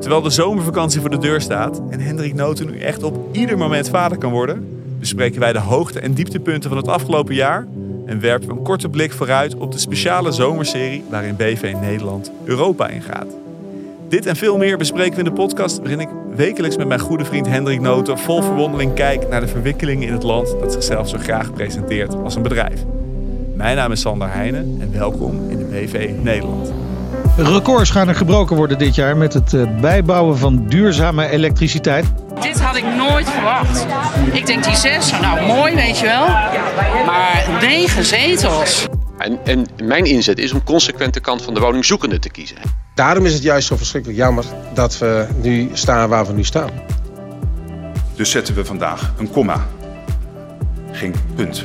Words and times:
Terwijl 0.00 0.22
de 0.22 0.30
zomervakantie 0.30 1.00
voor 1.00 1.10
de 1.10 1.18
deur 1.18 1.40
staat 1.40 1.82
en 1.90 2.00
Hendrik 2.00 2.34
Noten 2.34 2.66
nu 2.70 2.78
echt 2.78 3.02
op 3.02 3.36
ieder 3.36 3.58
moment 3.58 3.88
vader 3.88 4.18
kan 4.18 4.30
worden, 4.30 4.82
bespreken 4.98 5.40
wij 5.40 5.52
de 5.52 5.58
hoogte- 5.58 6.00
en 6.00 6.12
dieptepunten 6.12 6.68
van 6.68 6.78
het 6.78 6.88
afgelopen 6.88 7.34
jaar 7.34 7.66
en 8.06 8.20
werpen 8.20 8.48
we 8.48 8.54
een 8.54 8.62
korte 8.62 8.88
blik 8.88 9.12
vooruit 9.12 9.54
op 9.54 9.72
de 9.72 9.78
speciale 9.78 10.32
zomerserie 10.32 11.04
waarin 11.10 11.36
BV 11.36 11.74
Nederland 11.80 12.32
Europa 12.44 12.88
ingaat. 12.88 13.26
Dit 14.08 14.26
en 14.26 14.36
veel 14.36 14.56
meer 14.56 14.78
bespreken 14.78 15.12
we 15.12 15.18
in 15.18 15.24
de 15.24 15.32
podcast 15.32 15.78
waarin 15.78 16.00
ik 16.00 16.08
wekelijks 16.36 16.76
met 16.76 16.88
mijn 16.88 17.00
goede 17.00 17.24
vriend 17.24 17.46
Hendrik 17.46 17.80
Noten 17.80 18.18
vol 18.18 18.42
verwondering 18.42 18.94
kijk 18.94 19.28
naar 19.28 19.40
de 19.40 19.48
verwikkelingen 19.48 20.06
in 20.06 20.12
het 20.12 20.22
land 20.22 20.56
dat 20.60 20.72
zichzelf 20.72 21.08
zo 21.08 21.18
graag 21.18 21.52
presenteert 21.52 22.14
als 22.14 22.34
een 22.34 22.42
bedrijf. 22.42 22.84
Mijn 23.54 23.76
naam 23.76 23.92
is 23.92 24.00
Sander 24.00 24.32
Heijnen 24.32 24.76
en 24.80 24.92
welkom 24.92 25.50
in 25.50 25.58
de 25.58 25.64
BV 25.64 26.10
Nederland. 26.22 26.57
Records 27.42 27.90
gaan 27.90 28.08
er 28.08 28.14
gebroken 28.14 28.56
worden 28.56 28.78
dit 28.78 28.94
jaar 28.94 29.16
met 29.16 29.32
het 29.32 29.54
eh, 29.54 29.80
bijbouwen 29.80 30.38
van 30.38 30.66
duurzame 30.66 31.28
elektriciteit. 31.28 32.04
Dit 32.40 32.60
had 32.60 32.76
ik 32.76 32.84
nooit 32.84 33.30
verwacht. 33.30 33.86
Ik 34.32 34.46
denk 34.46 34.64
die 34.64 34.76
zes, 34.76 35.10
nou 35.10 35.46
mooi 35.46 35.74
weet 35.74 35.98
je 35.98 36.06
wel. 36.06 36.26
Maar 37.06 37.58
negen 37.60 38.04
zetels. 38.04 38.86
En, 39.18 39.38
en 39.44 39.66
mijn 39.82 40.04
inzet 40.04 40.38
is 40.38 40.52
om 40.52 40.64
consequent 40.64 41.14
de 41.14 41.20
kant 41.20 41.42
van 41.42 41.54
de 41.54 41.60
woningzoekende 41.60 42.18
te 42.18 42.30
kiezen. 42.30 42.56
Daarom 42.94 43.26
is 43.26 43.34
het 43.34 43.42
juist 43.42 43.66
zo 43.66 43.76
verschrikkelijk 43.76 44.18
jammer 44.18 44.44
dat 44.74 44.98
we 44.98 45.26
nu 45.42 45.70
staan 45.72 46.08
waar 46.08 46.26
we 46.26 46.32
nu 46.32 46.44
staan. 46.44 46.70
Dus 48.14 48.30
zetten 48.30 48.54
we 48.54 48.64
vandaag 48.64 49.12
een 49.18 49.30
komma. 49.30 49.66
Geen 50.92 51.14
punt. 51.34 51.64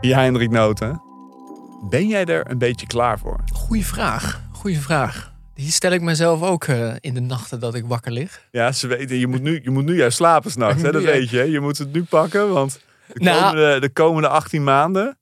Ja, 0.00 0.22
Hendrik 0.22 0.50
Noten. 0.50 1.02
Ben 1.90 2.06
jij 2.08 2.24
er 2.24 2.50
een 2.50 2.58
beetje 2.58 2.86
klaar 2.86 3.18
voor? 3.18 3.40
Goeie 3.52 3.86
vraag. 3.86 4.42
Goeie 4.52 4.78
vraag. 4.80 5.32
Die 5.54 5.70
stel 5.70 5.90
ik 5.92 6.00
mezelf 6.00 6.42
ook 6.42 6.66
uh, 6.66 6.94
in 7.00 7.14
de 7.14 7.20
nachten 7.20 7.60
dat 7.60 7.74
ik 7.74 7.84
wakker 7.86 8.12
lig. 8.12 8.42
Ja, 8.50 8.72
ze 8.72 8.86
weten, 8.86 9.16
je 9.16 9.26
moet 9.26 9.42
nu, 9.42 9.60
je 9.62 9.70
moet 9.70 9.84
nu 9.84 9.96
juist 9.96 10.16
slapen 10.16 10.50
s'nachts. 10.50 10.82
Dat 10.82 11.02
weet 11.14 11.30
je. 11.30 11.50
Je 11.50 11.60
moet 11.60 11.78
het 11.78 11.92
nu 11.92 12.04
pakken, 12.04 12.52
want 12.52 12.80
de, 13.12 13.20
Nou. 13.24 13.40
komende, 13.40 13.80
de 13.80 13.88
komende 13.88 14.28
18 14.28 14.64
maanden 14.64 15.18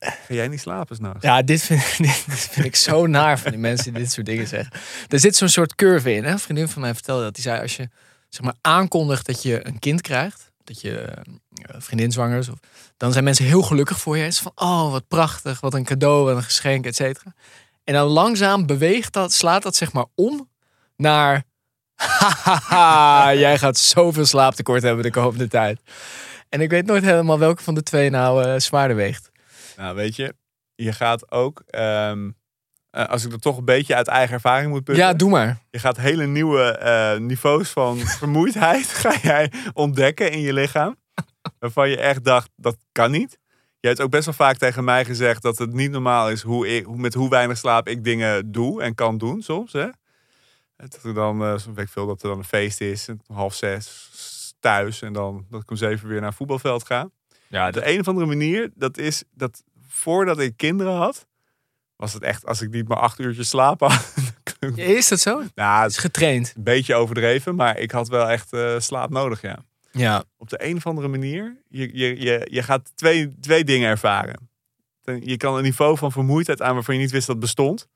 ga 0.00 0.34
jij 0.34 0.48
niet 0.48 0.60
slapen 0.60 0.96
s'nachts. 0.96 1.24
Ja, 1.24 1.42
dit 1.42 1.62
vind, 1.62 1.96
dit, 1.98 2.24
dit 2.28 2.48
vind 2.50 2.66
ik 2.66 2.76
zo 2.76 3.06
naar 3.06 3.38
van 3.38 3.50
die 3.50 3.60
mensen 3.60 3.92
die 3.92 4.02
dit 4.02 4.12
soort 4.12 4.26
dingen 4.26 4.46
zeggen. 4.46 4.72
Er 5.08 5.20
zit 5.20 5.36
zo'n 5.36 5.48
soort 5.48 5.74
curve 5.74 6.14
in. 6.14 6.24
Hè? 6.24 6.30
Een 6.30 6.38
vriendin 6.38 6.68
van 6.68 6.82
mij 6.82 6.94
vertelde 6.94 7.22
dat. 7.22 7.34
Die 7.34 7.42
zei 7.42 7.60
als 7.60 7.76
je 7.76 7.88
zeg 8.28 8.42
maar, 8.42 8.54
aankondigt 8.60 9.26
dat 9.26 9.42
je 9.42 9.66
een 9.66 9.78
kind 9.78 10.00
krijgt. 10.00 10.50
Dat 10.64 10.80
je 10.80 10.98
eh, 11.00 11.22
vriendin 11.66 12.12
zwanger 12.12 12.38
is. 12.38 12.48
Of, 12.48 12.58
dan 12.96 13.12
zijn 13.12 13.24
mensen 13.24 13.44
heel 13.44 13.62
gelukkig 13.62 13.98
voor 13.98 14.16
je. 14.16 14.22
Het 14.22 14.32
is 14.32 14.38
van, 14.38 14.52
oh 14.54 14.90
wat 14.90 15.08
prachtig. 15.08 15.60
Wat 15.60 15.74
een 15.74 15.84
cadeau, 15.84 16.24
wat 16.24 16.36
een 16.36 16.42
geschenk, 16.42 16.86
et 16.86 16.96
cetera. 16.96 17.34
En 17.84 17.94
dan 17.94 18.06
langzaam 18.06 18.66
beweegt 18.66 19.12
dat, 19.12 19.32
slaat 19.32 19.62
dat 19.62 19.76
zeg 19.76 19.92
maar 19.92 20.06
om 20.14 20.48
naar... 20.96 21.42
Hahaha, 21.94 23.32
jij 23.46 23.58
gaat 23.58 23.78
zoveel 23.78 24.26
slaaptekort 24.26 24.82
hebben 24.82 25.04
de 25.04 25.10
komende 25.10 25.48
tijd. 25.48 25.80
En 26.48 26.60
ik 26.60 26.70
weet 26.70 26.86
nooit 26.86 27.04
helemaal 27.04 27.38
welke 27.38 27.62
van 27.62 27.74
de 27.74 27.82
twee 27.82 28.10
nou 28.10 28.44
eh, 28.44 28.58
zwaarder 28.58 28.96
weegt. 28.96 29.30
Nou, 29.76 29.94
weet 29.94 30.16
je, 30.16 30.34
je 30.74 30.92
gaat 30.92 31.30
ook, 31.30 31.62
ehm, 31.66 32.30
eh, 32.90 33.08
als 33.08 33.24
ik 33.24 33.32
er 33.32 33.40
toch 33.40 33.56
een 33.56 33.64
beetje 33.64 33.94
uit 33.94 34.08
eigen 34.08 34.34
ervaring 34.34 34.70
moet 34.70 34.84
putten. 34.84 35.04
Ja, 35.04 35.12
doe 35.12 35.30
maar. 35.30 35.58
Je 35.70 35.78
gaat 35.78 35.96
hele 35.96 36.26
nieuwe 36.26 36.62
eh, 36.62 37.18
niveaus 37.18 37.68
van 37.68 37.98
vermoeidheid 38.18 38.86
ga 38.86 39.14
jij 39.22 39.52
ontdekken 39.72 40.32
in 40.32 40.40
je 40.40 40.52
lichaam. 40.52 40.96
Waarvan 41.58 41.90
je 41.90 41.96
echt 41.96 42.24
dacht, 42.24 42.50
dat 42.56 42.76
kan 42.92 43.10
niet. 43.10 43.38
Je 43.80 43.88
hebt 43.88 44.00
ook 44.00 44.10
best 44.10 44.24
wel 44.24 44.34
vaak 44.34 44.56
tegen 44.56 44.84
mij 44.84 45.04
gezegd 45.04 45.42
dat 45.42 45.58
het 45.58 45.72
niet 45.72 45.90
normaal 45.90 46.30
is 46.30 46.42
hoe 46.42 46.76
ik, 46.76 46.84
hoe- 46.84 46.96
met 46.98 47.14
hoe 47.14 47.28
weinig 47.28 47.56
slaap 47.58 47.88
ik 47.88 48.04
dingen 48.04 48.52
doe 48.52 48.82
en 48.82 48.94
kan 48.94 49.18
doen 49.18 49.42
soms. 49.42 49.72
Hè? 49.72 49.88
Dat 50.76 50.98
er 51.02 51.14
dan, 51.14 51.60
zo 51.60 51.72
weet 51.72 51.84
ik 51.86 51.92
veel, 51.92 52.06
dat 52.06 52.22
er 52.22 52.28
dan 52.28 52.38
een 52.38 52.44
feest 52.44 52.80
is, 52.80 53.08
om 53.08 53.20
half 53.36 53.54
zes 53.54 54.08
thuis 54.60 55.02
en 55.02 55.12
dan 55.12 55.46
dat 55.50 55.62
ik 55.62 55.70
om 55.70 55.76
zeven 55.76 56.08
weer 56.08 56.18
naar 56.20 56.28
een 56.28 56.34
voetbalveld 56.34 56.86
ga. 56.86 57.10
Ja, 57.46 57.70
de 57.70 57.90
een 57.92 58.00
of 58.00 58.08
andere 58.08 58.26
manier, 58.26 58.70
dat 58.74 58.98
is 58.98 59.22
dat 59.34 59.62
voordat 59.88 60.38
ik 60.38 60.56
kinderen 60.56 60.92
had, 60.96 61.26
was 61.96 62.12
het 62.12 62.22
echt, 62.22 62.46
als 62.46 62.62
ik 62.62 62.70
niet 62.70 62.88
maar 62.88 62.98
acht 62.98 63.18
uurtjes 63.18 63.48
slaap 63.48 63.80
had. 63.80 64.14
Is 64.76 65.08
dat 65.08 65.20
zo? 65.20 65.42
nou, 65.54 65.82
het 65.82 65.90
is 65.90 65.96
getraind. 65.98 66.52
een 66.56 66.62
beetje 66.62 66.94
overdreven, 66.94 67.54
maar 67.54 67.78
ik 67.78 67.90
had 67.90 68.08
wel 68.08 68.28
echt 68.28 68.52
eh, 68.52 68.74
slaap 68.78 69.10
nodig, 69.10 69.40
ja. 69.42 69.58
Ja. 69.90 70.24
Op 70.36 70.48
de 70.48 70.64
een 70.64 70.76
of 70.76 70.86
andere 70.86 71.08
manier, 71.08 71.56
je, 71.68 71.90
je, 71.98 72.20
je, 72.20 72.48
je 72.50 72.62
gaat 72.62 72.92
twee, 72.94 73.38
twee 73.40 73.64
dingen 73.64 73.88
ervaren. 73.88 74.50
Je 75.20 75.36
kan 75.36 75.56
een 75.56 75.62
niveau 75.62 75.96
van 75.96 76.12
vermoeidheid 76.12 76.62
aan 76.62 76.74
waarvan 76.74 76.94
je 76.94 77.00
niet 77.00 77.10
wist 77.10 77.26
dat 77.26 77.38
bestond. 77.40 77.88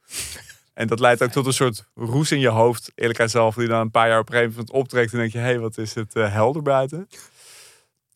En 0.75 0.87
dat 0.87 1.01
leidt 1.01 1.23
ook 1.23 1.31
tot 1.31 1.47
een 1.47 1.53
soort 1.53 1.85
roes 1.95 2.33
in 2.33 2.41
je 2.41 2.49
hoofd, 2.49 2.93
eerlijk 2.95 3.31
zelf, 3.31 3.55
die 3.55 3.69
dan 3.69 3.81
een 3.81 3.91
paar 3.91 4.09
jaar 4.09 4.19
op 4.19 4.27
een 4.29 4.35
gegeven 4.35 4.55
moment 4.55 4.71
optrekt 4.71 5.13
en 5.13 5.19
denk 5.19 5.33
je, 5.33 5.39
hé, 5.39 5.45
hey, 5.45 5.59
wat 5.59 5.79
is 5.79 5.95
het 5.95 6.15
eh, 6.15 6.33
helder 6.33 6.63
buiten. 6.63 7.09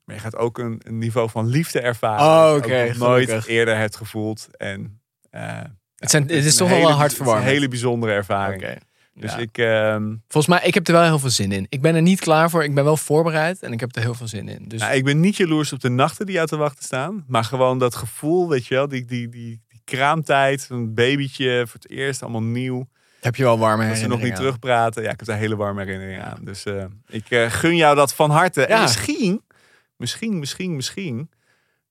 Maar 0.04 0.14
je 0.14 0.20
gaat 0.20 0.36
ook 0.36 0.58
een, 0.58 0.80
een 0.84 0.98
niveau 0.98 1.30
van 1.30 1.46
liefde 1.46 1.80
ervaren. 1.80 2.24
Oh, 2.24 2.62
dat 2.62 2.96
nooit 2.96 3.28
gelukkig. 3.28 3.46
eerder 3.46 3.76
hebt 3.76 3.96
gevoeld. 3.96 4.48
En, 4.56 5.00
eh, 5.30 5.60
Het, 5.96 6.10
zijn, 6.10 6.22
het 6.22 6.44
is 6.44 6.56
toch 6.56 6.68
wel 6.68 6.88
een 6.88 6.94
hartverwarmend. 6.94 7.46
Een 7.46 7.52
hele 7.52 7.68
bijzondere 7.68 8.12
ervaring. 8.12 8.78
Dus 9.18 9.32
Ja. 9.32 9.38
ik, 9.38 9.58
ehm, 9.58 10.14
Volgens 10.28 10.46
mij, 10.58 10.66
ik 10.68 10.74
heb 10.74 10.86
er 10.86 10.92
wel 10.92 11.02
heel 11.02 11.18
veel 11.18 11.30
zin 11.30 11.52
in. 11.52 11.66
Ik 11.68 11.80
ben 11.80 11.94
er 11.94 12.02
niet 12.02 12.20
klaar 12.20 12.50
voor. 12.50 12.64
Ik 12.64 12.74
ben 12.74 12.84
wel 12.84 12.96
voorbereid 12.96 13.62
en 13.62 13.72
ik 13.72 13.80
heb 13.80 13.96
er 13.96 14.02
heel 14.02 14.14
veel 14.14 14.28
zin 14.28 14.48
in. 14.48 14.64
Dus 14.68 14.80
Nou, 14.80 14.94
ik 14.94 15.04
ben 15.04 15.20
niet 15.20 15.36
jaloers 15.36 15.72
op 15.72 15.80
de 15.80 15.88
nachten 15.88 16.26
die 16.26 16.34
jou 16.34 16.46
te 16.46 16.56
wachten 16.56 16.84
staan. 16.84 17.24
Maar 17.26 17.44
gewoon 17.44 17.78
dat 17.78 17.94
gevoel, 17.94 18.48
weet 18.48 18.66
je 18.66 18.74
wel, 18.74 18.88
die, 18.88 19.04
die, 19.04 19.28
die, 19.28 19.60
die 19.68 19.80
kraamtijd, 19.84 20.66
een 20.70 20.94
babytje 20.94 21.62
voor 21.66 21.80
het 21.80 21.90
eerst, 21.90 22.22
allemaal 22.22 22.42
nieuw. 22.42 22.88
heb 23.20 23.36
je 23.36 23.42
wel 23.42 23.58
warme 23.58 23.88
Als 23.88 23.98
ze 23.98 24.06
nog 24.06 24.18
niet 24.18 24.18
herinneringen 24.18 24.36
aan. 24.36 24.42
terugpraten. 24.60 25.02
Ja, 25.02 25.10
ik 25.10 25.18
heb 25.18 25.28
daar 25.28 25.38
hele 25.38 25.56
warme 25.56 25.80
herinneringen 25.84 26.24
aan. 26.24 26.38
Dus 26.44 26.64
eh, 26.64 26.84
ik 27.08 27.30
eh, 27.30 27.50
gun 27.50 27.76
jou 27.76 27.96
dat 27.96 28.14
van 28.14 28.30
harte. 28.30 28.66
En 28.66 28.80
misschien, 28.82 29.42
misschien, 29.96 30.38
misschien, 30.38 30.76
misschien, 30.76 31.30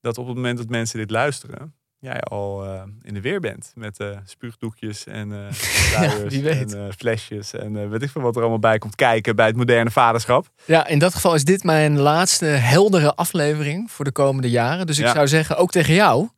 dat 0.02 0.18
op 0.18 0.26
het 0.28 0.36
moment 0.36 0.58
dat 0.58 0.70
mensen 0.70 1.00
dit 1.00 1.10
luisteren, 1.12 1.74
jij 2.06 2.20
al 2.22 2.66
eh, 2.66 2.82
in 3.02 3.14
de 3.14 3.22
weer 3.22 3.40
bent. 3.40 3.72
Met 3.76 4.00
eh 4.00 4.08
spuugdoekjes 4.26 5.06
en 5.06 5.30
wie 6.28 6.44
weet. 6.44 6.74
en 6.74 6.94
flesjes 6.98 7.54
en 7.54 7.90
weet 7.90 8.02
ik 8.02 8.10
veel 8.10 8.22
wat 8.22 8.36
er 8.36 8.42
allemaal 8.42 8.60
bij 8.60 8.78
komt 8.78 8.96
kijken 8.96 9.36
bij 9.36 9.46
het 9.48 9.56
moderne 9.56 9.92
vaderschap. 9.92 10.48
Ja, 10.66 10.88
in 10.88 11.00
dat 11.00 11.14
geval 11.14 11.34
is 11.36 11.44
dit 11.44 11.64
mijn 11.64 12.00
laatste 12.00 12.46
heldere 12.46 13.16
aflevering 13.16 13.92
voor 13.92 14.06
de 14.06 14.12
komende 14.12 14.50
jaren. 14.50 14.86
Dus 14.88 14.98
ik 15.00 15.06
Ja. 15.06 15.14
zou 15.14 15.28
zeggen, 15.28 15.58
ook 15.58 15.72
tegen 15.72 15.94
jou, 15.94 16.30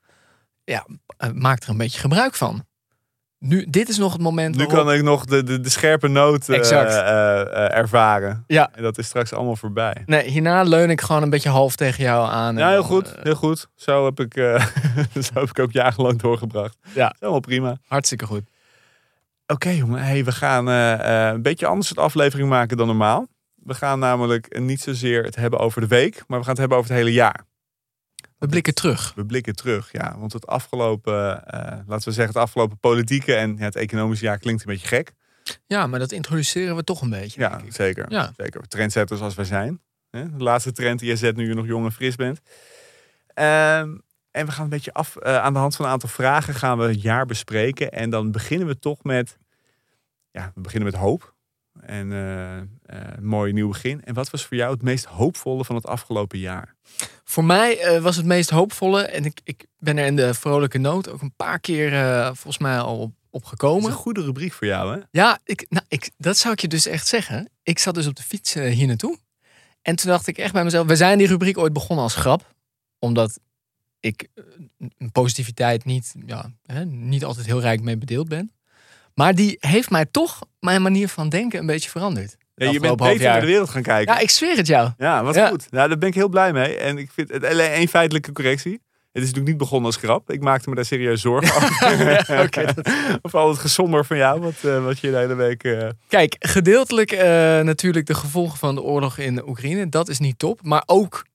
ja, 0.64 0.86
maak 1.34 1.64
er 1.64 1.70
een 1.70 1.78
beetje 1.78 2.00
gebruik 2.00 2.36
van. 2.36 2.66
Nu, 3.40 3.66
dit 3.70 3.90
is 3.90 3.98
nog 3.98 4.14
het 4.14 4.22
moment 4.22 4.56
Nu 4.56 4.66
waarop- 4.66 4.86
kan 4.86 4.94
ik 4.94 5.04
nog 5.04 5.26
de, 5.26 5.44
de, 5.44 5.60
de 5.60 5.70
scherpe 5.70 6.08
noot 6.08 6.50
eh, 6.50 6.72
eh, 6.72 7.42
eh, 7.42 7.78
ervaren. 7.78 8.44
Ja. 8.48 8.70
En 8.74 8.84
dat 8.84 8.98
is 8.98 9.06
straks 9.06 9.34
allemaal 9.34 9.56
voorbij. 9.56 10.04
Nee, 10.06 10.30
hierna 10.30 10.64
leun 10.64 10.90
ik 10.90 11.02
gewoon 11.02 11.24
een 11.24 11.30
beetje 11.30 11.50
half 11.50 11.76
tegen 11.76 12.04
jou 12.04 12.30
aan. 12.30 12.58
Ja, 12.58 12.68
heel 12.68 12.76
dan, 12.78 12.86
goed. 12.86 13.14
Heel 13.22 13.36
goed. 13.36 13.68
Zo 13.76 14.06
heb 14.06 14.20
ik, 14.20 14.34
zo 15.26 15.34
heb 15.34 15.50
ik 15.50 15.60
ook 15.60 15.72
jarenlang 15.72 16.20
doorgebracht. 16.22 16.78
Ja. 16.94 17.16
Helemaal 17.20 17.40
prima. 17.40 17.78
hartstikke 17.88 18.26
goed. 18.26 18.44
Oké 19.48 19.70
jongen, 19.70 20.04
hey, 20.04 20.24
we 20.24 20.32
gaan 20.32 20.68
een 20.68 21.42
beetje 21.42 21.66
anders 21.66 21.88
soort 21.88 22.00
aflevering 22.00 22.50
maken 22.50 22.78
dan 22.78 22.88
normaal. 22.88 23.28
We 23.56 23.74
gaan 23.74 24.00
namelijk 24.00 24.60
niet 24.60 24.82
zozeer 24.82 25.24
het 25.24 25.36
hebben 25.36 25.60
over 25.60 25.82
de 25.82 25.88
week, 25.88 26.24
maar 26.28 26.38
we 26.38 26.44
gaan 26.44 26.52
het 26.54 26.60
hebben 26.60 26.78
over 26.78 26.90
het 26.90 27.00
hele 27.00 27.14
jaar. 27.14 27.46
We 28.38 28.48
blikken 28.48 28.74
terug. 28.74 29.14
We 29.16 29.26
blikken 29.26 29.56
terug, 29.56 29.92
ja. 29.92 30.16
Want 30.20 30.34
het 30.34 30.48
afgelopen, 30.48 31.46
eh, 31.46 31.60
laten 31.88 32.08
we 32.08 32.14
zeggen, 32.14 32.34
het 32.34 32.44
afgelopen 32.44 32.78
politieke 32.80 33.36
en 33.36 33.58
het 33.60 33.76
economische 33.76 34.26
jaar 34.26 34.38
klinkt 34.38 34.62
een 34.62 34.72
beetje 34.72 34.88
gek. 34.88 35.14
Ja, 35.66 35.88
maar 35.88 36.00
dat 36.00 36.12
introduceren 36.12 36.76
we 36.76 36.84
toch 36.84 37.02
een 37.02 37.10
beetje. 37.10 37.40
Ja, 37.42 37.62
zeker. 37.70 38.06
Ja. 38.12 38.34
zeker. 38.38 38.68
Trendsetters 38.68 39.22
als 39.22 39.36
wij 39.36 39.46
zijn. 39.46 39.82
De 40.10 40.30
laatste 40.38 40.72
trend 40.72 41.00
die 41.00 41.10
je 41.10 41.16
zet 41.16 41.36
nu 41.36 41.48
je 41.48 41.54
nog 41.54 41.66
jong 41.66 41.86
en 41.86 41.92
fris 41.92 42.16
bent. 42.16 42.42
Ehm, 43.34 43.98
en 44.32 44.46
we 44.46 44.52
gaan 44.52 44.64
een 44.64 44.70
beetje 44.70 44.94
af. 44.94 45.16
eh, 45.16 45.38
aan 45.38 45.54
de 45.54 45.60
hand 45.60 45.76
van 45.76 45.86
een 45.86 45.92
aantal 45.92 46.10
vragen 46.10 46.54
gaan 46.54 46.78
we 46.78 46.84
het 46.88 47.02
jaar 47.02 47.26
bespreken. 47.26 47.92
En 47.92 48.10
dan 48.10 48.32
beginnen 48.32 48.68
we 48.68 48.80
toch 48.80 49.04
met. 49.04 49.38
Ja, 50.32 50.52
we 50.56 50.62
beginnen 50.62 50.92
met 50.92 51.00
hoop. 51.00 51.36
En 51.88 52.12
eh, 52.12 52.58
eh, 52.58 52.66
een 52.86 53.26
mooi 53.26 53.54
nieuw 53.54 53.68
begin. 53.68 54.04
En 54.04 54.14
wat 54.14 54.30
was 54.30 54.46
voor 54.46 54.58
jou 54.58 54.72
het 54.74 54.82
meest 54.82 55.06
hoopvolle 55.06 55.66
van 55.66 55.76
het 55.76 55.86
afgelopen 55.86 56.40
jaar? 56.40 56.76
Voor 57.24 57.46
mij 57.46 57.80
eh, 57.80 58.02
was 58.02 58.16
het 58.16 58.26
meest 58.26 58.50
hoopvolle, 58.50 59.02
en 59.02 59.26
ik, 59.26 59.40
ik 59.44 59.66
ben 59.80 59.98
er 59.98 60.06
in 60.06 60.16
de 60.16 60.34
vrolijke 60.34 60.78
noot 60.78 61.10
ook 61.10 61.22
een 61.22 61.36
paar 61.36 61.60
keer 61.60 61.94
eh, 61.94 62.26
volgens 62.26 62.58
mij 62.58 62.80
al 62.80 62.98
op, 62.98 63.12
op 63.30 63.32
Dat 63.32 63.42
is 63.42 63.50
gekomen. 63.50 63.90
een 63.90 63.96
goede 63.98 64.22
rubriek 64.22 64.54
voor 64.54 64.68
jou, 64.68 64.96
hè? 64.96 65.02
Ja, 65.12 65.40
ik, 65.44 65.66
nou, 65.70 65.86
ik, 65.88 66.10
dat 66.18 66.38
zou 66.38 66.54
ik 66.54 66.60
je 66.60 66.68
dus 66.68 66.86
echt 66.86 67.08
zeggen. 67.08 67.50
Ik 67.64 67.80
zat 67.80 67.94
dus 67.94 68.08
op 68.08 68.16
de 68.16 68.24
fiets 68.24 68.56
eh, 68.56 68.74
hier 68.74 68.88
naartoe. 68.88 69.18
En 69.82 69.96
toen 69.96 70.10
dacht 70.10 70.28
ik 70.28 70.38
echt 70.38 70.54
bij 70.54 70.64
mezelf, 70.64 70.88
we 70.88 70.96
zijn 70.96 71.18
die 71.18 71.28
rubriek 71.28 71.58
ooit 71.58 71.74
begonnen 71.74 72.04
als 72.04 72.16
grap. 72.16 72.56
Omdat 73.00 73.40
ik 74.00 74.28
eh, 74.34 74.44
een 74.98 75.12
positiviteit 75.12 75.86
niet, 75.86 76.16
ja, 76.26 76.52
hè, 76.66 76.86
niet 76.86 77.26
altijd 77.26 77.46
heel 77.46 77.62
rijk 77.62 77.82
mee 77.82 77.98
bedeeld 77.98 78.28
ben. 78.28 78.52
Maar 79.18 79.36
die 79.36 79.58
heeft 79.60 79.90
mij 79.90 80.06
toch 80.06 80.40
mijn 80.60 80.82
manier 80.82 81.08
van 81.10 81.30
denken 81.30 81.60
een 81.60 81.66
beetje 81.66 81.90
veranderd. 81.90 82.36
Ja, 82.56 82.70
je 82.72 82.80
bent 82.80 82.96
beter 82.98 83.24
naar 83.28 83.40
de 83.40 83.46
wereld 83.46 83.70
gaan 83.70 83.82
kijken. 83.82 84.14
Ja, 84.14 84.20
ik 84.20 84.30
zweer 84.30 84.56
het 84.58 84.68
jou. 84.68 84.90
Ja, 84.98 85.24
wat 85.24 85.36
Ja. 85.36 85.48
goed. 85.48 85.72
Nou, 85.72 85.88
daar 85.90 85.98
ben 85.98 86.08
ik 86.10 86.16
heel 86.16 86.30
blij 86.30 86.54
mee. 86.54 86.76
En 86.78 86.98
ik 86.98 87.12
vind 87.14 87.30
het 87.32 87.46
alleen 87.46 87.72
één 87.72 87.88
feitelijke 87.88 88.32
correctie. 88.32 88.72
Het 88.72 89.26
is 89.26 89.32
natuurlijk 89.32 89.48
niet 89.48 89.58
begonnen 89.58 89.86
als 89.86 89.96
grap. 89.96 90.32
Ik 90.32 90.42
maakte 90.42 90.70
me 90.70 90.76
daar 90.76 90.86
serieus 90.86 91.22
zorgen 91.22 91.56
over. 91.56 92.40
Oké, 92.46 92.66
dat- 92.74 92.90
of 93.22 93.36
al 93.36 93.50
het 93.50 93.58
gezonder 93.58 94.06
van 94.06 94.18
jou, 94.18 94.40
wat, 94.42 94.54
eh, 94.64 94.84
wat 94.84 95.00
je 95.00 95.12
de 95.12 95.18
hele 95.18 95.36
week... 95.36 95.64
eh, 95.64 95.88
Kijk, 96.08 96.36
gedeeltelijk 96.40 97.12
eh, 97.12 97.26
natuurlijk 97.62 98.06
de 98.06 98.14
gevolgen 98.16 98.58
van 98.58 98.76
de 98.76 98.82
oorlog 98.82 99.18
in 99.18 99.48
Oekraïne. 99.50 99.90
Dat 99.90 100.10
is 100.10 100.20
niet 100.20 100.40
top. 100.40 100.60
Maar 100.64 100.84
ook 100.86 101.26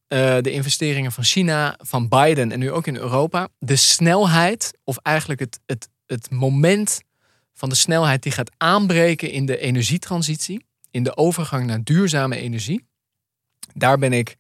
de 0.43 0.51
investeringen 0.51 1.13
van 1.13 1.25
China, 1.25 1.77
van 1.79 2.09
Biden 2.09 2.53
en 2.53 2.59
nu 2.59 2.71
ook 2.71 2.87
in 2.87 2.97
Europa. 2.97 3.49
De 3.59 3.77
snelheid, 3.77 4.79
of 4.85 4.97
eigenlijk 4.97 5.41
het, 5.41 5.61
het, 5.67 5.89
het 6.07 6.31
moment 6.31 7.01
van 7.55 7.69
de 7.69 7.75
snelheid 7.75 8.23
die 8.23 8.33
gaat 8.33 8.51
aanbreken 8.57 9.31
in 9.31 9.47
de 9.47 9.59
energietransitie. 9.59 10.67
In 10.91 11.03
de 11.03 11.17
overgang 11.17 11.67
naar 11.67 11.83
duurzame 11.83 12.37
energie. 12.37 12.87
Daar 13.75 13.99
ben 13.99 14.13
ik 14.13 14.37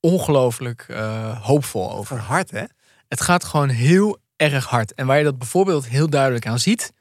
ongelooflijk 0.00 0.84
eh, 0.88 1.42
hoopvol 1.42 1.92
over. 1.92 2.16
Van 2.16 2.26
hard, 2.26 2.50
hè? 2.50 2.64
Het 3.08 3.20
gaat 3.20 3.44
gewoon 3.44 3.68
heel 3.68 4.18
erg 4.36 4.64
hard. 4.64 4.94
En 4.94 5.06
waar 5.06 5.18
je 5.18 5.24
dat 5.24 5.38
bijvoorbeeld 5.38 5.88
heel 5.88 6.10
duidelijk 6.10 6.46
aan 6.46 6.58
ziet, 6.58 6.92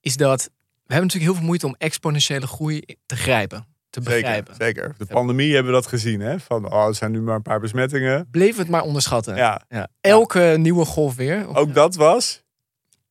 is 0.00 0.16
dat 0.16 0.50
we 0.92 0.98
hebben 0.98 1.06
natuurlijk 1.06 1.32
heel 1.32 1.34
veel 1.34 1.44
moeite 1.44 1.66
om 1.66 1.74
exponentiële 1.78 2.46
groei 2.46 2.82
te 3.06 3.16
grijpen, 3.16 3.66
te 3.90 4.00
begrijpen. 4.00 4.54
zeker. 4.58 4.94
De 4.98 5.06
pandemie 5.06 5.54
hebben 5.54 5.72
we 5.72 5.78
dat 5.78 5.86
gezien, 5.86 6.20
hè? 6.20 6.40
Van, 6.40 6.72
oh, 6.72 6.86
er 6.86 6.94
zijn 6.94 7.10
nu 7.10 7.20
maar 7.20 7.34
een 7.34 7.42
paar 7.42 7.60
besmettingen. 7.60 8.28
Bleef 8.30 8.56
het 8.56 8.68
maar 8.68 8.82
onderschatten. 8.82 9.36
Ja, 9.36 9.62
Ja. 9.68 9.88
Elke 10.00 10.54
nieuwe 10.58 10.84
golf 10.84 11.14
weer. 11.14 11.56
Ook 11.56 11.74
dat 11.74 11.94
was 11.94 12.41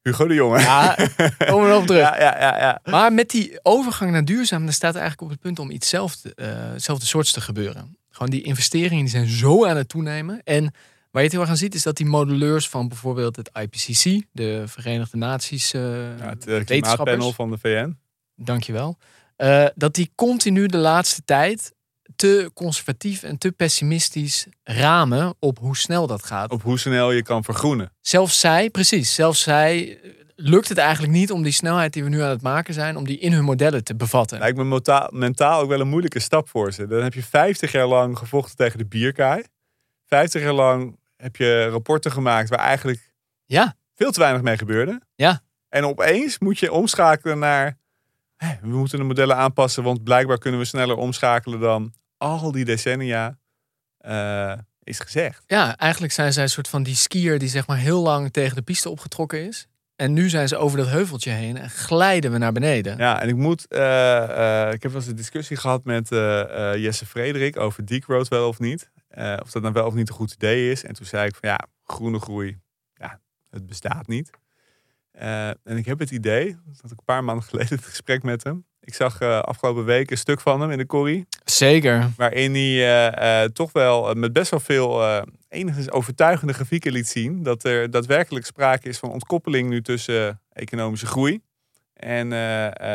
Hugo 0.02 0.28
de 0.28 0.34
Jonge. 0.34 0.60
Ja, 0.60 0.96
komen 1.38 1.64
we 1.64 1.70
nog 1.74 1.82
op 1.82 1.88
terug. 1.88 2.02
ja, 2.10 2.20
ja, 2.20 2.40
ja. 2.40 2.58
ja. 2.58 2.80
Maar 2.84 3.14
met 3.14 3.30
die 3.30 3.60
overgang 3.64 4.12
naar 4.12 4.26
duurzaam, 4.26 4.64
dan 4.64 4.74
staat 4.74 4.94
eigenlijk 4.96 5.22
op 5.22 5.30
het 5.30 5.40
punt 5.40 5.60
om 5.60 5.72
iets 5.72 5.90
zelfde, 5.90 6.34
eh, 6.36 6.48
hetzelfde 6.72 7.06
soorts 7.06 7.32
te 7.32 7.42
gebeuren. 7.42 7.98
Gewoon 8.10 8.30
die 8.30 8.42
investeringen 8.42 9.04
die 9.04 9.14
zijn 9.14 9.28
zo 9.28 9.66
aan 9.66 9.78
het 9.78 9.90
toenemen. 9.90 10.42
En 10.44 10.64
waar 11.12 11.22
je 11.22 11.28
het 11.28 11.32
heel 11.32 11.42
erg 11.42 11.50
aan 11.50 11.58
ziet, 11.58 11.76
is 11.76 11.84
dat 11.84 11.98
die 11.98 12.06
modelleurs 12.06 12.70
van 12.70 12.88
bijvoorbeeld 12.88 13.36
het 13.36 13.50
IPCC, 13.54 14.24
de 14.32 14.64
Verenigde 14.68 15.18
Naties, 15.18 15.74
eh 15.74 15.82
Ja, 16.18 16.36
het 16.46 16.64
klimaatpanel 16.66 17.34
van 17.34 17.50
de 17.50 17.58
VN. 17.58 17.98
dankjewel, 18.36 18.98
eh 19.36 19.66
dat 19.76 19.96
die 19.96 20.12
continu 20.16 20.66
de 20.66 20.78
laatste 20.78 21.22
tijd 21.26 21.74
te 22.16 22.52
conservatief 22.54 23.24
en 23.24 23.38
te 23.38 23.52
pessimistisch 23.52 24.48
ramen 24.64 25.36
op 25.40 25.60
hoe 25.60 25.78
snel 25.78 26.08
dat 26.08 26.24
gaat. 26.24 26.52
Op 26.52 26.62
hoe 26.62 26.80
snel 26.80 27.12
je 27.12 27.24
kan 27.24 27.44
vergroenen. 27.44 27.92
Zelfs 28.02 28.40
zij, 28.40 28.70
precies, 28.70 29.16
zelfs 29.16 29.42
zij 29.42 30.00
eh, 30.04 30.12
lukt 30.36 30.70
het 30.70 30.78
eigenlijk 30.78 31.14
niet 31.14 31.32
om 31.32 31.44
die 31.44 31.52
snelheid 31.52 31.94
die 31.94 32.04
we 32.04 32.10
nu 32.10 32.22
aan 32.22 32.30
het 32.30 32.42
maken 32.42 32.74
zijn, 32.74 32.98
om 32.98 33.06
die 33.06 33.20
in 33.20 33.34
hun 33.34 33.44
modellen 33.44 33.84
te 33.84 33.96
bevatten. 33.96 34.40
Lijkt 34.40 34.58
me 34.58 35.10
mentaal 35.10 35.62
ook 35.62 35.70
wel 35.70 35.80
een 35.80 35.88
moeilijke 35.88 36.20
stap 36.20 36.50
voor 36.50 36.72
ze. 36.72 36.88
Dan 36.88 37.04
heb 37.04 37.14
je 37.14 37.24
50 37.24 37.72
jaar 37.72 37.88
lang 37.88 38.18
gevochten 38.18 38.56
tegen 38.56 38.78
de 38.78 38.86
bierkaai. 38.86 39.44
50 40.08 40.42
jaar 40.42 40.54
lang 40.54 41.00
heb 41.16 41.36
je 41.36 41.68
rapporten 41.70 42.12
gemaakt 42.12 42.50
waar 42.50 42.60
eigenlijk 42.60 43.14
Ja, 43.46 43.76
veel 43.96 44.12
te 44.12 44.20
weinig 44.20 44.42
mee 44.42 44.58
gebeurde. 44.58 45.02
Ja. 45.16 45.42
En 45.70 45.86
opeens 45.86 46.40
moet 46.40 46.60
je 46.60 46.72
omschakelen 46.72 47.40
naar... 47.40 47.78
we 48.38 48.68
moeten 48.68 48.98
de 48.98 49.04
modellen 49.04 49.36
aanpassen, 49.36 49.84
want 49.84 50.04
blijkbaar 50.04 50.38
kunnen 50.38 50.60
we 50.60 50.66
sneller 50.66 50.96
omschakelen 50.96 51.60
dan 51.60 51.94
al 52.22 52.52
die 52.52 52.66
decennia 52.66 53.38
eh, 53.98 54.54
is 54.84 55.00
gezegd. 55.00 55.44
ja, 55.48 55.78
eigenlijk 55.78 56.14
zijn 56.14 56.34
zij 56.34 56.44
een 56.44 56.50
soort 56.50 56.68
van 56.68 56.84
die 56.84 56.96
skier 56.96 57.40
die 57.40 57.50
zeg 57.50 57.68
maar 57.68 57.78
heel 57.78 58.02
lang 58.02 58.32
tegen 58.32 58.56
de 58.56 58.62
piste 58.62 58.90
opgetrokken 58.90 59.48
is. 59.48 59.68
En 59.96 60.14
nu 60.14 60.30
zijn 60.30 60.48
ze 60.48 60.58
over 60.58 60.78
dat 60.78 60.88
heuveltje 60.88 61.32
heen 61.32 61.58
en 61.58 61.70
glijden 61.70 62.32
we 62.32 62.38
naar 62.38 62.52
beneden. 62.52 62.98
Ja, 62.98 63.22
en 63.22 63.30
ik 63.30 63.36
moet... 63.36 63.68
eh, 63.68 64.68
eh, 64.68 64.74
ik 64.74 64.84
heb 64.84 64.92
wel 64.92 65.02
eens 65.02 65.10
een 65.10 65.16
discussie 65.16 65.58
gehad 65.58 65.84
met 65.84 66.08
Jesse 66.80 67.06
Frederik 67.06 67.58
over 67.58 67.86
Deek 67.86 68.06
Road 68.06 68.28
wel 68.28 68.48
of 68.48 68.60
niet. 68.60 68.92
Of 69.42 69.52
dat 69.52 69.62
nou 69.62 69.74
wel 69.74 69.86
of 69.86 69.94
niet 69.94 70.10
een 70.10 70.16
goed 70.16 70.34
idee 70.34 70.72
is. 70.72 70.84
En 70.84 70.94
toen 70.94 71.06
zei 71.06 71.28
ik 71.28 71.36
van 71.36 71.50
ja, 71.50 71.60
groene 71.84 72.20
groei, 72.20 72.60
ja, 72.94 73.20
het 73.50 73.66
bestaat 73.66 74.08
niet. 74.08 74.30
Eh, 75.22 75.48
en 75.48 75.78
ik 75.78 75.86
heb 75.86 76.00
het 76.00 76.12
idee, 76.12 76.46
dat 76.66 76.82
had 76.82 76.92
ik 76.92 76.98
een 76.98 77.06
paar 77.06 77.24
maanden 77.24 77.46
geleden 77.50 77.76
het 77.76 77.86
gesprek 77.86 78.24
met 78.24 78.44
hem. 78.44 78.66
Ik 78.80 78.94
zag 78.94 79.20
eh, 79.20 79.40
afgelopen 79.40 79.86
week 79.86 80.12
een 80.12 80.18
stuk 80.18 80.40
van 80.40 80.62
hem 80.62 80.72
in 80.72 80.78
de 80.78 80.86
corrie. 80.86 81.28
Zeker. 81.46 82.10
Waarin 82.18 82.54
hij 82.54 83.12
eh, 83.14 83.50
toch 83.50 83.72
wel 83.72 84.14
met 84.14 84.34
best 84.34 84.52
wel 84.52 84.60
veel 84.60 85.24
enigszins 85.50 85.92
overtuigende 85.92 86.54
grafieken 86.54 86.92
liet 86.92 87.08
zien. 87.08 87.44
Dat 87.44 87.64
er 87.64 87.92
daadwerkelijk 87.92 88.46
sprake 88.46 88.90
is 88.90 88.98
van 88.98 89.12
ontkoppeling 89.12 89.70
nu 89.70 89.82
tussen 89.82 90.42
economische 90.54 91.06
groei 91.06 91.42
en 91.94 92.30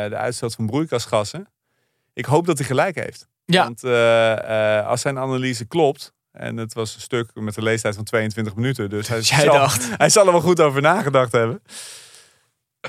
de 0.09 0.15
uitstoot 0.15 0.55
van 0.55 0.65
broeikasgassen. 0.65 1.47
Ik 2.13 2.25
hoop 2.25 2.45
dat 2.45 2.57
hij 2.57 2.67
gelijk 2.67 2.95
heeft. 2.95 3.27
Ja. 3.45 3.63
Want 3.63 3.83
als 4.85 5.01
zijn 5.01 5.17
analyse 5.17 5.65
klopt, 5.65 6.13
en 6.31 6.57
het 6.57 6.73
was 6.73 6.95
een 6.95 7.01
stuk 7.01 7.29
met 7.33 7.57
een 7.57 7.63
leestijd 7.63 7.95
van 7.95 8.03
22 8.03 8.55
minuten, 8.55 8.89
dus 8.89 9.07
hij, 9.07 9.19
Jij 9.35 9.43
zal, 9.43 9.53
dacht. 9.53 9.89
hij 9.97 10.09
zal 10.09 10.25
er 10.25 10.31
wel 10.31 10.41
goed 10.41 10.61
over 10.61 10.81
nagedacht 10.81 11.31
hebben. 11.31 11.61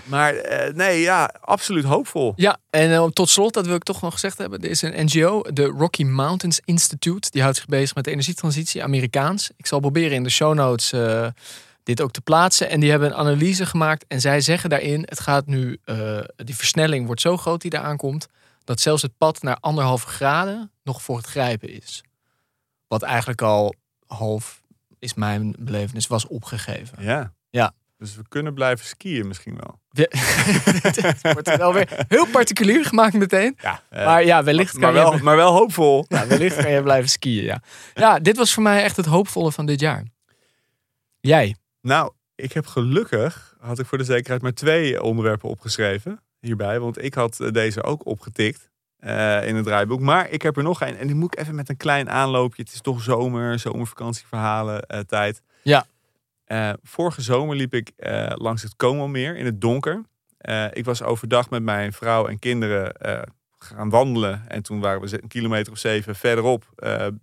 Maar 0.05 0.35
eh, 0.35 0.75
nee, 0.75 1.01
ja, 1.01 1.35
absoluut 1.41 1.85
hoopvol. 1.85 2.33
Ja, 2.37 2.59
en 2.71 2.93
eh, 2.93 3.05
tot 3.07 3.29
slot, 3.29 3.55
dat 3.55 3.67
wil 3.67 3.75
ik 3.75 3.83
toch 3.83 4.01
nog 4.01 4.13
gezegd 4.13 4.39
hebben. 4.39 4.61
Er 4.61 4.71
is 4.71 4.83
een 4.83 5.05
NGO, 5.05 5.43
de 5.53 5.65
Rocky 5.65 6.05
Mountains 6.05 6.61
Institute. 6.65 7.31
Die 7.31 7.43
houdt 7.43 7.57
zich 7.57 7.67
bezig 7.67 7.95
met 7.95 8.05
de 8.05 8.11
energietransitie, 8.11 8.83
Amerikaans. 8.83 9.51
Ik 9.57 9.67
zal 9.67 9.81
proberen 9.81 10.17
in 10.17 10.23
de 10.23 10.31
show 10.31 10.55
notes 10.55 10.93
eh, 10.93 11.27
dit 11.83 12.01
ook 12.01 12.13
te 12.13 12.21
plaatsen. 12.21 12.71
En 12.71 12.81
die 12.81 12.91
hebben 12.91 13.09
een 13.09 13.17
analyse 13.17 13.67
gemaakt. 13.67 14.05
En 14.09 14.21
zij 14.21 14.41
zeggen 14.41 14.71
daarin, 14.71 15.03
het 15.09 15.21
gaat 15.21 15.47
nu, 15.47 15.81
die 16.37 16.57
versnelling 16.57 17.07
wordt 17.07 17.21
zo 17.21 17.37
groot 17.37 17.61
die 17.61 17.71
daar 17.71 17.83
aankomt. 17.83 18.29
Dat 18.65 18.81
zelfs 18.81 19.03
het 19.03 19.19
pad 19.19 19.43
naar 19.43 19.57
anderhalve 19.61 20.07
graden 20.07 20.71
nog 20.83 21.03
voor 21.03 21.17
het 21.17 21.27
grijpen 21.27 21.69
is. 21.69 22.03
Wat 22.89 23.03
eigenlijk 23.03 23.43
al 23.43 23.75
half, 24.07 24.63
is 24.99 25.15
mijn 25.15 25.55
belevenis, 25.59 26.07
was 26.07 26.27
opgegeven. 26.27 27.03
Ja. 27.03 27.33
Ja. 27.51 27.73
Dus 27.99 28.17
we 28.17 28.23
kunnen 28.29 28.55
blijven 28.55 28.87
skiën 28.87 29.27
misschien 29.27 29.57
wel. 29.61 29.81
het 30.83 31.33
wordt 31.33 31.57
wel 31.57 31.73
weer 31.73 32.05
heel 32.09 32.27
particulier 32.27 32.85
gemaakt 32.85 33.15
meteen. 33.15 33.57
Ja, 33.61 33.83
eh, 33.91 34.05
Maar 34.05 34.25
ja, 34.25 34.45
wellicht 34.45 34.73
maar, 34.73 34.93
kan 34.93 35.05
je... 35.05 35.11
wel, 35.11 35.19
maar 35.19 35.37
wel 35.37 35.53
hoopvol. 35.53 36.05
Ja, 36.09 36.27
wellicht 36.27 36.57
kan 36.57 36.71
je 36.71 36.83
blijven 36.83 37.11
skiën, 37.11 37.45
ja. 37.45 37.63
Ja, 37.95 38.19
dit 38.19 38.37
was 38.37 38.55
voor 38.55 38.63
mij 38.63 38.83
echt 38.83 38.97
het 38.97 39.07
hoopvolle 39.07 39.53
van 39.53 39.67
dit 39.67 39.81
jaar. 39.81 40.05
Jij? 41.21 41.57
Nou, 41.81 42.13
ik 42.35 42.53
heb 42.53 42.67
gelukkig, 42.67 43.57
had 43.61 43.79
ik 43.79 43.87
voor 43.87 43.99
de 43.99 44.05
zekerheid 44.05 44.43
maar 44.43 44.55
twee 44.55 45.03
onderwerpen 45.03 45.49
opgeschreven 45.49 46.21
hierbij. 46.41 46.81
Want 46.81 47.03
ik 47.03 47.15
had 47.15 47.41
eh, 47.41 47.51
deze 47.51 47.83
ook 47.83 48.07
opgetikt 48.07 48.71
eh, 48.99 49.47
in 49.47 49.57
het 49.57 49.65
draaiboek. 49.65 50.01
Maar 50.01 50.31
ik 50.31 50.43
heb 50.43 50.57
er 50.57 50.63
nog 50.63 50.81
een 50.81 50.97
en 50.97 51.07
die 51.07 51.17
moet 51.17 51.33
ik 51.33 51.41
even 51.41 51.55
met 51.55 51.69
een 51.69 51.77
klein 51.77 52.11
aanloopje. 52.11 52.63
Het 52.63 52.73
is 52.73 52.81
toch 52.81 53.03
zomer, 53.03 53.59
zomervakantieverhalen 53.59 55.07
tijd. 55.07 55.43
Ja. 55.63 55.87
Eh, 56.49 56.73
vorige 56.83 57.23
zomer 57.23 57.57
liep 57.57 57.75
ik 57.75 57.93
eh, 57.97 58.33
langs 58.35 58.63
het 58.63 58.77
Komelmeer 58.77 59.37
in 59.37 59.45
het 59.45 59.61
donker. 59.61 60.05
Eh, 60.39 60.67
ik 60.73 60.85
was 60.85 61.03
overdag 61.03 61.51
met 61.51 61.63
mijn 61.63 61.93
vrouw 61.93 62.27
en 62.27 62.39
kinderen 62.39 62.93
gaan 63.59 63.91
wandelen. 63.91 64.49
En 64.49 64.63
toen 64.63 64.81
waren 64.81 65.01
we 65.01 65.23
een 65.23 65.29
kilometer 65.29 65.73
of 65.73 65.79
zeven 65.79 66.15
verderop 66.15 66.65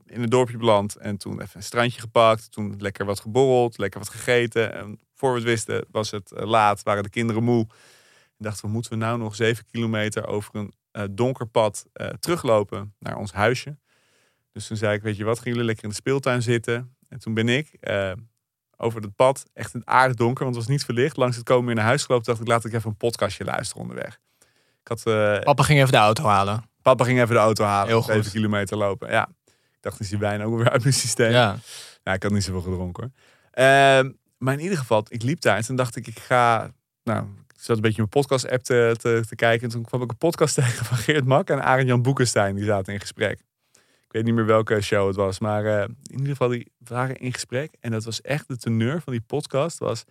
in 0.05 0.21
het 0.21 0.31
dorpje 0.31 0.57
beland. 0.57 0.95
En 0.95 1.17
toen 1.17 1.41
even 1.41 1.57
een 1.57 1.63
strandje 1.63 1.99
gepakt. 1.99 2.51
Toen 2.51 2.75
lekker 2.77 3.05
wat 3.05 3.19
geborreld, 3.19 3.77
lekker 3.77 3.99
wat 3.99 4.09
gegeten. 4.09 4.73
En 4.73 4.99
voor 5.13 5.31
we 5.31 5.37
het 5.37 5.47
wisten 5.47 5.85
was 5.91 6.11
het 6.11 6.31
laat, 6.35 6.83
waren 6.83 7.03
de 7.03 7.09
kinderen 7.09 7.43
moe. 7.43 7.67
En 8.37 8.37
dachten 8.37 8.65
we, 8.65 8.71
moeten 8.71 8.91
we 8.91 8.97
nou 8.97 9.17
nog 9.17 9.35
zeven 9.35 9.65
kilometer 9.71 10.27
over 10.27 10.55
een 10.91 11.15
donker 11.15 11.47
pad 11.47 11.85
teruglopen 12.19 12.93
naar 12.99 13.17
ons 13.17 13.31
huisje? 13.31 13.77
Dus 14.51 14.67
toen 14.67 14.77
zei 14.77 14.95
ik, 14.95 15.01
weet 15.01 15.17
je 15.17 15.23
wat, 15.23 15.39
gaan 15.39 15.51
jullie 15.51 15.65
lekker 15.65 15.83
in 15.83 15.89
de 15.89 15.95
speeltuin 15.95 16.41
zitten? 16.41 16.95
En 17.09 17.19
toen 17.19 17.33
ben 17.33 17.49
ik 17.49 17.77
over 18.77 19.01
het 19.01 19.15
pad, 19.15 19.45
echt 19.53 19.73
in 19.73 19.79
het 19.79 19.89
aardig 19.89 20.17
want 20.17 20.39
het 20.39 20.55
was 20.55 20.67
niet 20.67 20.85
verlicht, 20.85 21.17
langs 21.17 21.35
het 21.35 21.45
komen 21.45 21.65
weer 21.65 21.75
naar 21.75 21.85
huis 21.85 22.03
gelopen. 22.03 22.25
dacht 22.25 22.41
ik, 22.41 22.47
laat 22.47 22.65
ik 22.65 22.73
even 22.73 22.89
een 22.89 22.97
podcastje 22.97 23.43
luisteren 23.43 23.81
onderweg. 23.81 24.19
Ik 24.81 24.87
had, 24.87 25.05
eh, 25.05 25.39
Papa 25.39 25.63
ging 25.63 25.79
even 25.79 25.91
de 25.91 25.97
auto 25.97 26.23
halen. 26.23 26.69
papa 26.81 27.03
ging 27.03 27.21
even 27.21 27.35
de 27.35 27.41
auto 27.41 27.63
halen, 27.63 27.87
Heel 27.87 28.01
goed. 28.01 28.31
kilometer 28.31 28.77
lopen. 28.77 29.09
Ja, 29.11 29.27
ik 29.45 29.77
dacht, 29.81 29.99
is 29.99 30.09
die 30.09 30.17
wijn 30.17 30.41
ook 30.41 30.57
weer 30.57 30.69
uit 30.69 30.81
mijn 30.81 30.93
systeem? 30.93 31.31
Ja. 31.31 31.57
Ik 32.03 32.23
had 32.23 32.31
niet 32.31 32.43
zoveel 32.43 32.61
gedronken 32.61 33.03
hoor. 33.03 33.11
Ehm, 33.51 34.11
maar 34.37 34.53
in 34.53 34.59
ieder 34.59 34.77
geval, 34.77 35.05
ik 35.07 35.23
liep 35.23 35.41
daar 35.41 35.57
en 35.57 35.63
toen 35.65 35.75
dacht 35.75 35.95
ik, 35.95 36.07
ik 36.07 36.19
ga... 36.19 36.71
Nou, 37.03 37.25
ik 37.47 37.61
zat 37.61 37.75
een 37.75 37.81
beetje 37.81 37.97
mijn 37.97 38.09
podcast-app 38.09 38.63
te, 38.63 38.95
te, 38.97 39.23
te 39.27 39.35
kijken. 39.35 39.63
En 39.67 39.73
toen 39.73 39.83
kwam 39.83 40.01
ik 40.01 40.09
een 40.11 40.17
podcast 40.17 40.55
tegen 40.63 40.85
van 40.85 40.97
Geert 40.97 41.25
Mak 41.25 41.49
en 41.49 41.63
Arend-Jan 41.63 42.01
Boekenstein. 42.01 42.55
Die 42.55 42.65
zaten 42.65 42.93
in 42.93 42.99
gesprek. 42.99 43.39
Ik 44.15 44.21
weet 44.21 44.29
niet 44.29 44.39
meer 44.39 44.53
welke 44.53 44.81
show 44.81 45.07
het 45.07 45.15
was. 45.15 45.39
Maar 45.39 45.65
eh, 45.65 45.81
in 45.83 45.97
ieder 46.11 46.27
geval, 46.27 46.47
die 46.47 46.71
waren 46.77 47.15
in 47.15 47.33
gesprek. 47.33 47.75
En 47.79 47.91
dat 47.91 48.03
was 48.03 48.21
echt 48.21 48.47
de 48.47 48.57
teneur 48.57 49.01
van 49.01 49.13
die 49.13 49.21
podcast. 49.21 49.77
Was, 49.77 50.03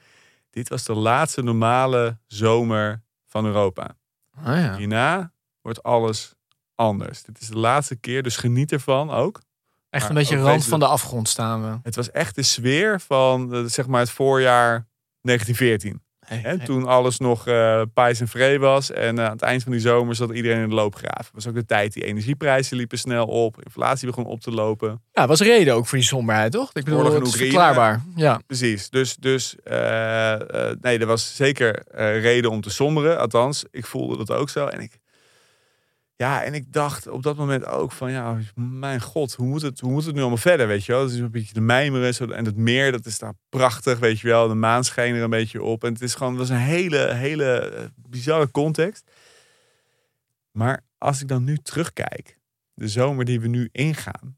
dit 0.50 0.68
was 0.68 0.84
de 0.84 0.94
laatste 0.94 1.42
normale 1.42 2.18
zomer 2.26 3.02
van 3.26 3.46
Europa. 3.46 3.96
Ah, 4.36 4.44
ja. 4.56 4.76
Hierna 4.76 5.32
wordt 5.60 5.82
alles 5.82 6.34
anders. 6.74 7.22
Dit 7.22 7.40
is 7.40 7.48
de 7.48 7.58
laatste 7.58 7.96
keer, 7.96 8.22
dus 8.22 8.36
geniet 8.36 8.72
ervan 8.72 9.10
ook. 9.10 9.40
Echt 9.90 10.02
Maar 10.02 10.10
een 10.10 10.16
beetje 10.16 10.36
rand 10.36 10.56
deze- 10.56 10.68
van 10.68 10.78
de 10.78 10.86
afgrond 10.86 11.28
staan 11.28 11.62
we. 11.62 11.78
Het 11.82 11.96
was 11.96 12.10
echt 12.10 12.34
de 12.34 12.42
sfeer 12.42 13.00
van 13.00 13.54
eh, 13.54 13.64
zeg 13.64 13.86
maar 13.86 14.00
het 14.00 14.10
voorjaar 14.10 14.86
1914. 15.20 16.02
Nee, 16.30 16.40
nee. 16.42 16.58
Toen 16.58 16.86
alles 16.86 17.18
nog 17.18 17.44
pijs 17.94 18.20
en 18.20 18.28
vree 18.28 18.58
was. 18.58 18.90
En 18.90 19.18
eh, 19.18 19.24
aan 19.24 19.32
het 19.32 19.42
eind 19.42 19.62
van 19.62 19.72
die 19.72 19.80
zomer 19.80 20.14
zat 20.14 20.30
iedereen 20.30 20.62
in 20.62 20.68
de 20.68 20.74
loopgraven. 20.74 21.34
was 21.34 21.46
ook 21.46 21.54
de 21.54 21.64
tijd, 21.64 21.92
die 21.92 22.04
energieprijzen 22.04 22.76
liepen 22.76 22.98
snel 22.98 23.26
op. 23.26 23.62
Inflatie 23.62 24.06
begon 24.06 24.26
op 24.26 24.40
te 24.40 24.50
lopen. 24.50 25.02
Ja, 25.12 25.26
was 25.26 25.40
reden 25.40 25.74
ook 25.74 25.86
voor 25.86 25.98
die 25.98 26.06
somberheid, 26.06 26.52
toch? 26.52 26.70
Ik 26.72 26.84
bedoel, 26.84 26.98
Oorlog 26.98 27.14
het 27.14 27.26
is 27.26 27.36
verklaarbaar. 27.36 28.02
Ja. 28.14 28.40
Precies. 28.46 28.90
Dus, 28.90 29.16
dus 29.16 29.56
eh, 29.64 30.36
nee, 30.80 30.98
er 30.98 31.06
was 31.06 31.36
zeker 31.36 31.82
reden 32.20 32.50
om 32.50 32.60
te 32.60 32.70
somberen. 32.70 33.18
Althans, 33.18 33.64
ik 33.70 33.86
voelde 33.86 34.16
dat 34.16 34.30
ook 34.30 34.50
zo. 34.50 34.66
En 34.66 34.80
ik, 34.80 34.98
ja, 36.16 36.42
en 36.42 36.54
ik 36.54 36.72
dacht 36.72 37.06
op 37.06 37.22
dat 37.22 37.36
moment 37.36 37.66
ook 37.66 37.92
van, 37.92 38.10
ja, 38.10 38.38
mijn 38.54 39.00
god, 39.00 39.34
hoe 39.34 39.46
moet 39.46 39.62
het, 39.62 39.80
hoe 39.80 39.90
moet 39.90 40.04
het 40.04 40.14
nu 40.14 40.20
allemaal 40.20 40.36
verder, 40.36 40.66
weet 40.66 40.84
je 40.84 40.92
wel? 40.92 41.02
Het 41.02 41.10
is 41.12 41.18
een 41.18 41.30
beetje 41.30 41.54
de 41.54 41.60
mijmeren. 41.60 42.14
Zo, 42.14 42.26
en 42.26 42.44
het 42.44 42.56
meer, 42.56 42.92
dat 42.92 43.06
is 43.06 43.18
daar 43.18 43.34
prachtig, 43.48 43.98
weet 43.98 44.20
je 44.20 44.28
wel. 44.28 44.48
De 44.48 44.54
maan 44.54 44.84
scheen 44.84 45.14
er 45.14 45.22
een 45.22 45.30
beetje 45.30 45.62
op. 45.62 45.84
En 45.84 45.92
het 45.92 46.02
is 46.02 46.14
gewoon, 46.14 46.32
het 46.32 46.40
was 46.40 46.48
een 46.58 46.64
hele, 46.64 47.12
hele 47.12 47.58
eh, 47.58 47.84
bizarre 48.08 48.50
context. 48.50 49.10
Maar 50.50 50.80
als 50.98 51.20
ik 51.20 51.28
dan 51.28 51.44
nu 51.44 51.56
terugkijk, 51.58 52.38
de 52.74 52.88
zomer 52.88 53.24
die 53.24 53.40
we 53.40 53.48
nu 53.48 53.68
ingaan, 53.72 54.36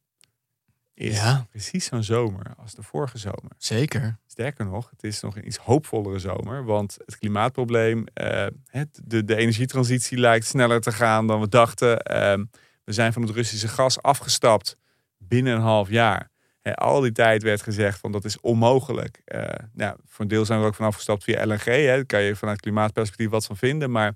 is 0.95 1.17
Ja. 1.17 1.47
precies 1.51 1.85
zo'n 1.85 2.03
zomer 2.03 2.55
als 2.57 2.75
de 2.75 2.83
vorige 2.83 3.19
zomer. 3.19 3.51
Zeker. 3.59 4.19
Sterker 4.37 4.67
nog, 4.67 4.91
het 4.91 5.03
is 5.03 5.21
nog 5.21 5.37
een 5.37 5.47
iets 5.47 5.57
hoopvollere 5.57 6.19
zomer. 6.19 6.65
Want 6.65 6.97
het 7.05 7.19
klimaatprobleem, 7.19 8.05
eh, 8.15 8.47
het, 8.67 9.01
de, 9.05 9.25
de 9.25 9.37
energietransitie 9.37 10.19
lijkt 10.19 10.47
sneller 10.47 10.81
te 10.81 10.93
gaan 10.93 11.27
dan 11.27 11.41
we 11.41 11.49
dachten. 11.49 12.01
Ehm, 12.01 12.45
we 12.85 12.93
zijn 12.93 13.13
van 13.13 13.23
het 13.23 13.31
Russische 13.31 13.69
gas 13.69 14.03
afgestapt 14.03 14.77
binnen 15.19 15.55
een 15.55 15.61
half 15.61 15.89
jaar. 15.89 16.31
Al 16.63 17.01
die 17.01 17.13
tijd 17.13 17.43
werd 17.43 17.63
gezegd 17.63 18.01
van 18.01 18.13
dat 18.13 18.25
is 18.25 18.41
onmogelijk. 18.41 19.21
Eh, 19.25 19.43
nou, 19.73 19.97
voor 20.07 20.25
een 20.25 20.31
deel 20.31 20.45
zijn 20.45 20.59
we 20.59 20.65
er 20.65 20.71
ook 20.71 20.77
van 20.77 20.87
afgestapt 20.87 21.25
via 21.25 21.47
LNG. 21.47 21.65
Hè. 21.65 21.87
Daar 21.87 22.07
kan 22.07 22.23
je 22.23 22.37
vanuit 22.37 22.61
klimaatperspectief 22.61 23.31
wat 23.31 23.47
van 23.47 23.57
vinden. 23.57 23.91
Maar 23.91 24.15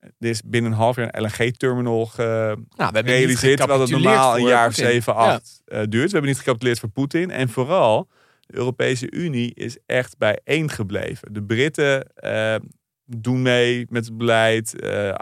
er 0.00 0.28
is 0.28 0.42
binnen 0.44 0.70
een 0.72 0.78
half 0.78 0.96
jaar 0.96 1.08
een 1.10 1.22
LNG-terminal 1.22 2.10
Nou, 2.16 2.56
we 2.66 2.74
hebben 2.76 3.04
niet 3.04 3.12
realiseert 3.12 3.58
terwijl 3.58 3.80
het 3.80 3.88
gecapituleerd 3.88 4.02
normaal 4.04 4.36
een 4.36 4.44
jaar 4.44 4.68
of 4.68 4.74
Poetin. 4.74 4.92
7, 4.92 5.12
Ja. 5.12 5.18
8 5.18 5.62
eh, 5.64 5.78
duurt. 5.78 5.90
We 5.90 6.12
hebben 6.12 6.30
niet 6.30 6.38
gecapituleerd 6.38 6.78
voor 6.78 6.88
Poetin. 6.88 7.30
En 7.30 7.48
vooral, 7.48 8.08
de 8.46 8.56
Europese 8.56 9.10
Unie 9.10 9.54
is 9.54 9.78
echt 9.86 10.18
bijeen 10.18 10.70
gebleven. 10.70 11.32
De 11.32 11.42
Britten 11.42 12.14
eh, 12.14 12.56
doen 13.04 13.42
mee 13.42 13.86
met 13.88 14.04
het 14.04 14.16
beleid. 14.16 14.80
eh, 14.80 15.14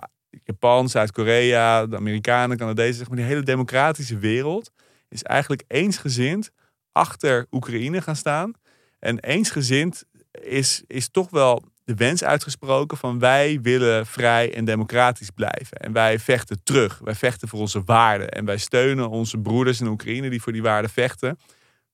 Japan, 0.44 0.88
Zuid-Korea, 0.88 1.86
de 1.86 1.96
Amerikanen, 1.96 2.56
Canadezen. 2.56 3.06
Maar, 3.08 3.16
die 3.16 3.26
hele 3.26 3.42
democratische 3.42 4.18
wereld 4.18 4.70
is 5.08 5.22
eigenlijk 5.22 5.64
eensgezind 5.68 6.50
achter 6.92 7.46
Oekraïne 7.50 8.02
gaan 8.02 8.16
staan. 8.16 8.52
En 8.98 9.18
eensgezind 9.18 10.04
is, 10.42 10.82
is 10.86 11.08
toch 11.08 11.30
wel 11.30 11.62
de 11.84 11.94
wens 11.94 12.24
uitgesproken 12.24 12.96
van 12.96 13.18
wij 13.18 13.58
willen 13.62 14.06
vrij 14.06 14.54
en 14.54 14.64
democratisch 14.64 15.30
blijven. 15.30 15.76
En 15.76 15.92
wij 15.92 16.18
vechten 16.18 16.62
terug. 16.62 16.98
Wij 16.98 17.14
vechten 17.14 17.48
voor 17.48 17.60
onze 17.60 17.82
waarden. 17.84 18.28
En 18.28 18.44
wij 18.44 18.58
steunen 18.58 19.08
onze 19.08 19.38
broeders 19.38 19.80
in 19.80 19.86
Oekraïne 19.86 20.30
die 20.30 20.42
voor 20.42 20.52
die 20.52 20.62
waarden 20.62 20.90
vechten. 20.90 21.38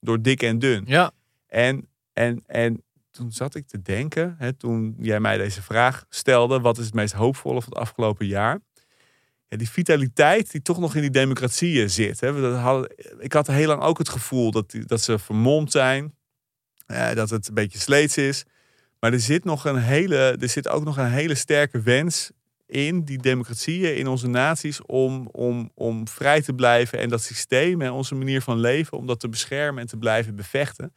Door 0.00 0.22
dik 0.22 0.42
en 0.42 0.58
dun. 0.58 0.84
Ja, 0.86 1.10
En, 1.48 1.88
en, 2.12 2.42
en 2.46 2.84
toen 3.10 3.32
zat 3.32 3.54
ik 3.54 3.66
te 3.66 3.82
denken, 3.82 4.34
hè, 4.38 4.52
toen 4.52 4.96
jij 4.98 5.20
mij 5.20 5.36
deze 5.36 5.62
vraag 5.62 6.04
stelde, 6.08 6.60
wat 6.60 6.78
is 6.78 6.84
het 6.84 6.94
meest 6.94 7.12
hoopvolle 7.12 7.62
van 7.62 7.72
het 7.72 7.82
afgelopen 7.82 8.26
jaar? 8.26 8.60
Ja, 9.48 9.56
die 9.56 9.70
vitaliteit 9.70 10.50
die 10.50 10.62
toch 10.62 10.78
nog 10.78 10.94
in 10.94 11.00
die 11.00 11.10
democratieën 11.10 11.90
zit. 11.90 12.20
Hè. 12.20 12.40
Dat 12.40 12.94
ik 13.18 13.32
had 13.32 13.46
heel 13.46 13.66
lang 13.66 13.82
ook 13.82 13.98
het 13.98 14.08
gevoel 14.08 14.50
dat, 14.50 14.74
dat 14.86 15.00
ze 15.00 15.18
vermomd 15.18 15.70
zijn, 15.70 16.14
eh, 16.86 17.14
dat 17.14 17.30
het 17.30 17.48
een 17.48 17.54
beetje 17.54 17.78
sleets 17.78 18.16
is. 18.16 18.44
Maar 19.00 19.12
er 19.12 19.20
zit, 19.20 19.44
nog 19.44 19.64
een 19.64 19.76
hele, 19.76 20.36
er 20.40 20.48
zit 20.48 20.68
ook 20.68 20.84
nog 20.84 20.96
een 20.96 21.10
hele 21.10 21.34
sterke 21.34 21.80
wens 21.80 22.30
in 22.66 23.04
die 23.04 23.18
democratieën, 23.18 23.96
in 23.96 24.06
onze 24.06 24.28
naties, 24.28 24.82
om, 24.82 25.28
om, 25.32 25.70
om 25.74 26.08
vrij 26.08 26.42
te 26.42 26.52
blijven 26.52 26.98
en 26.98 27.08
dat 27.08 27.22
systeem 27.22 27.82
en 27.82 27.90
onze 27.90 28.14
manier 28.14 28.42
van 28.42 28.58
leven, 28.58 28.98
om 28.98 29.06
dat 29.06 29.20
te 29.20 29.28
beschermen 29.28 29.80
en 29.80 29.88
te 29.88 29.96
blijven 29.96 30.36
bevechten. 30.36 30.92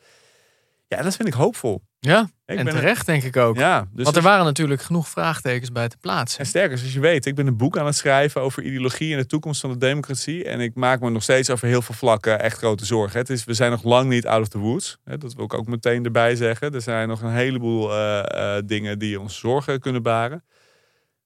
Ja, 0.97 1.01
dat 1.01 1.15
vind 1.15 1.27
ik 1.27 1.33
hoopvol. 1.33 1.81
ja. 1.99 2.29
Ik 2.45 2.57
en 2.57 2.65
ben 2.65 2.73
terecht 2.73 3.05
denk 3.05 3.23
ik 3.23 3.37
ook. 3.37 3.55
Ja, 3.57 3.79
dus 3.79 4.03
Want 4.03 4.07
er 4.07 4.15
als- 4.15 4.31
waren 4.31 4.45
natuurlijk 4.45 4.81
genoeg 4.81 5.07
vraagtekens 5.09 5.71
bij 5.71 5.87
te 5.87 5.97
plaatsen. 5.97 6.39
en 6.39 6.45
sterker, 6.45 6.77
zoals 6.77 6.93
je 6.93 6.99
weet, 6.99 7.25
ik 7.25 7.35
ben 7.35 7.47
een 7.47 7.57
boek 7.57 7.77
aan 7.77 7.85
het 7.85 7.95
schrijven 7.95 8.41
over 8.41 8.63
ideologie 8.63 9.11
en 9.13 9.17
de 9.19 9.25
toekomst 9.25 9.61
van 9.61 9.69
de 9.69 9.77
democratie. 9.77 10.43
En 10.45 10.59
ik 10.59 10.75
maak 10.75 10.99
me 10.99 11.09
nog 11.09 11.23
steeds 11.23 11.49
over 11.49 11.67
heel 11.67 11.81
veel 11.81 11.95
vlakken 11.95 12.39
echt 12.39 12.57
grote 12.57 12.85
zorgen. 12.85 13.19
Het 13.19 13.29
is, 13.29 13.43
we 13.43 13.53
zijn 13.53 13.71
nog 13.71 13.83
lang 13.83 14.09
niet 14.09 14.27
out 14.27 14.41
of 14.41 14.47
the 14.47 14.57
woods. 14.57 14.97
Dat 15.03 15.33
wil 15.33 15.45
ik 15.45 15.53
ook 15.53 15.67
meteen 15.67 16.05
erbij 16.05 16.35
zeggen. 16.35 16.73
Er 16.73 16.81
zijn 16.81 17.07
nog 17.07 17.21
een 17.21 17.31
heleboel 17.33 17.91
eh, 17.93 18.57
eh, 18.57 18.63
dingen 18.65 18.99
die 18.99 19.19
ons 19.19 19.37
zorgen 19.39 19.79
kunnen 19.79 20.03
baren. 20.03 20.43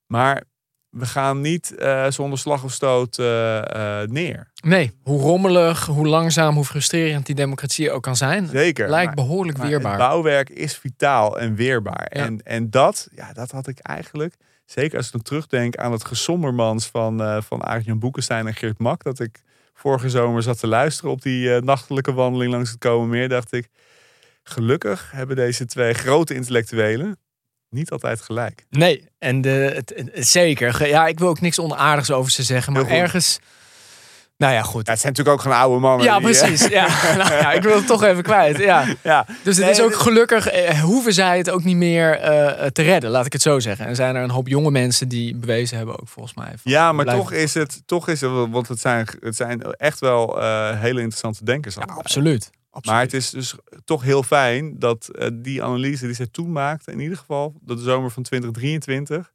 Maar 0.05 0.43
we 0.95 1.05
gaan 1.05 1.41
niet 1.41 1.75
eh, 1.75 2.05
zonder 2.09 2.39
slag 2.39 2.63
of 2.63 2.71
stoot 2.71 3.19
eh, 3.19 4.01
eh, 4.01 4.09
neer. 4.09 4.51
Nee, 4.63 4.91
hoe 5.03 5.21
rommelig, 5.21 5.85
hoe 5.85 6.07
langzaam, 6.07 6.55
hoe 6.55 6.65
frustrerend 6.65 7.25
die 7.25 7.35
democratie 7.35 7.91
ook 7.91 8.03
kan 8.03 8.15
zijn. 8.15 8.47
Zeker. 8.47 8.89
Lijkt 8.89 9.15
Maar- 9.15 9.25
behoorlijk 9.25 9.57
Maar 9.57 9.67
weerbaar. 9.67 9.91
Het 9.91 9.99
bouwwerk 9.99 10.49
is 10.49 10.77
vitaal 10.77 11.39
en 11.39 11.55
weerbaar. 11.55 12.07
Ja. 12.13 12.23
En, 12.23 12.41
en 12.43 12.69
dat, 12.69 13.07
ja, 13.15 13.33
dat 13.33 13.51
had 13.51 13.67
ik 13.67 13.79
eigenlijk, 13.79 14.35
zeker 14.65 14.97
als 14.97 15.05
ik 15.05 15.11
dan 15.11 15.21
terugdenk 15.21 15.75
aan 15.75 15.91
het 15.91 16.05
gesommermans 16.05 16.87
van, 16.87 17.43
van 17.43 17.61
Arjan 17.61 17.99
Boekenstein 17.99 18.47
en 18.47 18.53
Geert 18.53 18.79
Mak, 18.79 19.03
dat 19.03 19.19
ik 19.19 19.41
vorige 19.73 20.09
zomer 20.09 20.43
zat 20.43 20.59
te 20.59 20.67
luisteren 20.67 21.11
op 21.11 21.21
die 21.21 21.61
nachtelijke 21.61 22.13
wandeling 22.13 22.51
langs 22.51 22.69
het 22.69 22.79
Komen 22.79 23.09
Meer, 23.09 23.29
dacht 23.29 23.51
ik, 23.53 23.69
gelukkig 24.43 25.11
hebben 25.11 25.35
deze 25.35 25.65
twee 25.65 25.93
grote 25.93 26.33
intellectuelen 26.33 27.17
niet 27.75 27.91
altijd 27.91 28.21
gelijk. 28.21 28.65
Nee, 28.69 29.07
en 29.19 29.41
de, 29.41 29.49
het, 29.75 29.93
het- 29.95 30.27
zeker. 30.27 30.87
Ja, 30.87 31.07
ik 31.07 31.19
wil 31.19 31.27
ook 31.27 31.41
niks 31.41 31.59
onaardigs 31.59 32.11
over 32.11 32.31
ze 32.31 32.43
zeggen, 32.43 32.73
maar 32.73 32.87
ergens... 32.87 33.39
Nou 34.37 34.53
ja, 34.53 34.61
goed. 34.61 34.85
Ja, 34.85 34.91
het 34.91 35.01
zijn 35.01 35.13
natuurlijk 35.13 35.37
ook 35.37 35.43
gewoon 35.43 35.63
oude 35.63 35.79
mannen. 35.79 36.05
Ja, 36.05 36.19
die, 36.19 36.27
eh, 36.27 36.39
precies. 36.39 36.67
Ja. 36.67 36.87
Nou 37.17 37.33
ja, 37.33 37.51
ik 37.51 37.63
wil 37.63 37.75
het 37.75 37.87
toch 37.87 38.03
even 38.03 38.23
kwijt. 38.23 38.57
Ja. 38.57 38.85
ja. 39.03 39.25
Dus 39.43 39.55
het 39.55 39.65
Nee, 39.65 39.73
is 39.73 39.81
ook 39.81 39.95
gelukkig, 39.95 40.47
eh, 40.47 40.79
hoeven 40.81 41.13
zij 41.13 41.37
het 41.37 41.49
ook 41.49 41.63
niet 41.63 41.75
meer 41.75 42.19
eh, 42.19 42.65
te 42.65 42.81
redden, 42.81 43.09
laat 43.09 43.25
ik 43.25 43.33
het 43.33 43.41
zo 43.41 43.59
zeggen. 43.59 43.85
En 43.85 43.95
zijn 43.95 44.15
er 44.15 44.23
een 44.23 44.29
hoop 44.29 44.47
jonge 44.47 44.71
mensen 44.71 45.07
die 45.07 45.35
bewezen 45.35 45.77
hebben 45.77 45.99
ook 45.99 46.07
volgens 46.07 46.35
mij. 46.35 46.45
van, 46.47 46.71
Ja, 46.71 46.91
maar 46.91 47.05
toch 47.05 47.31
is 47.31 47.53
het, 47.53 47.81
toch 47.85 48.07
is 48.07 48.21
het, 48.21 48.31
want 48.31 48.67
het 48.67 48.79
zijn, 48.79 49.07
het 49.19 49.35
zijn 49.35 49.61
echt 49.61 49.99
wel 49.99 50.39
hele 50.75 50.99
interessante 50.99 51.43
denkers. 51.43 51.75
Ja, 51.75 51.81
allebei. 51.81 52.39
Absoluut. 52.75 52.85
Maar 52.85 53.01
het 53.01 53.13
is 53.13 53.29
dus 53.29 53.55
toch 53.85 54.01
heel 54.01 54.23
fijn 54.23 54.79
dat 54.79 55.07
eh, 55.07 55.29
die 55.33 55.63
analyse 55.63 56.05
die 56.05 56.15
zij 56.15 56.27
toen 56.27 56.51
maakte, 56.51 56.91
in 56.91 56.99
ieder 56.99 57.17
geval 57.17 57.55
dat 57.61 57.77
de 57.77 57.83
zomer 57.83 58.11
van 58.11 58.23
2023, 58.23 59.33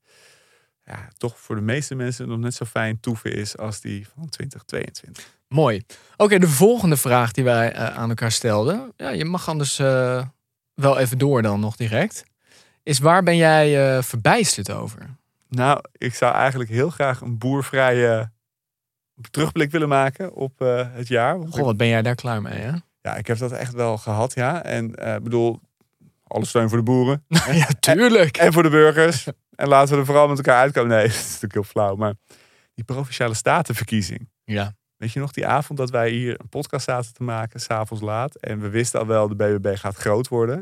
ja, 0.85 1.09
toch 1.17 1.39
voor 1.39 1.55
de 1.55 1.63
meeste 1.63 1.95
mensen 1.95 2.29
nog 2.29 2.39
net 2.39 2.55
zo 2.55 2.65
fijn 2.65 3.01
toeven 3.01 3.33
is 3.33 3.57
als 3.57 3.81
die 3.81 4.07
van 4.15 4.29
2022. 4.29 5.39
Mooi. 5.49 5.83
Oké, 6.17 6.39
de 6.39 6.49
volgende 6.49 6.97
vraag 6.97 7.33
die 7.33 7.45
wij 7.45 7.73
eh, 7.73 7.97
aan 7.97 8.09
elkaar 8.09 8.33
stelden. 8.33 8.93
Ja, 8.97 9.11
je 9.11 9.25
mag 9.25 9.49
anders 9.49 9.79
eh, 9.79 10.25
wel 10.75 10.99
even 10.99 11.19
door 11.19 11.43
dan 11.43 11.61
nog 11.61 11.77
direct. 11.77 12.25
Is 12.83 12.99
waar 12.99 13.23
ben 13.23 13.37
jij 13.37 14.03
verbijsterd 14.03 14.71
over? 14.71 15.17
Nou, 15.49 15.81
ik 15.93 16.15
zou 16.15 16.35
eigenlijk 16.35 16.71
heel 16.71 16.91
graag 16.91 17.21
een 17.21 17.39
boervrije 17.39 18.31
terugblik 19.31 19.71
willen 19.71 19.89
maken 19.89 20.35
op 20.35 20.59
het 20.93 21.09
jaar. 21.09 21.39
Goh, 21.49 21.65
wat 21.65 21.77
ben 21.77 21.89
jij 21.89 22.03
daar 22.03 22.15
klaar 22.15 22.43
mee, 22.43 22.59
hè? 22.59 22.73
Ja, 23.01 23.17
ik 23.17 23.27
heb 23.27 23.39
dat 23.39 23.53
echt 23.53 23.73
wel 23.73 23.99
gehad, 23.99 24.35
ja. 24.35 24.63
En 24.63 24.95
eh, 24.95 25.15
ik 25.15 25.23
bedoel, 25.23 25.61
alle 26.27 26.45
steun 26.45 26.69
voor 26.69 26.79
de 26.79 26.85
boeren. 26.85 27.25
ja, 27.53 27.67
tuurlijk. 27.81 28.37
En 28.37 28.53
voor 28.53 28.63
de 28.63 28.71
burgers. 28.71 29.27
en 29.55 29.69
laten 29.69 29.95
we 29.95 30.01
er 30.01 30.07
vooral 30.07 30.29
met 30.29 30.37
elkaar 30.37 30.61
uitkomen. 30.61 30.91
Nee, 30.91 31.07
dat 31.07 31.15
is 31.17 31.25
natuurlijk 31.25 31.55
heel 31.55 31.63
flauw. 31.63 31.97
Maar 31.97 32.15
die 32.75 32.85
provinciale 32.85 33.35
statenverkiezing. 33.35 34.29
Ja. 34.45 34.75
Weet 34.97 35.13
je 35.13 35.21
nog 35.21 35.33
die 35.33 35.47
avond 35.47 35.79
dat 35.79 35.91
wij 35.91 36.11
hier 36.11 36.41
een 36.41 36.49
podcast 36.49 36.85
zaten 36.85 37.13
te 37.13 37.23
maken, 37.23 37.61
s'avonds 37.61 38.03
laat. 38.03 38.35
En 38.35 38.61
we 38.61 38.69
wisten 38.69 39.01
al 39.01 39.07
wel, 39.07 39.29
de 39.29 39.35
BBB 39.35 39.77
gaat 39.77 39.97
groot 39.97 40.29
worden. 40.29 40.57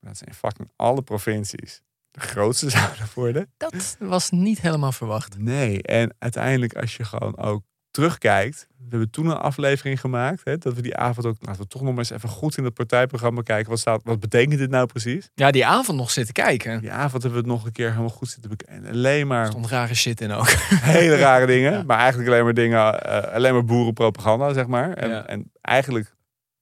Maar 0.00 0.10
dat 0.10 0.18
zijn 0.18 0.34
fucking 0.34 0.70
alle 0.76 1.02
provincies 1.02 1.82
de 2.10 2.20
grootste 2.20 2.70
zouden 2.78 3.06
worden. 3.14 3.52
Dat 3.56 3.96
was 3.98 4.30
niet 4.30 4.60
helemaal 4.60 4.92
verwacht. 4.92 5.38
Nee, 5.38 5.82
en 5.82 6.14
uiteindelijk 6.18 6.76
als 6.76 6.96
je 6.96 7.04
gewoon 7.04 7.38
ook 7.38 7.62
terugkijkt. 7.96 8.66
We 8.76 8.84
hebben 8.88 9.10
toen 9.10 9.26
een 9.26 9.36
aflevering 9.36 10.00
gemaakt. 10.00 10.40
Hè, 10.44 10.58
dat 10.58 10.74
we 10.74 10.82
die 10.82 10.96
avond 10.96 11.26
ook, 11.26 11.36
laten 11.40 11.62
we 11.62 11.68
toch 11.68 11.82
nog 11.82 11.90
maar 11.90 11.98
eens 11.98 12.10
even 12.10 12.28
goed 12.28 12.56
in 12.56 12.64
het 12.64 12.74
partijprogramma 12.74 13.42
kijken. 13.42 13.70
Wat, 13.70 13.78
staat, 13.78 14.00
wat 14.04 14.20
betekent 14.20 14.58
dit 14.58 14.70
nou 14.70 14.86
precies? 14.86 15.30
Ja, 15.34 15.50
die 15.50 15.66
avond 15.66 15.98
nog 15.98 16.10
zitten 16.10 16.34
kijken. 16.34 16.80
Die 16.80 16.90
avond 16.92 17.22
hebben 17.22 17.30
we 17.42 17.48
het 17.48 17.56
nog 17.56 17.64
een 17.66 17.72
keer 17.72 17.88
helemaal 17.90 18.08
goed 18.08 18.28
zitten 18.28 18.50
bekijken. 18.50 18.84
En 18.84 18.92
alleen 18.92 19.26
maar 19.26 19.46
stond 19.46 19.66
rare 19.66 19.94
shit 19.94 20.20
in 20.20 20.30
ook. 20.32 20.48
hele 20.98 21.16
rare 21.16 21.46
dingen. 21.46 21.72
Ja. 21.72 21.82
Maar 21.82 21.98
eigenlijk 21.98 22.28
alleen 22.30 22.44
maar 22.44 22.54
dingen, 22.54 23.02
eh, 23.02 23.34
alleen 23.34 23.52
maar 23.52 23.64
boerenpropaganda, 23.64 24.52
zeg 24.52 24.66
maar. 24.66 24.92
En, 24.92 25.08
Ja. 25.10 25.26
en 25.26 25.50
eigenlijk 25.60 26.14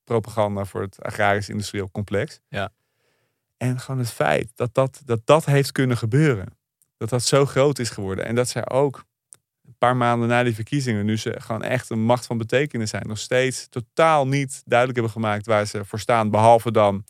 propaganda 0.04 0.64
voor 0.64 0.82
het 0.82 1.02
agrarisch-industrieel 1.02 1.90
complex. 1.90 2.40
Ja. 2.48 2.70
En 3.56 3.80
gewoon 3.80 4.00
het 4.00 4.10
feit 4.10 4.52
dat 4.54 4.74
dat, 4.74 5.00
dat 5.04 5.20
dat 5.24 5.44
heeft 5.44 5.72
kunnen 5.72 5.96
gebeuren. 5.96 6.46
Dat 6.96 7.08
dat 7.08 7.22
zo 7.22 7.46
groot 7.46 7.78
is 7.78 7.90
geworden. 7.90 8.24
En 8.24 8.34
dat 8.34 8.48
zij 8.48 8.68
ook 8.68 9.04
paar 9.84 9.96
maanden 9.96 10.28
na 10.28 10.42
die 10.42 10.54
verkiezingen, 10.54 11.04
nu 11.04 11.16
ze 11.16 11.34
gewoon 11.38 11.62
echt 11.62 11.90
een 11.90 12.04
macht 12.04 12.26
van 12.26 12.38
betekenis 12.38 12.90
zijn, 12.90 13.06
nog 13.06 13.18
steeds 13.18 13.68
totaal 13.68 14.26
niet 14.26 14.62
duidelijk 14.64 14.98
hebben 14.98 15.22
gemaakt 15.22 15.46
waar 15.46 15.66
ze 15.66 15.84
voor 15.84 15.98
staan. 15.98 16.30
Behalve 16.30 16.70
dan 16.72 17.04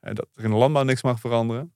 eh, 0.00 0.14
dat 0.14 0.26
er 0.34 0.44
in 0.44 0.50
de 0.50 0.56
landbouw 0.56 0.82
niks 0.82 1.02
mag 1.02 1.20
veranderen. 1.20 1.72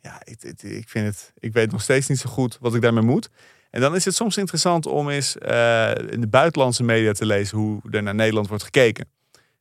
ja, 0.00 0.20
ik, 0.24 0.42
ik, 0.62 0.88
vind 0.88 1.06
het, 1.06 1.32
ik 1.38 1.52
weet 1.52 1.72
nog 1.72 1.82
steeds 1.82 2.08
niet 2.08 2.18
zo 2.18 2.30
goed 2.30 2.58
wat 2.60 2.74
ik 2.74 2.80
daarmee 2.80 3.04
moet. 3.04 3.28
En 3.70 3.80
dan 3.80 3.94
is 3.94 4.04
het 4.04 4.14
soms 4.14 4.36
interessant 4.36 4.86
om 4.86 5.08
eens 5.08 5.38
eh, 5.38 5.90
in 6.10 6.20
de 6.20 6.28
buitenlandse 6.28 6.82
media 6.82 7.12
te 7.12 7.26
lezen 7.26 7.58
hoe 7.58 7.80
er 7.90 8.02
naar 8.02 8.14
Nederland 8.14 8.48
wordt 8.48 8.64
gekeken. 8.64 9.08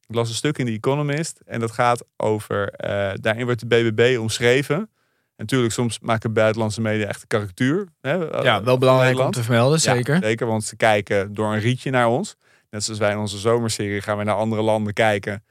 Ik 0.08 0.16
las 0.16 0.30
een 0.30 0.36
stuk 0.36 0.58
in 0.58 0.66
The 0.66 0.72
Economist 0.72 1.40
en 1.46 1.60
dat 1.60 1.72
gaat 1.72 2.06
over, 2.18 2.70
eh, 2.70 3.14
daarin 3.22 3.46
wordt 3.46 3.60
de 3.60 3.66
BBB 3.66 4.20
omschreven. 4.20 4.90
Natuurlijk, 5.38 5.74
soms 5.74 6.00
maken 6.00 6.34
buitenlandse 6.34 6.82
media 6.82 7.08
echt 7.08 7.22
een 7.22 7.28
karikatuur. 7.28 7.88
Hè, 8.02 8.30
eh, 8.30 8.44
Ja, 8.44 8.64
wel 8.64 8.78
belangrijk 8.78 9.20
om 9.20 9.32
te 9.32 9.44
vermelden, 9.44 9.80
Ja, 9.84 9.94
zeker. 9.94 10.18
zeker, 10.22 10.48
want 10.48 10.64
ze 10.64 10.76
kijken 10.76 11.34
door 11.34 11.54
een 11.54 11.60
rietje 11.60 11.90
naar 11.90 12.08
ons. 12.08 12.36
Net 12.70 12.84
zoals 12.84 13.00
wij 13.00 13.12
in 13.12 13.18
onze 13.18 13.38
zomerserie 13.38 14.02
gaan 14.02 14.18
we 14.18 14.24
naar 14.24 14.36
andere 14.36 14.62
landen 14.62 14.94
kijken. 14.94 15.44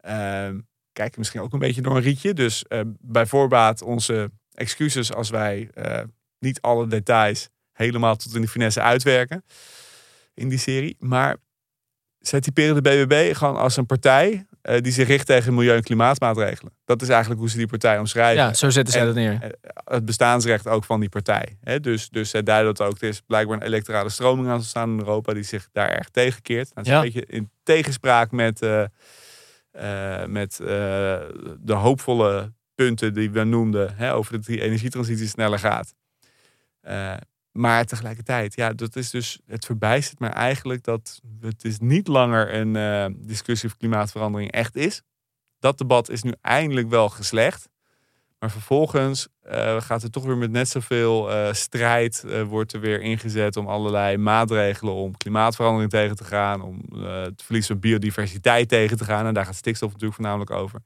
Ehm, 0.00 0.58
kijken 0.92 1.18
misschien 1.18 1.40
ook 1.40 1.52
een 1.52 1.58
beetje 1.58 1.82
door 1.82 1.96
een 1.96 2.02
rietje. 2.02 2.34
Dus 2.34 2.64
eh, 2.64 2.80
bij 3.00 3.26
voorbaat 3.26 3.82
onze 3.82 4.30
excuses 4.54 5.12
als 5.14 5.30
wij 5.30 5.68
eh, 5.74 6.02
niet 6.38 6.60
alle 6.60 6.86
details 6.86 7.48
helemaal 7.72 8.16
tot 8.16 8.34
in 8.34 8.40
de 8.40 8.48
finesse 8.48 8.80
uitwerken 8.80 9.44
in 10.34 10.48
die 10.48 10.58
serie. 10.58 10.96
Maar 10.98 11.36
zij 12.18 12.40
typeren 12.40 12.82
de 12.82 12.90
BBB 12.90 13.36
gewoon 13.36 13.56
als 13.56 13.76
een 13.76 13.86
partij 13.86 14.46
eh, 14.66 14.80
die 14.82 14.92
zich 14.92 15.06
richt 15.08 15.26
tegen 15.26 15.54
milieu- 15.54 15.76
en 15.76 15.82
klimaatmaatregelen. 15.82 16.72
Dat 16.84 17.02
is 17.02 17.08
eigenlijk 17.08 17.40
hoe 17.40 17.50
ze 17.50 17.56
die 17.56 17.66
partij 17.66 17.98
omschrijven 17.98 18.44
Ja, 18.44 18.54
zo 18.54 18.70
zetten 18.70 18.92
zij 18.94 19.04
dat 19.04 19.14
neer. 19.14 19.50
het 19.84 20.04
bestaansrecht 20.04 20.66
ook 20.68 20.84
van 20.84 21.00
die 21.00 21.08
partij. 21.08 21.56
Hè? 21.60 21.80
Dus, 21.80 22.08
dus 22.08 22.30
zij 22.30 22.42
duiden 22.42 22.74
dat 22.74 22.86
ook. 22.88 23.00
Er 23.00 23.08
is 23.08 23.20
blijkbaar 23.26 23.56
een 23.56 23.62
electorale 23.66 24.08
stroming 24.08 24.48
aan 24.48 24.60
te 24.60 24.66
staan 24.66 24.90
in 24.92 24.98
Europa 24.98 25.32
die 25.34 25.42
zich 25.42 25.68
daar 25.72 25.88
erg 25.88 26.08
tegenkeert. 26.08 26.70
Dat 26.74 26.84
is 26.84 26.90
Ja. 26.90 26.96
een 26.96 27.02
beetje 27.02 27.24
in 27.26 27.50
tegenspraak 27.62 28.30
met, 28.30 28.62
eh, 28.62 28.82
eh, 29.70 30.26
met 30.28 30.60
eh, 30.60 30.66
de 31.60 31.72
hoopvolle 31.74 32.52
punten 32.74 33.14
die 33.14 33.30
we 33.30 33.44
noemden 33.44 33.96
hè, 33.96 34.14
over 34.14 34.32
dat 34.32 34.44
die 34.44 34.60
energietransitie 34.62 35.28
sneller 35.28 35.58
gaat. 35.58 35.94
Maar 37.56 37.84
tegelijkertijd, 37.84 38.54
ja, 38.54 38.72
dat 38.72 38.96
is 38.96 39.10
dus, 39.10 39.40
het 39.46 39.64
verbijstert 39.64 40.18
me 40.18 40.26
eigenlijk 40.26 40.84
dat 40.84 41.20
het 41.40 41.64
is 41.64 41.78
niet 41.78 42.08
langer 42.08 42.54
een 42.54 42.76
eh, 42.76 43.06
discussie 43.26 43.68
over 43.68 43.78
klimaatverandering 43.80 44.50
echt 44.50 44.76
is. 44.76 45.02
Dat 45.58 45.78
debat 45.78 46.08
is 46.08 46.22
nu 46.22 46.32
eindelijk 46.40 46.88
wel 46.88 47.08
geslecht. 47.08 47.68
Maar 48.38 48.50
vervolgens 48.50 49.28
eh, 49.40 49.80
gaat 49.80 50.02
er 50.02 50.10
toch 50.10 50.24
weer 50.24 50.36
met 50.36 50.50
net 50.50 50.68
zoveel 50.68 51.32
eh, 51.32 51.52
strijd 51.52 52.24
wordt 52.48 52.72
er 52.72 52.80
weer 52.80 53.00
ingezet 53.00 53.56
om 53.56 53.66
allerlei 53.66 54.16
maatregelen 54.16 54.94
om 54.94 55.16
klimaatverandering 55.16 55.90
tegen 55.90 56.16
te 56.16 56.24
gaan, 56.24 56.62
om 56.62 57.02
het 57.02 57.42
verlies 57.42 57.66
van 57.66 57.78
biodiversiteit 57.78 58.68
tegen 58.68 58.96
te 58.96 59.04
gaan. 59.04 59.26
En 59.26 59.34
daar 59.34 59.44
gaat 59.44 59.54
stikstof 59.54 59.88
natuurlijk 59.88 60.20
voornamelijk 60.20 60.50
over. 60.50 60.80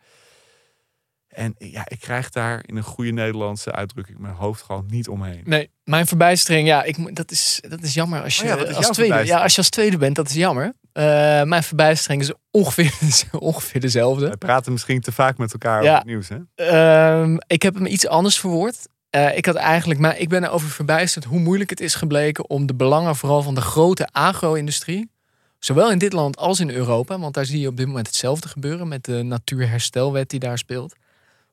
En 1.31 1.55
ja, 1.59 1.83
ik 1.89 2.01
krijg 2.01 2.31
daar 2.31 2.63
in 2.67 2.77
een 2.77 2.83
goede 2.83 3.11
Nederlandse 3.11 3.73
uitdrukking 3.73 4.19
mijn 4.19 4.35
hoofd 4.35 4.63
gewoon 4.63 4.85
niet 4.89 5.09
omheen. 5.09 5.43
Nee, 5.45 5.71
mijn 5.85 6.07
verbijstering, 6.07 6.67
ja, 6.69 6.83
ik, 6.83 7.17
dat, 7.17 7.31
is, 7.31 7.63
dat 7.69 7.83
is 7.83 7.95
jammer 7.95 8.23
als 8.23 8.37
je, 8.37 8.43
Oh 8.43 8.49
ja, 8.61 8.67
is 8.67 8.77
als 8.77 8.89
tweede, 8.89 9.25
ja, 9.27 9.43
als 9.43 9.53
je 9.53 9.59
als 9.59 9.69
tweede 9.69 9.97
bent, 9.97 10.17
dat 10.17 10.29
is 10.29 10.35
jammer. 10.35 10.73
Eh, 10.93 11.03
mijn 11.43 11.63
verbijstering 11.63 12.23
is 12.23 12.33
ongeveer, 12.51 12.93
ongeveer 13.39 13.81
dezelfde. 13.81 14.29
We 14.29 14.37
praten 14.37 14.73
misschien 14.73 15.01
te 15.01 15.13
vaak 15.13 15.39
met 15.39 15.53
elkaar 15.53 15.83
Ja. 15.83 15.89
over 15.89 15.99
het 15.99 16.07
nieuws, 16.07 16.29
hè? 16.29 16.39
Ehm, 16.55 17.37
ik 17.47 17.63
heb 17.63 17.75
hem 17.75 17.87
iets 17.87 18.07
anders 18.07 18.41
verwoord. 18.41 18.89
Eh, 19.11 19.37
ik 19.37 19.47
had 19.47 19.55
eigenlijk, 19.55 20.01
maar 20.01 20.19
ik 20.19 20.29
ben 20.29 20.45
erover 20.45 20.69
verbijsterd 20.69 21.25
hoe 21.25 21.41
moeilijk 21.41 21.71
het 21.71 21.81
is 21.81 21.95
gebleken 21.95 22.51
om 22.51 22.67
de 22.67 22.75
belangen 22.75 23.17
vooral 23.17 23.43
van 23.43 23.55
de 23.55 23.61
grote 23.61 24.09
agro-industrie, 24.13 25.11
zowel 25.59 25.91
in 25.91 25.99
dit 25.99 26.13
land 26.13 26.37
als 26.37 26.61
in 26.61 26.71
Europa, 26.71 27.19
want 27.19 27.35
daar 27.35 27.45
zie 27.45 27.61
je 27.61 27.69
op 27.69 27.77
dit 27.77 27.87
moment 27.87 28.07
hetzelfde 28.07 28.49
gebeuren 28.49 28.89
met 28.89 29.05
de 29.05 29.23
natuurherstelwet 29.23 30.31
die 30.31 30.41
daar 30.41 30.59
speelt. 30.59 30.95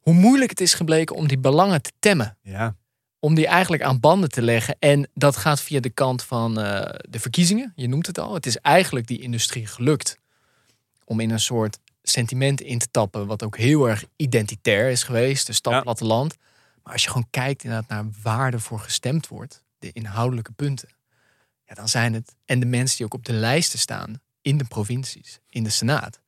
Hoe 0.07 0.15
moeilijk 0.15 0.49
het 0.49 0.61
is 0.61 0.73
gebleken 0.73 1.15
om 1.15 1.27
die 1.27 1.37
belangen 1.37 1.81
te 1.81 1.91
temmen 1.99 2.37
Ja, 2.41 2.75
om 3.19 3.35
die 3.35 3.47
eigenlijk 3.47 3.83
aan 3.83 3.99
banden 3.99 4.29
te 4.29 4.41
leggen. 4.41 4.75
En 4.79 5.09
dat 5.13 5.35
gaat 5.37 5.61
via 5.61 5.79
de 5.79 5.89
kant 5.89 6.23
van 6.23 6.59
eh, 6.59 6.99
de 7.09 7.19
verkiezingen. 7.19 7.73
Je 7.75 7.87
noemt 7.87 8.07
het 8.07 8.19
al. 8.19 8.33
Het 8.33 8.45
is 8.45 8.57
eigenlijk 8.57 9.07
die 9.07 9.21
industrie 9.21 9.65
gelukt 9.67 10.19
om 11.05 11.19
in 11.19 11.29
een 11.29 11.39
soort 11.39 11.79
sentiment 12.03 12.61
in 12.61 12.77
te 12.79 12.87
tappen, 12.91 13.27
wat 13.27 13.43
ook 13.43 13.57
heel 13.57 13.89
erg 13.89 14.03
identitair 14.15 14.89
is 14.89 15.03
geweest, 15.03 15.47
de 15.47 15.53
stad 15.53 15.73
Ja. 15.73 15.81
platteland. 15.81 16.37
Maar 16.83 16.93
als 16.93 17.03
je 17.03 17.09
gewoon 17.09 17.27
kijkt 17.29 17.63
inderdaad 17.63 17.89
naar 17.89 18.05
waar 18.23 18.53
er 18.53 18.61
voor 18.61 18.79
gestemd 18.79 19.27
wordt, 19.27 19.63
de 19.79 19.91
inhoudelijke 19.91 20.51
punten, 20.51 20.89
ja, 21.65 21.73
dan 21.73 21.89
zijn 21.89 22.13
het, 22.13 22.35
en 22.45 22.59
de 22.59 22.65
mensen 22.65 22.97
die 22.97 23.05
ook 23.05 23.13
op 23.13 23.25
de 23.25 23.33
lijsten 23.33 23.79
staan, 23.79 24.21
in 24.41 24.57
de 24.57 24.65
provincies, 24.65 25.39
in 25.49 25.63
de 25.63 25.69
Senaat, 25.69 26.19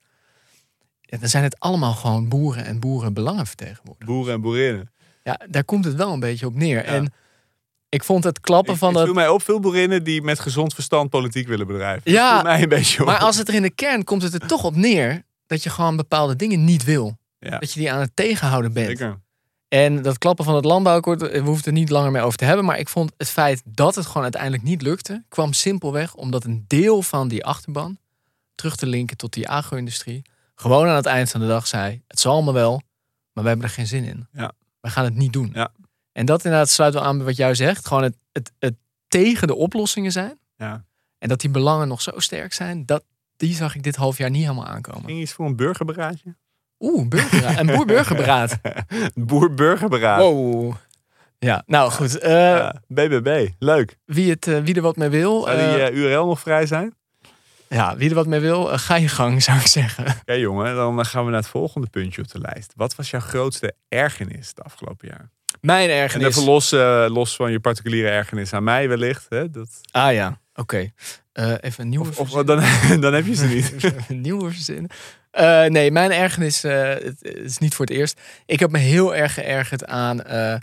ja, 1.10 1.18
dan 1.18 1.30
zijn 1.30 1.44
het 1.44 1.60
allemaal 1.60 1.94
gewoon 1.94 2.30
boeren 2.30 2.66
en 2.66 2.80
boerenbelangenvertegenwoordigers. 2.80 4.10
boeren 4.10 4.34
en 4.34 4.42
boerinnen. 4.42 4.92
Ja, 5.24 5.40
daar 5.50 5.64
komt 5.64 5.86
het 5.86 5.96
wel 5.96 6.14
een 6.14 6.20
beetje 6.20 6.46
op 6.46 6.56
neer. 6.56 6.78
Ja. 6.78 6.84
En 6.84 7.14
ik 7.90 8.04
vond 8.04 8.24
het 8.24 8.40
klappen 8.40 8.78
van 8.78 8.90
ik 8.90 8.96
dat. 8.96 9.04
viel 9.04 9.14
mij 9.14 9.30
op 9.30 9.44
veel 9.44 9.60
boerinnen 9.60 10.04
die 10.04 10.22
met 10.22 10.40
gezond 10.40 10.74
verstand 10.74 11.10
politiek 11.10 11.48
willen 11.48 11.68
bedrijven. 11.68 12.12
Ja, 12.12 12.34
Dat 12.36 12.44
mij 12.44 12.62
een 12.62 12.70
beetje 12.70 13.00
op. 13.00 13.06
Maar 13.06 13.20
als 13.20 13.38
het 13.38 13.48
er 13.48 13.54
in 13.54 13.62
de 13.62 13.70
kern 13.70 14.04
komt 14.04 14.22
het 14.22 14.34
er 14.34 14.48
toch 14.48 14.64
op 14.64 14.76
neer 14.76 15.24
dat 15.48 15.64
je 15.64 15.70
gewoon 15.70 15.96
bepaalde 15.96 16.36
dingen 16.36 16.64
niet 16.64 16.84
wil. 16.84 17.18
Ja. 17.40 17.60
Dat 17.60 17.74
je 17.74 17.80
die 17.80 17.92
aan 17.92 18.00
het 18.00 18.12
tegenhouden 18.14 18.74
bent. 18.74 18.88
Zeker. 18.88 19.20
En 19.68 20.02
dat 20.02 20.18
klappen 20.18 20.46
van 20.46 20.56
het 20.56 20.66
landbouwakkoord, 20.66 21.22
we 21.22 21.38
hoeven 21.38 21.56
het 21.56 21.66
er 21.66 21.72
niet 21.72 21.90
langer 21.90 22.12
mee 22.12 22.22
over 22.22 22.38
te 22.38 22.46
hebben. 22.46 22.66
Maar 22.66 22.80
ik 22.80 22.90
vond 22.90 23.12
het 23.18 23.30
feit 23.30 23.62
dat 23.66 23.96
het 23.96 24.06
gewoon 24.06 24.24
uiteindelijk 24.24 24.64
niet 24.64 24.82
lukte, 24.82 25.24
kwam 25.30 25.54
simpelweg 25.54 26.16
omdat 26.16 26.44
een 26.44 26.66
deel 26.68 27.02
van 27.02 27.28
die 27.28 27.46
achterban, 27.46 27.98
terug 28.56 28.76
te 28.76 28.86
linken 28.86 29.18
tot 29.18 29.34
die 29.34 29.50
agro-industrie, 29.50 30.22
gewoon 30.60 30.88
aan 30.88 30.96
het 30.96 31.06
eind 31.06 31.30
van 31.30 31.40
de 31.40 31.48
dag 31.48 31.68
zei: 31.68 32.02
Het 32.08 32.20
zal 32.20 32.34
allemaal 32.34 32.54
wel, 32.54 32.82
maar 33.34 33.44
we 33.44 33.50
hebben 33.50 33.68
er 33.68 33.74
geen 33.74 33.88
zin 33.88 34.04
in. 34.04 34.28
Ja. 34.32 34.52
We 34.82 34.90
gaan 34.90 35.04
het 35.06 35.16
niet 35.16 35.34
doen. 35.34 35.50
Ja. 35.54 35.70
En 36.12 36.26
dat 36.26 36.44
inderdaad 36.44 36.70
sluit 36.70 36.94
wel 36.94 37.04
aan 37.04 37.18
bij 37.18 37.26
wat 37.26 37.36
jij 37.36 37.56
zegt. 37.56 37.88
Gewoon 37.88 38.04
het, 38.04 38.16
het, 38.32 38.52
het 38.60 38.76
tegen 39.08 39.48
de 39.48 39.56
oplossingen 39.56 40.12
zijn. 40.12 40.40
Ja. 40.56 40.86
En 41.18 41.30
dat 41.30 41.42
die 41.42 41.50
belangen 41.50 41.88
nog 41.88 42.02
zo 42.02 42.12
sterk 42.20 42.54
zijn, 42.54 42.86
dat, 42.86 43.04
die 43.38 43.54
zag 43.56 43.76
ik 43.76 43.84
dit 43.84 43.96
half 43.96 44.18
jaar 44.18 44.30
niet 44.30 44.42
helemaal 44.42 44.66
aankomen. 44.66 45.06
Ging 45.06 45.22
iets 45.22 45.34
voor 45.34 45.46
een 45.46 45.56
burgerberaadje? 45.56 46.36
Oeh, 46.80 47.08
burgerberaad. 47.08 47.58
een 47.60 47.66
boer-burgerberaad. 47.66 48.60
Boer-burgerberaad. 49.30 50.20
Wow. 50.22 50.74
Ja, 51.40 51.64
nou 51.66 51.92
goed. 51.92 52.18
eh, 52.20 52.32
Ja, 52.32 52.82
BBB, 52.88 53.48
leuk. 53.60 53.98
wie, 54.06 54.30
het, 54.30 54.48
eh, 54.48 54.60
wie 54.60 54.76
er 54.76 54.82
wat 54.82 54.96
mee 54.96 55.10
wil, 55.10 55.44
Zou 55.44 55.56
die 55.58 55.66
eh, 55.66 55.88
eh, 55.88 55.94
URL 55.96 56.26
nog 56.26 56.40
vrij 56.40 56.66
zijn? 56.66 56.94
Ja, 57.70 57.98
wie 57.98 58.10
er 58.10 58.16
wat 58.16 58.28
mee 58.28 58.40
wil, 58.40 58.72
eh, 58.72 58.78
ga 58.80 58.96
je 58.96 59.08
gang, 59.08 59.44
zou 59.44 59.60
ik 59.60 59.68
zeggen. 59.68 60.06
Oké 60.22 60.34
jongen, 60.34 60.76
dan 60.76 61.06
gaan 61.06 61.24
we 61.26 61.32
naar 61.32 61.40
het 61.40 61.50
volgende 61.50 61.88
puntje 61.88 62.22
op 62.22 62.32
de 62.32 62.40
lijst. 62.40 62.74
Wat 62.76 62.96
was 62.96 63.10
jouw 63.10 63.20
grootste 63.20 63.74
ergernis 63.90 64.48
het 64.48 64.64
afgelopen 64.64 65.08
jaar? 65.08 65.30
Mijn 65.62 65.90
En 65.90 65.96
ergernis. 65.96 66.28
even 66.28 66.44
los, 66.44 66.72
eh, 66.72 67.06
los 67.10 67.36
van 67.36 67.52
je 67.52 67.60
particuliere 67.60 68.10
ergernis 68.10 68.54
aan 68.54 68.64
mij 68.64 68.88
wellicht. 68.90 69.26
Hè? 69.30 69.50
Dat, 69.50 69.68
Ah 69.92 70.14
ja, 70.14 70.40
oké. 70.56 70.92
Eh, 71.34 71.54
even 71.62 71.84
een 71.84 71.90
nieuwe 71.90 72.10
of, 72.16 72.30
dan, 72.32 72.64
dan 73.02 73.14
heb 73.14 73.26
je 73.26 73.36
ze 73.36 73.46
niet. 73.46 73.74
Een 74.10 74.22
nieuwe 74.22 74.52
verzinnen. 74.52 74.90
Eh, 75.32 75.66
nee, 75.66 75.92
mijn 75.92 76.12
ergernis 76.12 76.64
eh, 76.64 76.90
het, 76.90 77.22
is 77.24 77.58
niet 77.58 77.76
voor 77.76 77.86
het 77.86 77.96
eerst. 77.96 78.20
Ik 78.46 78.60
heb 78.60 78.72
me 78.72 78.78
heel 78.78 79.16
erg 79.16 79.34
geërgerd 79.34 79.86
aan 79.86 80.24
eh, 80.24 80.56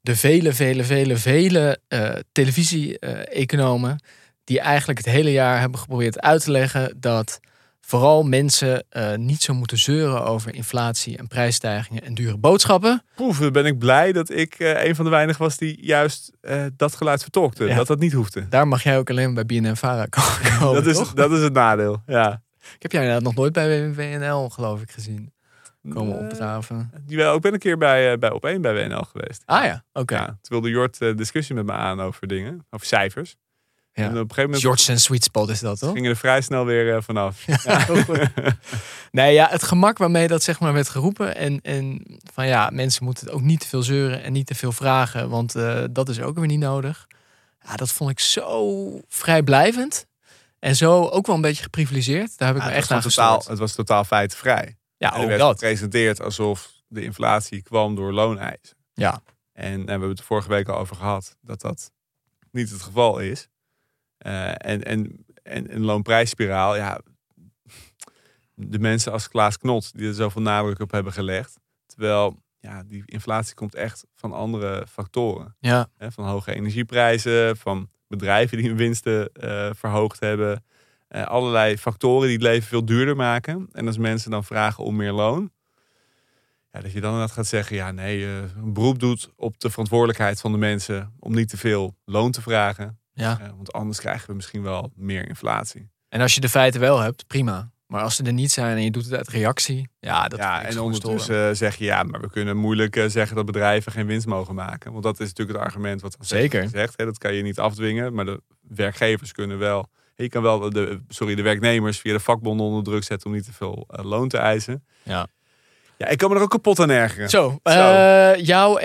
de 0.00 0.16
vele, 0.16 0.52
vele, 0.52 0.84
vele, 0.84 1.16
vele 1.16 1.78
eh, 1.88 2.10
televisie-economen... 2.32 4.00
die 4.44 4.60
eigenlijk 4.60 4.98
het 4.98 5.08
hele 5.08 5.32
jaar 5.32 5.60
hebben 5.60 5.78
geprobeerd 5.78 6.20
uit 6.20 6.44
te 6.44 6.50
leggen... 6.50 6.96
dat 7.00 7.40
vooral 7.80 8.22
mensen 8.22 8.84
eh, 8.88 9.14
niet 9.14 9.42
zo 9.42 9.54
moeten 9.54 9.78
zeuren 9.78 10.24
over 10.24 10.54
inflatie 10.54 11.18
en 11.18 11.26
prijsstijgingen 11.26 12.02
en 12.02 12.14
dure 12.14 12.36
boodschappen. 12.36 13.04
Dan 13.16 13.52
ben 13.52 13.66
ik 13.66 13.78
blij 13.78 14.12
dat 14.12 14.30
ik 14.30 14.54
eh, 14.54 14.84
een 14.84 14.94
van 14.94 15.04
de 15.04 15.10
weinigen 15.10 15.42
was 15.42 15.56
die 15.56 15.84
juist 15.86 16.32
eh, 16.40 16.64
dat 16.76 16.94
geluid 16.94 17.22
vertolkte. 17.22 17.64
Ja. 17.64 17.76
Dat 17.76 17.86
dat 17.86 17.98
niet 17.98 18.12
hoefde. 18.12 18.48
Daar 18.48 18.68
mag 18.68 18.82
jij 18.82 18.98
ook 18.98 19.10
alleen 19.10 19.34
bij 19.34 19.46
BNN-Vara 19.46 20.06
komen, 20.06 20.74
dat, 20.74 20.86
is, 20.86 20.96
toch? 20.96 21.12
dat 21.12 21.30
is 21.30 21.42
het 21.42 21.52
nadeel. 21.52 22.02
Ja. 22.06 22.42
Ik 22.74 22.82
heb 22.82 22.92
jij 22.92 23.00
inderdaad 23.00 23.24
nog 23.24 23.34
nooit 23.34 23.52
bij 23.52 23.94
WNL, 23.94 24.48
geloof 24.48 24.82
ik, 24.82 24.90
gezien. 24.90 25.32
Komen 25.88 26.18
opdraven. 26.18 26.90
Jawel, 27.06 27.34
ik 27.34 27.40
ben 27.40 27.52
een 27.52 27.58
keer 27.58 27.78
bij, 27.78 28.18
bij 28.18 28.30
Op1 28.30 28.60
bij 28.60 28.88
WNL 28.88 29.02
geweest. 29.02 29.42
Ah 29.46 29.64
ja, 29.64 29.84
oké. 29.92 30.14
Ja, 30.14 30.26
toen 30.26 30.38
wilde 30.42 30.68
Jort 30.68 30.98
discussie 30.98 31.54
met 31.54 31.64
me 31.64 31.72
aan 31.72 32.00
over 32.00 32.26
dingen, 32.26 32.66
over 32.70 32.86
cijfers. 32.86 33.36
Ja. 33.94 34.02
En 34.02 34.08
op 34.10 34.14
een 34.14 34.20
gegeven 34.20 34.42
moment 34.42 34.60
George 34.62 34.82
zijn 34.82 35.00
sweet 35.00 35.24
spot 35.24 35.48
is 35.48 35.60
dat, 35.60 35.78
toch? 35.78 35.92
gingen 35.92 36.10
er 36.10 36.16
vrij 36.16 36.40
snel 36.40 36.64
weer 36.64 36.94
eh, 36.96 37.02
vanaf. 37.02 37.44
Goed. 37.86 38.06
nee, 39.10 39.34
ja, 39.34 39.48
het 39.50 39.62
gemak 39.62 39.98
waarmee 39.98 40.28
dat 40.28 40.42
zeg 40.42 40.60
maar 40.60 40.72
werd 40.72 40.88
geroepen. 40.88 41.36
En, 41.36 41.60
en 41.62 42.02
van 42.32 42.46
ja, 42.46 42.70
mensen 42.72 43.04
moeten 43.04 43.32
ook 43.32 43.40
niet 43.40 43.60
te 43.60 43.68
veel 43.68 43.82
zeuren 43.82 44.22
en 44.22 44.32
niet 44.32 44.46
te 44.46 44.54
veel 44.54 44.72
vragen. 44.72 45.28
Want 45.28 45.54
eh, 45.54 45.84
dat 45.90 46.08
is 46.08 46.20
ook 46.20 46.36
weer 46.38 46.46
niet 46.46 46.58
nodig. 46.58 47.06
Ja, 47.66 47.76
dat 47.76 47.90
vond 47.90 48.10
ik 48.10 48.20
zo 48.20 49.00
vrijblijvend. 49.08 50.06
En 50.58 50.76
zo 50.76 51.06
ook 51.08 51.26
wel 51.26 51.36
een 51.36 51.42
beetje 51.42 51.62
geprivilegeerd. 51.62 52.38
Daar 52.38 52.48
heb 52.48 52.56
ik 52.56 52.62
Ja, 52.62 52.68
me 52.68 52.74
het, 52.74 52.82
echt 52.90 53.02
was 53.04 53.18
aan 53.18 53.36
totaal, 53.38 53.50
het 53.50 53.58
was 53.58 53.72
totaal 53.74 54.04
feitenvrij. 54.04 54.76
Ja, 54.96 55.14
En 55.14 55.20
ook 55.20 55.26
werd 55.26 55.40
dat. 55.40 55.52
gepresenteerd 55.58 56.20
alsof 56.22 56.70
de 56.88 57.02
inflatie 57.04 57.62
kwam 57.62 57.94
door 57.94 58.12
looneisen. 58.12 58.76
Ja. 58.94 59.22
En, 59.52 59.72
en 59.72 59.84
we 59.84 59.90
hebben 59.90 60.08
het 60.08 60.20
vorige 60.22 60.48
week 60.48 60.68
al 60.68 60.78
over 60.78 60.96
gehad 60.96 61.36
dat 61.40 61.60
dat 61.60 61.90
niet 62.50 62.70
het 62.70 62.82
geval 62.82 63.18
is. 63.18 63.48
Eh, 64.22 64.48
en, 64.48 64.82
en, 64.82 65.24
en 65.42 65.74
een 65.74 65.84
loonprijsspiraal, 65.84 66.76
ja. 66.76 67.00
De 68.54 68.78
mensen 68.78 69.12
als 69.12 69.28
Klaas 69.28 69.58
Knot 69.58 69.96
die 69.96 70.08
er 70.08 70.14
zoveel 70.14 70.42
nadruk 70.42 70.80
op 70.80 70.90
hebben 70.90 71.12
gelegd. 71.12 71.58
Terwijl 71.86 72.42
ja, 72.60 72.82
die 72.82 73.02
inflatie 73.06 73.54
komt 73.54 73.74
echt 73.74 74.06
van 74.14 74.32
andere 74.32 74.86
factoren. 74.88 75.56
Ja. 75.58 75.88
Van 75.98 76.26
hoge 76.26 76.54
energieprijzen, 76.54 77.56
van 77.56 77.90
bedrijven 78.08 78.56
die 78.58 78.68
hun 78.68 78.76
winsten 78.76 79.32
eh, 79.32 79.70
verhoogd 79.74 80.20
hebben. 80.20 80.64
Eh, 81.08 81.26
allerlei 81.26 81.78
factoren 81.78 82.26
die 82.26 82.36
het 82.36 82.46
leven 82.46 82.68
veel 82.68 82.84
duurder 82.84 83.16
maken. 83.16 83.68
En 83.72 83.86
als 83.86 83.98
mensen 83.98 84.30
dan 84.30 84.44
vragen 84.44 84.84
om 84.84 84.96
meer 84.96 85.12
loon. 85.12 85.52
Ja, 86.72 86.80
dat 86.80 86.92
je 86.92 87.00
dan 87.00 87.10
inderdaad 87.10 87.36
gaat 87.36 87.46
zeggen, 87.46 87.76
ja 87.76 87.90
nee, 87.90 88.26
een 88.26 88.72
beroep 88.72 88.98
doet 88.98 89.30
op 89.36 89.60
de 89.60 89.70
verantwoordelijkheid 89.70 90.40
van 90.40 90.52
de 90.52 90.58
mensen 90.58 91.14
om 91.18 91.34
niet 91.34 91.48
te 91.48 91.56
veel 91.56 91.96
loon 92.04 92.30
te 92.30 92.42
vragen. 92.42 93.01
Ja. 93.14 93.38
Eh, 93.40 93.48
want 93.56 93.72
anders 93.72 94.00
krijgen 94.00 94.26
we 94.28 94.34
misschien 94.34 94.62
wel 94.62 94.92
meer 94.94 95.28
inflatie. 95.28 95.90
En 96.08 96.20
als 96.20 96.34
je 96.34 96.40
de 96.40 96.48
feiten 96.48 96.80
wel 96.80 97.00
hebt, 97.00 97.26
prima. 97.26 97.70
Maar 97.86 98.02
als 98.02 98.16
ze 98.16 98.22
er 98.22 98.32
niet 98.32 98.52
zijn 98.52 98.76
en 98.76 98.82
je 98.84 98.90
doet 98.90 99.04
het 99.04 99.14
uit 99.14 99.28
reactie, 99.28 99.88
ja, 100.00 100.28
dat 100.28 100.38
ja, 100.38 100.62
en 100.62 100.80
ondertussen 100.80 101.56
zeg 101.56 101.76
je 101.76 101.84
ja, 101.84 102.02
maar 102.02 102.20
we 102.20 102.30
kunnen 102.30 102.56
moeilijk 102.56 102.96
eh, 102.96 103.08
zeggen 103.08 103.36
dat 103.36 103.46
bedrijven 103.46 103.92
geen 103.92 104.06
winst 104.06 104.26
mogen 104.26 104.54
maken. 104.54 104.92
Want 104.92 105.04
dat 105.04 105.20
is 105.20 105.28
natuurlijk 105.28 105.58
het 105.58 105.66
argument 105.66 106.00
wat 106.00 106.16
Zeker. 106.20 106.68
zegt. 106.68 106.94
Hè, 106.96 107.04
dat 107.04 107.18
kan 107.18 107.34
je 107.34 107.42
niet 107.42 107.58
afdwingen, 107.58 108.14
maar 108.14 108.24
de 108.24 108.42
werkgevers 108.60 109.32
kunnen 109.32 109.58
wel. 109.58 109.88
Je 110.14 110.28
kan 110.28 110.42
wel 110.42 110.70
de, 110.70 111.00
sorry, 111.08 111.34
de 111.34 111.42
werknemers 111.42 111.98
via 111.98 112.12
de 112.12 112.20
vakbonden 112.20 112.66
onder 112.66 112.82
druk 112.82 113.04
zetten 113.04 113.26
om 113.30 113.36
niet 113.36 113.44
te 113.44 113.52
veel 113.52 113.84
eh, 113.88 114.04
loon 114.04 114.28
te 114.28 114.38
eisen. 114.38 114.84
Ja. 115.02 115.26
Ja, 115.96 116.08
ik 116.08 116.18
kan 116.18 116.30
me 116.30 116.36
er 116.36 116.42
ook 116.42 116.50
kapot 116.50 116.80
aan 116.80 116.90
ergeren. 116.90 117.30
Zo, 117.30 117.58
eh, 117.62 118.34
jouw 118.36 118.78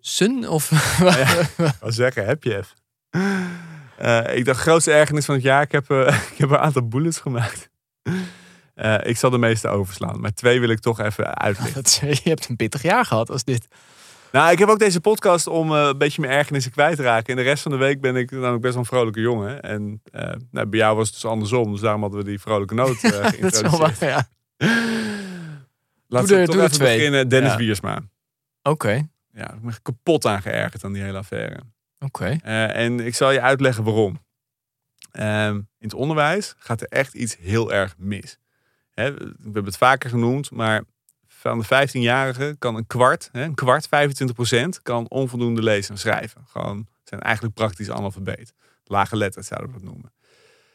ergernissen? 0.00 0.48
Of 0.48 0.70
Wat 1.80 1.94
zeggen, 1.94 2.26
heb 2.26 2.44
je 2.44 2.56
even. 2.56 2.78
Eh, 3.96 4.36
ik 4.36 4.44
dacht, 4.44 4.60
grootste 4.60 4.92
ergernis 4.92 5.24
van 5.24 5.34
het 5.34 5.44
jaar. 5.44 5.62
Ik 5.62 5.72
heb, 5.72 5.90
eh, 5.90 6.06
ik 6.32 6.38
heb 6.38 6.50
een 6.50 6.58
aantal 6.58 6.88
bullets 6.88 7.18
gemaakt. 7.18 7.70
Eh, 8.74 8.94
ik 9.02 9.16
zal 9.16 9.30
de 9.30 9.38
meeste 9.38 9.68
overslaan. 9.68 10.20
Maar 10.20 10.34
twee 10.34 10.60
wil 10.60 10.68
ik 10.68 10.80
toch 10.80 11.00
even 11.00 11.36
uitleggen. 11.36 11.82
Je 12.22 12.28
hebt 12.28 12.48
een 12.48 12.56
pittig 12.56 12.82
jaar 12.82 13.04
gehad 13.04 13.30
als 13.30 13.44
dit. 13.44 13.68
Nou, 14.32 14.52
ik 14.52 14.58
heb 14.58 14.68
ook 14.68 14.78
deze 14.78 15.00
podcast 15.00 15.46
om 15.46 15.70
een 15.70 15.98
beetje 15.98 16.20
mijn 16.20 16.32
ergernissen 16.32 16.72
kwijt 16.72 16.96
te 16.96 17.02
raken. 17.02 17.26
En 17.26 17.36
de 17.36 17.48
rest 17.48 17.62
van 17.62 17.72
de 17.72 17.78
week 17.78 18.00
ben 18.00 18.16
ik 18.16 18.30
namelijk 18.30 18.60
best 18.60 18.72
wel 18.74 18.82
een 18.82 18.88
vrolijke 18.88 19.20
jongen. 19.20 19.62
En 19.62 20.02
nou, 20.50 20.66
bij 20.66 20.78
jou 20.78 20.96
was 20.96 21.06
het 21.06 21.14
dus 21.14 21.30
andersom. 21.30 21.72
Dus 21.72 21.80
daarom 21.80 22.00
hadden 22.02 22.20
we 22.20 22.26
die 22.26 22.40
vrolijke 22.40 22.74
noot 22.74 23.02
eh 23.02 23.10
Dat 23.40 23.52
is 23.54 23.60
wel 23.60 23.78
waar, 23.78 23.96
ja. 24.00 24.28
Laten 26.08 26.38
we 26.38 26.44
toch 26.44 26.54
doe 26.54 26.64
even 26.64 26.72
twee. 26.72 26.96
beginnen. 26.96 27.28
Dennis 27.28 27.50
Ja. 27.50 27.56
Wiersma. 27.56 28.00
Oké, 28.62 29.08
Ja, 29.32 29.52
ik 29.54 29.60
ben 29.60 29.82
kapot 29.82 30.26
aan 30.26 30.42
geërgerd 30.42 30.84
aan 30.84 30.92
die 30.92 31.02
hele 31.02 31.18
affaire. 31.18 31.60
oké. 31.98 32.36
Eh, 32.42 32.76
en 32.76 33.00
ik 33.00 33.14
zal 33.14 33.30
je 33.30 33.40
uitleggen 33.40 33.84
waarom. 33.84 34.18
Ehm, 35.10 35.54
in 35.54 35.64
het 35.78 35.94
onderwijs 35.94 36.54
gaat 36.58 36.80
er 36.80 36.88
echt 36.88 37.14
iets 37.14 37.36
heel 37.36 37.72
erg 37.72 37.94
mis. 37.98 38.38
Hè, 38.90 39.14
we 39.14 39.32
hebben 39.42 39.64
het 39.64 39.76
vaker 39.76 40.10
genoemd, 40.10 40.50
maar 40.50 40.82
van 41.26 41.58
de 41.58 41.64
15-jarigen 41.64 42.58
kan 42.58 42.76
een 42.76 42.86
kwart, 42.86 43.28
hè, 43.32 43.42
een 43.42 43.54
kwart, 43.54 43.88
25% 43.88 44.82
kan 44.82 45.08
onvoldoende 45.08 45.62
lezen 45.62 45.94
en 45.94 46.00
schrijven. 46.00 46.44
Gewoon 46.48 46.86
zijn 47.04 47.20
eigenlijk 47.20 47.54
praktisch 47.54 47.90
analfabeet. 47.90 48.52
Lage 48.84 49.16
letters 49.16 49.46
zouden 49.46 49.72
we 49.72 49.78
dat 49.80 49.88
noemen. 49.88 50.12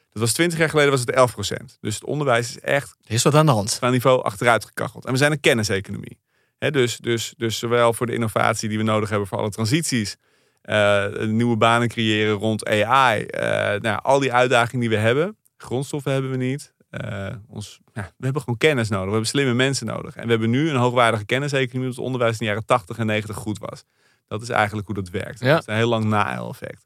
Dat 0.10 0.24
was 0.24 0.34
20 0.34 0.60
jaar 0.60 0.70
geleden 0.70 0.92
was 0.92 1.00
het 1.00 1.12
11% 1.12 1.78
Dus 1.82 1.94
het 1.96 2.04
onderwijs 2.04 2.50
is 2.50 2.60
echt 2.60 2.96
Er 3.04 3.14
is 3.14 3.24
wat 3.24 3.36
aan 3.36 3.46
de 3.46 3.52
hand. 3.52 3.78
qua 3.78 3.90
niveau 3.90 4.24
achteruit 4.24 4.66
gekacheld. 4.66 5.06
En 5.06 5.12
we 5.12 5.18
zijn 5.18 5.32
een 5.32 5.40
kenniseconomie. 5.40 6.18
Dus, 6.58 6.98
dus, 6.98 7.34
dus 7.38 7.60
zowel 7.60 7.94
voor 7.94 8.06
de 8.06 8.14
innovatie 8.14 8.70
die 8.70 8.78
we 8.78 8.84
nodig 8.84 9.10
hebben 9.10 9.28
voor 9.28 9.38
alle 9.38 9.50
transities, 9.50 10.18
eh, 10.62 11.06
nieuwe 11.18 11.58
banen 11.58 11.88
creëren 11.88 12.34
rond 12.34 12.68
AI, 12.68 13.24
eh, 13.24 13.80
nou, 13.82 14.00
al 14.02 14.20
die 14.20 14.34
uitdagingen 14.34 14.80
die 14.80 14.90
we 14.90 15.04
hebben. 15.04 15.38
Grondstoffen 15.58 16.12
hebben 16.12 16.32
we 16.32 16.38
niet. 16.38 16.74
Eh, 16.90 17.28
ons, 17.48 17.80
ja, 17.94 18.02
we 18.18 18.24
hebben 18.24 18.42
gewoon 18.42 18.58
kennis 18.58 18.90
nodig. 18.90 19.06
We 19.06 19.12
hebben 19.12 19.30
slimme 19.30 19.54
mensen 19.54 19.86
nodig. 19.86 20.16
En 20.16 20.24
we 20.24 20.30
hebben 20.30 20.50
nu 20.50 20.70
een 20.70 20.76
hoogwaardige 20.76 21.26
kenniseconomie, 21.26 21.78
omdat 21.80 21.96
het 21.96 22.06
onderwijs 22.06 22.32
in 22.32 22.40
de 22.40 22.46
jaren 22.46 22.66
80 22.66 22.98
en 22.98 23.06
90 23.06 23.36
goed 23.36 23.58
was. 23.58 23.84
Dat 24.28 24.42
is 24.42 24.50
eigenlijk 24.50 24.88
hoe 24.88 24.96
dat 24.96 25.10
werkt. 25.10 25.40
Ja. 25.40 25.52
Dat 25.54 25.60
is 25.60 25.68
een 25.68 25.76
heel 25.76 25.90
lang 25.90 26.04
na-effect. 26.04 26.86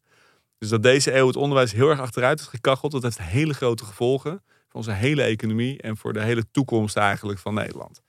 Dus 0.58 0.70
dat 0.70 0.84
deze 0.84 1.16
eeuw 1.16 1.28
het 1.28 1.36
onderwijs 1.36 1.72
heel 1.72 1.90
erg 1.90 2.00
achteruit 2.00 2.40
is 2.40 2.46
gekacheld, 2.46 2.92
dat 2.92 3.04
heeft 3.04 3.22
hele 3.22 3.54
grote 3.54 3.86
gevolgen 3.86 4.42
voor 4.42 4.80
onze 4.80 4.92
hele 4.92 5.22
economie 5.22 5.82
en 5.82 5.98
voor 5.98 6.14
de 6.14 6.22
hele 6.22 6.52
toekomst 6.52 6.98
eigenlijk 6.98 7.40
van 7.40 7.54
Nederland. 7.54 8.02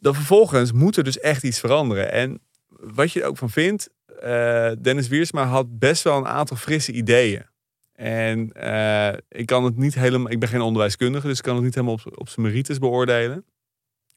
Dan 0.00 0.14
vervolgens 0.14 0.72
moet 0.72 0.96
er 0.96 1.04
dus 1.04 1.18
echt 1.18 1.42
iets 1.42 1.60
veranderen. 1.60 2.12
En 2.12 2.40
wat 2.68 3.12
je 3.12 3.20
er 3.20 3.28
ook 3.28 3.36
van 3.36 3.50
vindt, 3.50 3.90
eh, 4.20 4.70
Dennis 4.80 5.08
Wiersma 5.08 5.44
had 5.44 5.78
best 5.78 6.02
wel 6.02 6.16
een 6.16 6.26
aantal 6.26 6.56
frisse 6.56 6.92
ideeën. 6.92 7.48
En 7.92 8.52
eh, 8.52 9.18
ik 9.28 9.46
kan 9.46 9.64
het 9.64 9.76
niet 9.76 9.94
helemaal, 9.94 10.30
ik 10.30 10.38
ben 10.38 10.48
geen 10.48 10.60
onderwijskundige, 10.60 11.26
dus 11.26 11.38
ik 11.38 11.44
kan 11.44 11.54
het 11.54 11.64
niet 11.64 11.74
helemaal 11.74 11.94
op, 12.04 12.18
op 12.18 12.28
zijn 12.28 12.46
merites 12.46 12.78
beoordelen. 12.78 13.44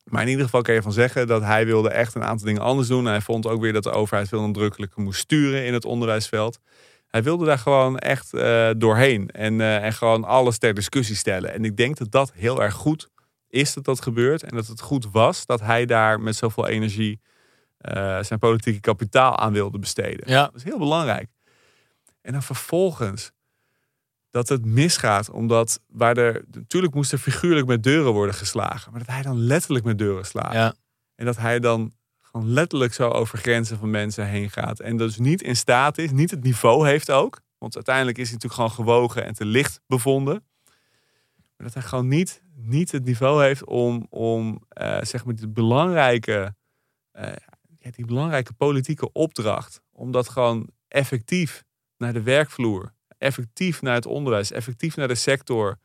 Maar 0.04 0.22
in 0.22 0.30
ieder 0.30 0.44
geval 0.44 0.62
kan 0.62 0.74
je 0.74 0.82
van 0.82 0.92
zeggen 0.92 1.28
dat 1.28 1.42
hij 1.42 1.66
wilde 1.66 1.90
echt 1.90 2.16
een 2.16 2.24
aantal 2.24 2.48
dingen 2.48 2.62
anders 2.62 2.88
doen. 2.88 3.06
En 3.06 3.12
hij 3.12 3.22
vond 3.22 3.48
ook 3.48 3.62
weer 3.62 3.74
dat 3.74 3.84
de 3.84 3.92
overheid 3.92 4.28
veel 4.28 4.42
nadrukkelijker 4.42 5.02
moest 5.02 5.20
sturen 5.20 5.66
in 5.66 5.74
het 5.74 5.86
onderwijsveld. 5.86 6.60
Hij 7.08 7.24
wilde 7.24 7.46
daar 7.46 7.58
gewoon 7.58 7.98
echt 7.98 8.34
eh, 8.34 8.70
doorheen 8.78 9.30
en, 9.30 9.62
en 9.62 9.94
gewoon 9.94 10.24
alles 10.24 10.58
ter 10.58 10.74
discussie 10.74 11.16
stellen. 11.16 11.54
En 11.54 11.66
ik 11.66 11.78
denk 11.78 11.98
dat 11.98 12.12
dat 12.12 12.32
heel 12.36 12.62
erg 12.62 12.74
goed 12.74 13.10
is 13.54 13.74
dat 13.74 13.84
dat 13.84 14.02
gebeurt. 14.02 14.44
En 14.44 14.56
dat 14.56 14.68
het 14.68 14.82
goed 14.82 15.12
was 15.12 15.46
dat 15.46 15.60
hij 15.60 15.86
daar 15.86 16.20
met 16.20 16.36
zoveel 16.36 16.68
energie 16.68 17.22
eh, 17.78 18.24
zijn 18.24 18.40
politieke 18.40 18.80
kapitaal 18.80 19.38
aan 19.38 19.54
wilde 19.54 19.80
besteden. 19.80 20.30
Ja. 20.30 20.44
Dat 20.44 20.56
is 20.56 20.64
heel 20.64 20.78
belangrijk. 20.78 21.30
En 22.22 22.32
dan 22.32 22.44
vervolgens 22.44 23.32
dat 24.30 24.50
het 24.50 24.66
misgaat, 24.66 25.30
omdat 25.30 25.80
waar 25.88 26.18
er 26.18 26.44
natuurlijk 26.52 26.94
moest 26.94 27.12
er 27.12 27.18
figuurlijk 27.18 27.68
met 27.68 27.84
deuren 27.84 28.14
worden 28.14 28.36
geslagen, 28.36 28.92
maar 28.92 29.00
dat 29.00 29.14
hij 29.14 29.22
dan 29.22 29.38
letterlijk 29.38 29.86
met 29.86 29.98
deuren 29.98 30.26
slaat. 30.26 30.54
Ja. 30.54 30.74
En 31.16 31.26
dat 31.26 31.38
hij 31.38 31.60
dan 31.60 31.94
gewoon 32.22 32.50
letterlijk 32.50 32.94
zo 32.94 33.10
over 33.10 33.38
grenzen 33.38 33.78
van 33.78 33.90
mensen 33.90 34.28
heen 34.28 34.50
gaat. 34.50 34.80
En 34.80 34.98
dus 34.98 35.18
niet 35.18 35.42
in 35.42 35.56
staat 35.56 35.98
is, 35.98 36.12
niet 36.12 36.32
het 36.32 36.44
niveau 36.44 36.88
heeft 36.88 37.12
ook. 37.12 37.42
Want 37.58 37.76
uiteindelijk 37.76 38.18
is 38.18 38.30
hij 38.30 38.34
natuurlijk 38.34 38.62
gewoon 38.62 38.88
gewogen 38.88 39.26
en 39.26 39.34
te 39.34 39.46
licht 39.46 39.80
bevonden. 39.88 40.46
Maar 41.58 41.68
dat 41.72 41.74
hij 41.74 41.84
gewoon 41.84 42.08
niet, 42.08 42.43
niet 42.56 42.92
het 42.92 43.04
niveau 43.04 43.44
heeft 43.44 43.66
om, 43.66 44.08
om 44.10 44.64
eh, 44.70 45.02
zeg 45.02 45.26
maar 45.26 45.36
die 45.36 45.48
belangrijke, 45.48 46.56
eh, 47.12 47.32
die 47.80 48.06
belangrijke 48.06 48.54
politieke 48.54 49.12
opdracht. 49.12 49.82
Om 49.92 50.12
dat 50.12 50.30
gewoon 50.30 50.70
effectief 50.88 51.64
naar 51.98 52.14
de 52.14 52.22
werkvloer, 52.22 52.94
effectief 53.18 53.82
naar 53.82 53.96
het 53.96 54.06
onderwijs, 54.06 54.52
effectief 54.52 54.96
naar 54.96 55.08
de 55.08 55.16
sector 55.16 55.80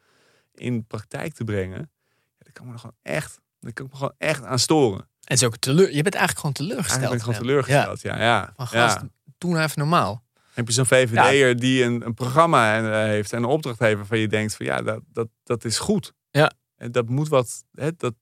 in 0.55 0.87
praktijk 0.87 1.35
te 1.35 1.45
brengen. 1.45 1.79
Ja, 1.79 2.39
daar 2.39 2.53
kan 2.53 2.67
ik 2.67 2.73
me 2.73 2.79
gewoon 2.79 2.97
echt, 3.03 3.41
daar 3.61 3.73
kan 3.73 3.85
ik 3.85 3.91
me 3.91 3.99
gewoon 3.99 4.15
echt 4.19 4.45
aan 4.45 4.59
storen. 4.59 5.01
En 5.01 5.35
het 5.35 5.43
is 5.43 5.45
ook 5.45 5.57
teleur, 5.57 5.95
je 5.95 6.03
bent 6.03 6.15
eigenlijk 6.15 6.39
gewoon 6.39 6.53
teleurgesteld. 6.53 7.03
Eigenlijk 7.03 7.25
ben 7.25 7.35
ik 7.35 7.37
gewoon 7.37 7.65
teleurgesteld. 7.65 8.01
Ja, 8.01 8.25
ja. 8.25 8.53
Van 8.57 8.67
ja. 8.71 8.89
gast, 8.89 9.05
doe 9.39 9.53
nou 9.53 9.65
even 9.65 9.79
normaal. 9.79 10.27
Heb 10.53 10.67
je 10.67 10.73
zo'n 10.73 10.87
VVD'er 10.87 11.57
die 11.57 11.85
een, 11.85 12.07
een 12.07 12.15
programma 12.15 12.77
en, 12.77 13.09
heeft 13.09 13.33
en 13.33 13.39
een 13.39 13.49
opdracht 13.49 13.79
heeft 13.79 13.97
waarvan 13.97 14.19
je 14.19 14.29
denkt 14.29 14.55
van 14.57 14.67
ja, 14.67 14.83
dat, 14.83 15.01
dat, 15.13 15.29
dat 15.43 15.65
is 15.65 15.79
goed. 15.79 16.13
Ja. 16.31 16.53
En 16.77 16.93
dat 16.93 17.09
moet 17.09 17.29
wat, 17.29 17.65
hè, 17.73 17.91
dat, 17.97 18.15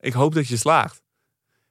ik 0.00 0.12
hoop 0.12 0.34
dat 0.34 0.48
je 0.48 0.56
slaagt. 0.56 1.02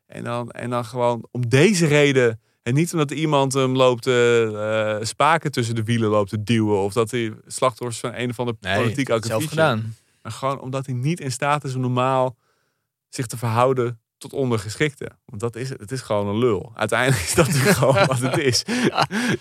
En 0.06 0.24
dan, 0.24 0.52
en 0.52 0.70
dan 0.70 0.86
gewoon 0.86 1.28
om 1.32 1.50
deze 1.50 1.86
reden, 1.86 2.40
en 2.64 2.74
niet 2.74 2.94
omdat 2.94 3.12
iemand 3.12 3.54
hem 3.54 3.76
loopt 3.76 4.04
te 4.04 4.98
eh, 5.00 5.06
spaken 5.06 5.52
tussen 5.52 5.76
de 5.76 5.84
wielen 5.84 6.10
loopt 6.10 6.30
te 6.30 6.44
duwen. 6.44 6.78
Of 6.78 6.94
dat 6.94 7.12
hij 7.12 7.34
slachtoffers 7.48 8.00
van 8.00 8.14
een 8.16 8.30
of 8.30 8.40
andere 8.40 8.58
politiek 8.78 9.08
zelf 9.08 9.24
akkefietje. 9.24 9.50
gedaan. 9.50 9.96
Maar 10.22 10.32
gewoon 10.32 10.60
omdat 10.60 10.86
hij 10.86 10.96
niet 10.96 11.20
in 11.20 11.32
staat 11.32 11.64
is 11.64 11.76
om 11.76 11.82
normaal 11.82 12.38
zich 13.10 13.26
te 13.26 13.38
verhouden 13.38 14.00
tot 14.18 14.34
ondergeschikte. 14.34 15.10
Want 15.26 15.42
dat 15.42 15.56
is 15.56 15.70
het. 15.70 15.80
Het 15.80 15.92
is 15.92 16.02
gewoon 16.02 16.28
een 16.28 16.38
lul. 16.38 16.72
Uiteindelijk 16.76 17.22
is 17.24 17.34
dat 17.34 17.48
gewoon 17.48 18.06
wat 18.06 18.20
het 18.20 18.38
is. 18.38 18.64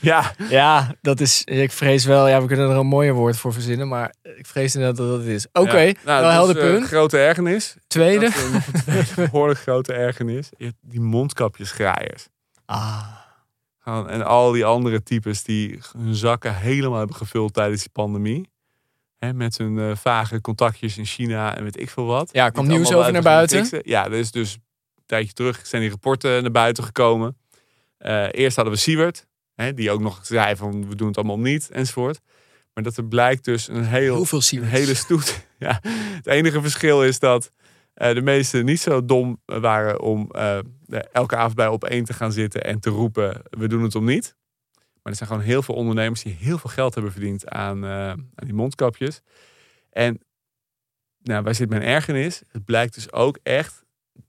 Ja, 0.00 0.32
Ja, 0.48 0.94
dat 1.00 1.20
is. 1.20 1.42
Ik 1.44 1.72
vrees 1.72 2.04
wel. 2.04 2.28
Ja, 2.28 2.40
we 2.40 2.46
kunnen 2.46 2.70
er 2.70 2.76
een 2.76 2.86
mooier 2.86 3.14
woord 3.14 3.36
voor 3.36 3.52
verzinnen, 3.52 3.88
maar 3.88 4.14
ik 4.22 4.46
vrees 4.46 4.74
inderdaad 4.74 4.98
dat 4.98 5.08
dat 5.08 5.18
het 5.18 5.28
is. 5.28 5.46
Oké, 5.52 5.78
Ja. 5.80 5.92
Nou, 6.04 6.20
wel 6.20 6.30
helder 6.30 6.58
eh, 6.58 6.72
punt. 6.72 6.86
grote 6.86 7.18
ergernis. 7.18 7.76
Tweede. 7.86 8.30
Een 8.86 9.04
behoorlijk 9.30 9.60
grote 9.60 9.92
ergernis. 9.92 10.48
Die 10.80 11.00
mondkapjesgraaiers. 11.00 12.28
Ah, 12.66 13.06
en 13.84 14.22
al 14.26 14.52
die 14.52 14.64
andere 14.64 15.02
types 15.02 15.42
die 15.42 15.78
hun 15.98 16.14
zakken 16.14 16.56
helemaal 16.56 16.98
hebben 16.98 17.16
gevuld 17.16 17.54
tijdens 17.54 17.80
die 17.80 17.90
pandemie. 17.92 18.52
Hè, 19.24 19.34
met 19.34 19.58
hun 19.58 19.78
eh, 19.78 19.96
vage 19.96 20.40
contactjes 20.40 20.98
in 20.98 21.04
China 21.04 21.56
en 21.56 21.62
weet 21.62 21.80
ik 21.80 21.90
veel 21.90 22.04
wat. 22.04 22.28
Ja, 22.32 22.50
kwam 22.50 22.66
nieuws 22.66 22.92
over 22.92 23.12
naar 23.12 23.22
buiten. 23.22 23.58
fixen. 23.58 23.80
Ja, 23.82 24.08
dus, 24.08 24.30
dus 24.30 24.52
een 24.54 25.02
tijdje 25.06 25.32
terug 25.32 25.66
zijn 25.66 25.82
die 25.82 25.90
rapporten 25.90 26.42
naar 26.42 26.50
buiten 26.50 26.84
gekomen. 26.84 27.36
Eh, 27.98 28.26
eerst 28.30 28.56
hadden 28.56 28.74
we 28.74 28.80
Siewert. 28.80 29.26
Hè, 29.54 29.74
die 29.74 29.90
ook 29.90 30.00
nog 30.00 30.20
zei 30.22 30.56
van 30.56 30.88
we 30.88 30.96
doen 30.96 31.08
het 31.08 31.16
allemaal 31.16 31.38
niet 31.38 31.70
enzovoort. 31.70 32.20
Maar 32.74 32.84
dat 32.84 32.96
er 32.96 33.04
blijkt 33.04 33.44
dus 33.44 33.68
een 33.68 33.84
heel 33.84 34.26
een 34.50 34.64
hele 34.64 34.94
stoet. 34.94 35.42
Ja, 35.58 35.80
het 36.14 36.26
enige 36.26 36.60
verschil 36.60 37.04
is 37.04 37.18
dat 37.18 37.50
eh, 37.94 38.14
de 38.14 38.22
meesten 38.22 38.64
niet 38.64 38.80
zo 38.80 39.04
dom 39.04 39.40
waren 39.44 40.00
om 40.00 40.30
eh, 40.30 40.58
elke 41.12 41.36
avond 41.36 41.54
bij 41.54 41.66
op 41.66 41.84
één 41.84 42.04
te 42.04 42.12
gaan 42.12 42.32
zitten 42.32 42.64
en 42.64 42.80
te 42.80 42.90
roepen: 42.90 43.42
we 43.50 43.68
doen 43.68 43.82
het 43.82 43.94
om 43.94 44.04
niet. 44.04 44.36
Maar 45.04 45.12
er 45.12 45.18
zijn 45.18 45.28
gewoon 45.28 45.44
heel 45.44 45.62
veel 45.62 45.74
ondernemers 45.74 46.22
die 46.22 46.36
heel 46.40 46.58
veel 46.58 46.70
geld 46.70 46.94
hebben 46.94 47.12
verdiend 47.12 47.48
aan, 47.48 47.84
eh, 47.84 48.08
aan 48.08 48.24
die 48.34 48.54
mondkapjes. 48.54 49.20
En 49.90 50.20
nou, 51.22 51.42
waar 51.42 51.54
zit 51.54 51.68
mijn 51.68 51.82
ergernis? 51.82 52.42
Het 52.48 52.64
blijkt 52.64 52.94
dus 52.94 53.12
ook 53.12 53.38
echt 53.42 53.82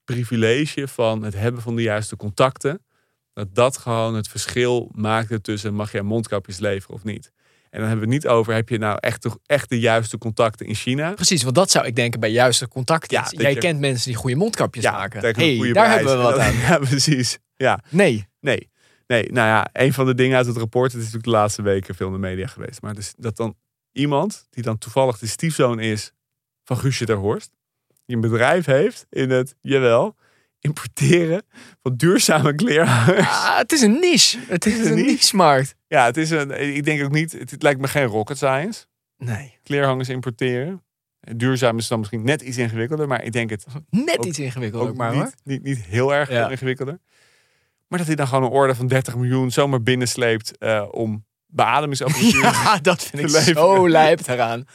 privilege 0.04 0.88
van 0.88 1.24
het 1.24 1.34
hebben 1.34 1.62
van 1.62 1.76
de 1.76 1.82
juiste 1.82 2.16
contacten, 2.16 2.86
dat 3.34 3.56
dat 3.56 3.78
gewoon 3.78 4.16
het 4.16 4.28
verschil 4.28 4.92
maakte 4.96 5.42
tussen 5.42 5.74
mag 5.74 5.92
jij 5.92 6.02
mondkapjes 6.02 6.60
leveren 6.60 6.96
of 6.96 7.04
niet. 7.04 7.32
En 7.70 7.80
dan 7.82 7.90
hebben 7.90 8.08
we 8.08 8.14
het 8.14 8.24
niet 8.24 8.32
over, 8.32 8.54
heb 8.54 8.70
je 8.70 8.78
nou 8.78 8.98
echt 9.00 9.24
de, 9.24 9.32
echt 9.46 9.70
de 9.70 9.80
juiste 9.80 10.18
contacten 10.18 10.66
in 10.66 10.76
China? 10.76 11.14
Precies, 11.14 11.44
want 11.44 11.56
dat 11.56 11.72
zou 11.72 11.86
ik 11.86 11.96
denken 11.96 12.20
bij 12.20 12.32
juiste 12.32 12.68
contacten. 12.68 13.18
Ja, 13.18 13.28
Jij 13.30 13.54
je- 13.54 13.60
kent 13.60 13.80
mensen 13.80 14.08
die 14.08 14.16
goede 14.20 14.36
mondkapjes 14.36 14.84
maken. 14.84 15.22
Hey, 15.36 15.72
daar 15.74 15.90
hebben 15.92 16.18
we 16.18 16.24
wat 16.24 16.38
aan. 16.46 16.54
Ja, 16.56 16.78
precies. 16.78 17.38
Ja, 17.56 17.84
Nee, 17.90 18.28
nee. 18.40 18.70
Nee, 19.08 19.32
nou 19.32 19.48
ja, 19.48 19.68
een 19.74 19.94
van 19.94 20.06
de 20.06 20.16
dingen 20.16 20.38
uit 20.38 20.46
het 20.46 20.58
rapport, 20.58 20.92
het 20.92 21.02
is 21.02 21.06
natuurlijk 21.06 21.34
de 21.34 21.38
laatste 21.40 21.62
weken 21.62 21.96
veel 21.96 22.08
in 22.08 22.14
de 22.14 22.20
media 22.20 22.48
geweest, 22.48 22.82
maar 22.82 22.94
dus 22.94 23.14
dat 23.18 23.36
dan 23.38 23.56
iemand 23.92 24.48
die 24.50 24.64
dan 24.64 24.78
toevallig 24.78 25.18
de 25.18 25.28
stiefzoon 25.28 25.80
is 25.80 26.12
van 26.64 26.78
Guusje 26.78 27.06
ter 27.06 27.16
Horst, 27.16 27.52
die 28.06 28.16
een 28.16 28.22
bedrijf 28.22 28.66
heeft 28.66 29.06
in 29.10 29.30
het, 29.30 29.56
jawel, 29.62 30.16
importeren 30.60 31.44
van 31.82 31.96
duurzame 31.96 32.56
kleerhangers. 32.56 33.28
ah, 33.28 33.58
het 33.58 33.72
is 33.72 33.82
een 33.82 34.00
niche. 34.00 34.40
Het 34.48 34.66
is 34.66 34.80
een 34.80 34.86
een 34.88 34.96
niche. 34.96 35.08
niche-markt. 35.12 35.76
Ja, 35.88 36.06
het 36.06 36.18
is 36.18 36.30
een, 36.30 36.76
ik 36.76 36.84
denk 36.84 37.04
ook 37.04 37.12
niet, 37.12 37.32
het, 37.32 37.52
het 37.52 37.64
lijkt 37.64 37.80
me 37.82 37.88
geen 37.88 38.06
rocket 38.06 38.38
science, 38.38 38.86
Nee, 39.18 39.58
kleerhangers 39.64 40.10
importeren. 40.10 40.84
Duurzaam 41.36 41.78
is 41.78 41.88
dan 41.88 42.00
misschien 42.00 42.24
net 42.24 42.42
iets 42.42 42.58
ingewikkelder, 42.58 43.08
maar 43.08 43.24
ik 43.24 43.32
denk 43.32 43.50
het 43.50 43.66
net 43.90 44.18
Ook- 44.20 44.26
iets 44.26 44.40
ingewikkelder 44.40 44.90
ook 44.90 44.96
maar 44.98 45.12
niet, 45.12 45.20
hoor. 45.22 45.32
Niet, 45.44 45.64
niet 45.64 45.84
heel 45.84 46.14
erg 46.14 46.30
Ja. 46.30 46.50
ingewikkelder. 46.50 47.00
Maar 47.88 47.98
dat 47.98 48.08
hij 48.08 48.16
dan 48.16 48.28
gewoon 48.28 48.44
een 48.44 48.50
orde 48.50 48.76
van 48.76 48.88
30 48.88 49.16
miljoen 49.16 49.52
zomaar 49.52 49.82
binnensleept 49.82 50.58
eh, 50.58 50.86
om 50.92 51.26
beademingsapparatuur. 51.56 52.44
Ja, 52.64 52.78
dat 52.82 53.04
vind 53.04 53.24
ik 53.24 53.30
leveren. 53.30 53.56
zo 53.56 53.90
lijp 53.90 54.28
eraan. 54.28 54.66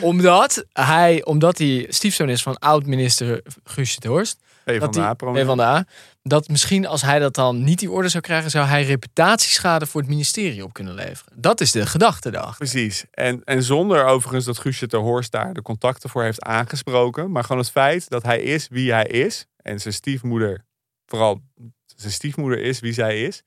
Omdat 0.00 0.64
hij, 0.72 1.24
omdat 1.24 1.58
hij 1.58 1.86
stiefzoon 1.88 2.28
is 2.28 2.42
van 2.42 2.58
oud-minister 2.58 3.42
Guusje 3.64 4.00
de 4.00 4.08
Horst. 4.08 4.38
P 4.64 4.70
van 4.70 4.78
dat 4.78 4.94
de 4.94 5.00
A, 5.00 5.14
prominent. 5.14 5.46
P 5.46 5.48
van 5.48 5.56
de 5.56 5.64
A. 5.64 5.86
Dat 6.22 6.48
misschien 6.48 6.86
als 6.86 7.02
hij 7.02 7.18
dat 7.18 7.34
dan 7.34 7.64
niet 7.64 7.78
die 7.78 7.90
orde 7.90 8.08
zou 8.08 8.22
krijgen, 8.22 8.50
zou 8.50 8.66
hij 8.66 8.84
reputatieschade 8.84 9.86
voor 9.86 10.00
het 10.00 10.10
ministerie 10.10 10.64
op 10.64 10.72
kunnen 10.72 10.94
leveren. 10.94 11.32
Dat 11.40 11.60
is 11.60 11.72
de 11.72 11.86
gedachte 11.86 12.30
daarachter. 12.30 12.68
Precies. 12.68 13.04
En, 13.10 13.40
en 13.44 13.62
zonder 13.62 14.04
overigens 14.04 14.44
dat 14.44 14.58
Guusje 14.58 14.86
ter 14.86 15.00
Horst 15.00 15.32
daar 15.32 15.52
de 15.52 15.62
contacten 15.62 16.10
voor 16.10 16.22
heeft 16.22 16.42
aangesproken. 16.42 17.30
Maar 17.30 17.42
gewoon 17.42 17.62
het 17.62 17.70
feit 17.70 18.08
dat 18.08 18.22
hij 18.22 18.42
is 18.42 18.68
wie 18.70 18.92
hij 18.92 19.06
is. 19.06 19.46
En 19.56 19.80
zijn 19.80 19.94
stiefmoeder, 19.94 20.64
vooral 21.06 21.40
zijn 21.96 22.12
stiefmoeder 22.12 22.58
is 22.58 22.80
wie 22.80 22.92
zij 22.92 23.22
is. 23.22 23.42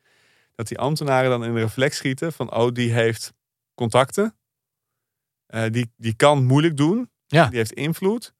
Dat 0.55 0.67
die 0.67 0.77
ambtenaren 0.77 1.29
dan 1.29 1.45
in 1.45 1.53
de 1.53 1.59
reflex 1.59 1.97
schieten 1.97 2.33
van, 2.33 2.55
oh, 2.55 2.71
die 2.71 2.93
heeft 2.93 3.33
contacten. 3.75 4.35
Eh, 5.45 5.63
die, 5.71 5.91
die 5.97 6.15
kan 6.15 6.45
moeilijk 6.45 6.77
doen. 6.77 7.09
Ja. 7.27 7.45
Die 7.45 7.57
heeft 7.57 7.73
invloed. 7.73 8.33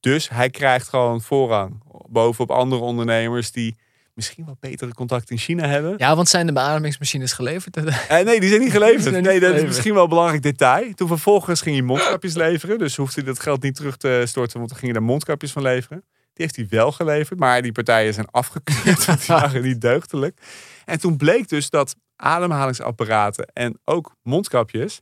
Dus 0.00 0.28
hij 0.28 0.50
krijgt 0.50 0.88
gewoon 0.88 1.20
voorrang 1.20 1.82
bovenop 2.08 2.50
andere 2.50 2.82
ondernemers 2.82 3.52
die 3.52 3.76
misschien 4.14 4.44
wel 4.44 4.56
betere 4.60 4.94
contacten 4.94 5.34
in 5.34 5.40
China 5.40 5.66
hebben. 5.66 5.94
Ja, 5.96 6.16
want 6.16 6.28
zijn 6.28 6.46
de 6.46 6.52
beademingsmachines 6.52 7.32
geleverd? 7.32 7.76
Eh, 8.08 8.24
nee, 8.24 8.40
die 8.40 8.48
zijn 8.48 8.60
niet 8.60 8.70
geleverd. 8.70 9.02
zijn 9.02 9.14
niet 9.14 9.24
nee, 9.24 9.40
dat 9.40 9.54
is 9.54 9.62
misschien 9.62 9.94
wel 9.94 10.02
een 10.02 10.08
belangrijk 10.08 10.42
detail. 10.42 10.94
Toen 10.94 11.08
vervolgens 11.08 11.60
ging 11.60 11.76
hij 11.76 11.84
mondkapjes 11.84 12.34
leveren. 12.34 12.78
Dus 12.78 12.96
hoefde 12.96 13.20
hij 13.20 13.30
dat 13.30 13.40
geld 13.40 13.62
niet 13.62 13.74
terug 13.74 13.96
te 13.96 14.22
storten, 14.26 14.58
want 14.58 14.70
dan 14.70 14.78
gingen 14.78 14.94
er 14.94 15.02
mondkapjes 15.02 15.52
van 15.52 15.62
leveren. 15.62 16.04
Die 16.32 16.44
heeft 16.46 16.56
hij 16.56 16.66
wel 16.68 16.92
geleverd, 16.92 17.38
maar 17.38 17.62
die 17.62 17.72
partijen 17.72 18.14
zijn 18.14 18.30
afgekeurd, 18.30 19.04
want 19.04 19.18
die 19.26 19.36
waren 19.36 19.62
niet 19.62 19.80
deugdelijk. 19.80 20.40
En 20.84 21.00
toen 21.00 21.16
bleek 21.16 21.48
dus 21.48 21.70
dat 21.70 21.96
ademhalingsapparaten 22.16 23.46
en 23.46 23.80
ook 23.84 24.16
mondkapjes, 24.22 25.00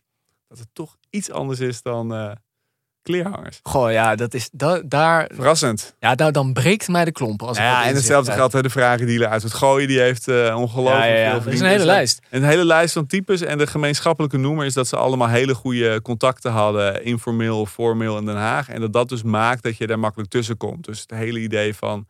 dat 0.48 0.58
het 0.58 0.68
toch 0.72 0.96
iets 1.10 1.30
anders 1.30 1.60
is 1.60 1.82
dan 1.82 2.14
eh, 2.14 2.32
kleerhangers. 3.02 3.60
Goh, 3.62 3.92
ja, 3.92 4.14
dat 4.14 4.34
is, 4.34 4.48
da, 4.52 4.82
daar, 4.84 5.30
Verrassend. 5.34 5.94
ja 5.98 6.14
daar, 6.14 6.32
dan 6.32 6.52
breekt 6.52 6.88
mij 6.88 7.04
de 7.04 7.12
klompen. 7.12 7.46
Als 7.46 7.58
Nou 7.58 7.68
ja, 7.70 7.84
en 7.84 7.94
hetzelfde 7.94 8.32
geldt 8.32 8.52
hè, 8.52 8.62
de 8.62 8.70
vragendealer 8.70 9.28
uit 9.28 9.42
het 9.42 9.54
gooien. 9.54 9.88
Die 9.88 10.00
heeft 10.00 10.28
eh 10.28 10.56
ongelooflijk 10.56 11.04
Ja, 11.04 11.14
ja, 11.14 11.34
ja. 11.34 11.42
veel 11.42 11.52
is 11.52 11.60
een 11.60 11.66
hele 11.66 11.78
Dus, 11.78 11.86
lijst. 11.86 12.20
Een 12.30 12.44
hele 12.44 12.64
lijst 12.64 12.92
van 12.92 13.06
types. 13.06 13.40
En 13.40 13.58
de 13.58 13.66
gemeenschappelijke 13.66 14.36
noemer 14.36 14.66
is 14.66 14.74
dat 14.74 14.88
ze 14.88 14.96
allemaal 14.96 15.28
hele 15.28 15.54
goede 15.54 16.02
contacten 16.02 16.52
hadden. 16.52 17.04
Informeel 17.04 17.66
formeel 17.66 18.18
in 18.18 18.26
Den 18.26 18.36
Haag. 18.36 18.68
En 18.68 18.80
dat 18.80 18.92
dat 18.92 19.08
dus 19.08 19.22
maakt 19.22 19.62
dat 19.62 19.76
je 19.76 19.86
daar 19.86 19.98
makkelijk 19.98 20.30
tussen 20.30 20.56
komt. 20.56 20.84
Dus 20.84 21.00
het 21.00 21.10
hele 21.10 21.38
idee 21.38 21.74
van... 21.74 22.06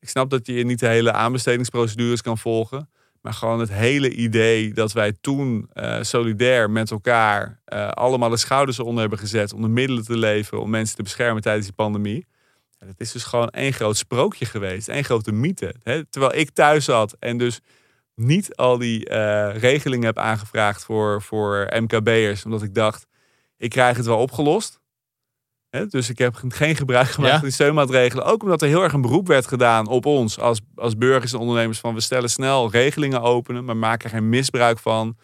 Ik 0.00 0.08
snap 0.08 0.30
dat 0.30 0.46
je 0.46 0.64
niet 0.64 0.78
de 0.80 0.86
hele 0.86 1.12
aanbestedingsprocedures 1.12 2.22
kan 2.22 2.38
volgen. 2.38 2.88
Maar 3.26 3.34
gewoon 3.34 3.60
het 3.60 3.72
hele 3.72 4.10
idee 4.10 4.74
dat 4.74 4.92
wij 4.92 5.12
toen 5.20 5.70
eh, 5.72 6.02
solidair 6.02 6.70
met 6.70 6.90
elkaar... 6.90 7.60
eh, 7.64 7.88
allemaal 7.88 8.28
de 8.28 8.36
schouders 8.36 8.78
eronder 8.78 9.00
hebben 9.00 9.18
gezet... 9.18 9.52
om 9.52 9.62
de 9.62 9.68
middelen 9.68 10.04
te 10.04 10.16
leveren 10.16 10.62
om 10.62 10.70
mensen 10.70 10.96
te 10.96 11.02
beschermen 11.02 11.42
tijdens 11.42 11.66
die 11.66 11.74
pandemie. 11.74 12.26
Ja, 12.78 12.86
dat 12.86 12.94
is 12.98 13.12
dus 13.12 13.24
gewoon 13.24 13.48
één 13.48 13.72
groot 13.72 13.96
sprookje 13.96 14.44
geweest. 14.44 14.88
één 14.88 15.04
grote 15.04 15.32
mythe. 15.32 15.74
Hè? 15.82 16.04
Terwijl 16.04 16.34
ik 16.34 16.50
thuis 16.50 16.84
zat 16.84 17.16
en 17.18 17.38
dus 17.38 17.60
niet 18.14 18.56
al 18.56 18.78
die 18.78 19.08
eh, 19.08 19.56
regelingen 19.56 20.06
heb 20.06 20.18
aangevraagd 20.18 20.84
voor, 20.84 21.22
voor 21.22 21.68
MKB'ers. 21.80 22.44
Omdat 22.44 22.62
ik 22.62 22.74
dacht, 22.74 23.06
ik 23.56 23.70
krijg 23.70 23.96
het 23.96 24.06
wel 24.06 24.18
opgelost. 24.18 24.80
Dus 25.88 26.08
ik 26.10 26.18
heb 26.18 26.34
geen 26.48 26.76
gebruik 26.76 27.08
gemaakt 27.08 27.32
Ja. 27.32 27.38
van 27.38 27.46
die 27.46 27.54
steunmaatregelen. 27.54 28.24
Ook 28.24 28.42
omdat 28.42 28.62
er 28.62 28.68
heel 28.68 28.82
erg 28.82 28.92
een 28.92 29.00
beroep 29.00 29.26
werd 29.26 29.46
gedaan 29.46 29.86
op 29.86 30.06
ons 30.06 30.38
als, 30.38 30.60
als 30.74 30.96
burgers 30.96 31.32
en 31.32 31.38
ondernemers. 31.38 31.78
Van 31.78 31.94
we 31.94 32.00
stellen 32.00 32.30
snel 32.30 32.70
regelingen 32.70 33.22
openen, 33.22 33.64
maar 33.64 33.76
maken 33.76 34.04
er 34.10 34.16
geen 34.16 34.28
misbruik 34.28 34.78
van. 34.78 35.16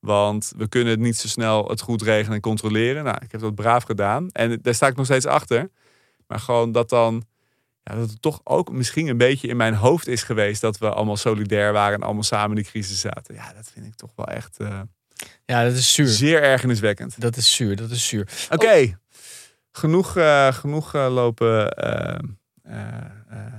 Want 0.00 0.52
we 0.56 0.68
kunnen 0.68 0.90
het 0.90 1.00
niet 1.00 1.16
zo 1.16 1.28
snel 1.28 1.68
het 1.68 1.80
goed 1.80 2.02
regelen 2.02 2.34
en 2.34 2.40
controleren. 2.40 3.04
Nou, 3.04 3.16
ik 3.22 3.32
heb 3.32 3.40
dat 3.40 3.54
braaf 3.54 3.82
gedaan. 3.82 4.28
En 4.32 4.58
daar 4.62 4.74
sta 4.74 4.86
ik 4.86 4.96
nog 4.96 5.04
steeds 5.04 5.26
achter. 5.26 5.70
Maar 6.26 6.38
gewoon 6.38 6.72
dat 6.72 6.88
dan 6.88 7.24
ja, 7.82 7.94
dat 7.94 8.10
het 8.10 8.22
toch 8.22 8.40
ook 8.44 8.72
misschien 8.72 9.06
een 9.08 9.16
beetje 9.16 9.48
in 9.48 9.56
mijn 9.56 9.74
hoofd 9.74 10.06
is 10.06 10.22
geweest 10.22 10.60
dat 10.60 10.78
we 10.78 10.90
allemaal 10.90 11.16
solidair 11.16 11.72
waren 11.72 11.94
en 11.98 12.02
allemaal 12.04 12.22
samen 12.22 12.56
in 12.56 12.62
die 12.62 12.70
crisis 12.72 13.00
zaten. 13.00 13.34
Ja, 13.34 13.52
dat 13.52 13.70
vind 13.72 13.86
ik 13.86 13.94
toch 13.94 14.10
wel 14.16 14.26
echt 14.26 14.56
eh, 14.58 14.80
Ja, 15.44 15.64
dat 15.64 15.72
is 15.72 15.94
zuur. 15.94 16.08
zeer 16.08 16.42
ergerniswekkend. 16.42 17.20
Dat 17.20 17.36
is 17.36 17.54
zuur, 17.54 17.76
dat 17.76 17.90
is 17.90 18.08
zuur. 18.08 18.28
Oké, 18.50 18.98
genoeg, 19.72 20.16
eh, 20.16 20.52
genoeg 20.52 20.94
eh, 20.94 21.12
lopen 21.12 21.70
eh, 21.70 22.18
eh, 22.62 22.96
eh, 23.28 23.52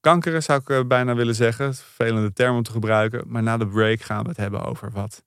kankeren 0.00 0.42
zou 0.42 0.60
ik 0.66 0.88
bijna 0.88 1.14
willen 1.14 1.34
zeggen. 1.34 1.64
Het 1.64 1.74
is 1.74 1.80
een 1.80 1.86
Vervelende 1.86 2.32
term 2.32 2.56
om 2.56 2.62
te 2.62 2.70
gebruiken. 2.70 3.24
Maar 3.26 3.42
na 3.42 3.56
de 3.56 3.66
break 3.66 4.00
gaan 4.00 4.22
we 4.22 4.28
het 4.28 4.36
hebben 4.36 4.64
over 4.64 4.90
wat 4.90 5.24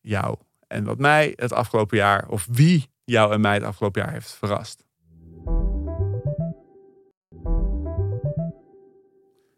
jou 0.00 0.36
en 0.66 0.84
wat 0.84 0.98
mij 0.98 1.32
het 1.36 1.52
afgelopen 1.52 1.96
jaar, 1.96 2.28
of 2.28 2.46
wie 2.50 2.90
jou 3.04 3.32
en 3.32 3.40
mij 3.40 3.54
het 3.54 3.62
afgelopen 3.62 4.02
jaar 4.02 4.12
heeft 4.12 4.36
verrast. 4.38 4.84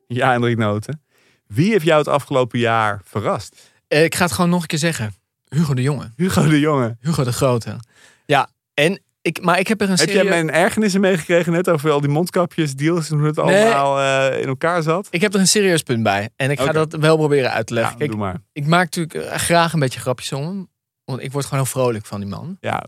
Ja, 0.07 0.31
Hendrik 0.31 0.57
Noten. 0.57 1.05
Wie 1.47 1.71
heeft 1.71 1.85
jou 1.85 1.99
het 1.99 2.09
afgelopen 2.09 2.59
jaar 2.59 3.01
verrast? 3.05 3.73
Eh, 3.89 4.05
ik 4.05 4.15
ga 4.15 4.25
het 4.25 4.33
gewoon 4.33 4.51
nog 4.51 4.61
een 4.63 4.67
keer 4.67 4.79
zeggen. 4.79 5.15
Hugo 5.49 5.75
de 5.75 5.83
Jonge. 5.83 6.13
Hugo 6.17 6.49
de 6.49 6.61
Jonge. 6.61 6.97
Hugo 7.01 7.25
de 7.25 7.33
Grote. 7.33 7.81
Ja, 8.27 8.49
en 8.75 9.03
ik, 9.25 9.43
maar 9.43 9.59
ik 9.59 9.69
heb 9.69 9.81
er 9.81 9.91
een 9.91 9.97
Heb 9.99 10.09
serie... 10.09 10.15
jij 10.15 10.25
mijn 10.25 10.51
ergernissen 10.51 11.01
meegekregen 11.01 11.53
net 11.53 11.69
over 11.69 11.91
al 11.91 12.01
die 12.01 12.11
mondkapjes, 12.11 12.75
deals 12.75 13.11
en 13.11 13.17
hoe 13.19 13.27
het 13.27 13.37
Nee. 13.37 13.65
allemaal 13.65 14.01
eh, 14.31 14.41
in 14.41 14.47
elkaar 14.49 14.83
zat? 14.83 15.07
Ik 15.11 15.21
heb 15.21 15.35
er 15.35 15.41
een 15.41 15.49
serieus 15.49 15.83
punt 15.83 16.03
bij. 16.03 16.29
En 16.37 16.51
ik 16.51 16.61
ga 16.61 16.73
dat 16.73 16.93
wel 16.93 17.17
proberen 17.17 17.51
uit 17.53 17.67
te 17.67 17.75
leggen. 17.75 17.93
Ja, 17.93 17.99
Kijk, 17.99 18.11
doe 18.11 18.21
maar. 18.21 18.37
ik 18.53 18.67
maak 18.67 18.85
natuurlijk 18.85 19.15
eh, 19.15 19.39
graag 19.39 19.73
een 19.73 19.79
beetje 19.81 20.01
grapjes 20.01 20.33
om 20.33 20.43
hem. 20.47 20.69
Want 21.05 21.23
ik 21.23 21.33
word 21.33 21.45
gewoon 21.45 21.63
heel 21.65 21.73
vrolijk 21.73 22.07
van 22.07 22.21
die 22.21 22.29
man. 22.29 22.57
Ja, 22.61 22.85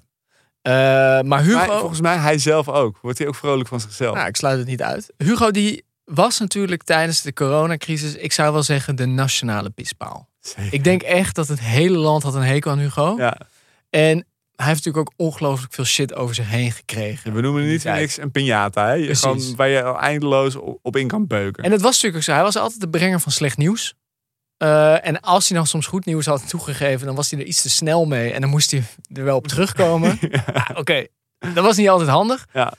Eh, 0.62 0.72
maar 1.20 1.42
Hugo... 1.42 1.56
maar 1.66 1.78
volgens 1.78 2.00
mij 2.00 2.16
hij 2.16 2.38
zelf 2.38 2.68
ook. 2.68 2.98
Wordt 3.02 3.18
hij 3.18 3.26
ook 3.26 3.34
vrolijk 3.34 3.68
van 3.68 3.80
zichzelf? 3.80 4.14
Nou, 4.14 4.28
ik 4.28 4.36
sluit 4.36 4.58
het 4.58 4.66
niet 4.66 4.82
uit. 4.82 5.12
Hugo 5.16 5.50
die 5.50 5.84
was 6.04 6.38
natuurlijk 6.38 6.82
tijdens 6.82 7.22
de 7.22 7.32
coronacrisis, 7.32 8.14
ik 8.14 8.32
zou 8.32 8.52
wel 8.52 8.62
zeggen, 8.62 8.96
de 8.96 9.06
nationale 9.06 9.70
pispaal. 9.70 10.28
Zeker. 10.40 10.72
Ik 10.74 10.84
denk 10.84 11.02
echt 11.02 11.34
dat 11.34 11.48
het 11.48 11.60
hele 11.60 11.98
land 11.98 12.22
had 12.22 12.34
een 12.34 12.42
hekel 12.42 12.70
aan 12.70 12.78
Hugo. 12.78 13.14
Ja, 13.18 13.36
En 13.90 14.24
hij 14.56 14.66
heeft 14.66 14.84
natuurlijk 14.84 15.08
ook 15.08 15.26
ongelooflijk 15.26 15.72
veel 15.74 15.84
shit 15.84 16.14
over 16.14 16.34
zich 16.34 16.48
heen 16.48 16.72
gekregen. 16.72 17.32
we 17.32 17.40
noemen 17.40 17.62
het 17.62 17.70
niet 17.70 17.82
voor 17.82 17.92
niks 17.92 18.18
een 18.18 18.30
piñata. 18.30 18.86
Hè? 18.86 19.14
Gewoon, 19.14 19.56
waar 19.56 19.68
je 19.68 19.82
al 19.82 19.98
eindeloos 19.98 20.56
op 20.82 20.96
in 20.96 21.08
kan 21.08 21.26
beuken. 21.26 21.64
En 21.64 21.72
het 21.72 21.80
was 21.80 21.90
natuurlijk 21.92 22.16
ook 22.16 22.22
zo. 22.22 22.32
Hij 22.32 22.42
was 22.42 22.56
altijd 22.56 22.80
de 22.80 22.88
brenger 22.88 23.20
van 23.20 23.32
slecht 23.32 23.56
nieuws. 23.56 23.94
Eh, 24.56 25.06
en 25.06 25.20
als 25.20 25.48
hij 25.48 25.58
dan 25.58 25.66
soms 25.66 25.86
goed 25.86 26.04
nieuws 26.04 26.26
had 26.26 26.48
toegegeven, 26.48 27.06
dan 27.06 27.14
was 27.14 27.30
hij 27.30 27.40
er 27.40 27.46
iets 27.46 27.62
te 27.62 27.70
snel 27.70 28.04
mee. 28.04 28.32
En 28.32 28.40
dan 28.40 28.50
moest 28.50 28.70
hij 28.70 28.82
er 29.12 29.24
wel 29.24 29.36
op 29.36 29.48
terugkomen. 29.56 30.18
Ja, 30.20 30.70
Oké, 30.74 31.06
dat 31.38 31.64
was 31.64 31.76
niet 31.76 31.88
altijd 31.88 32.08
handig. 32.08 32.46
Ja. 32.52 32.74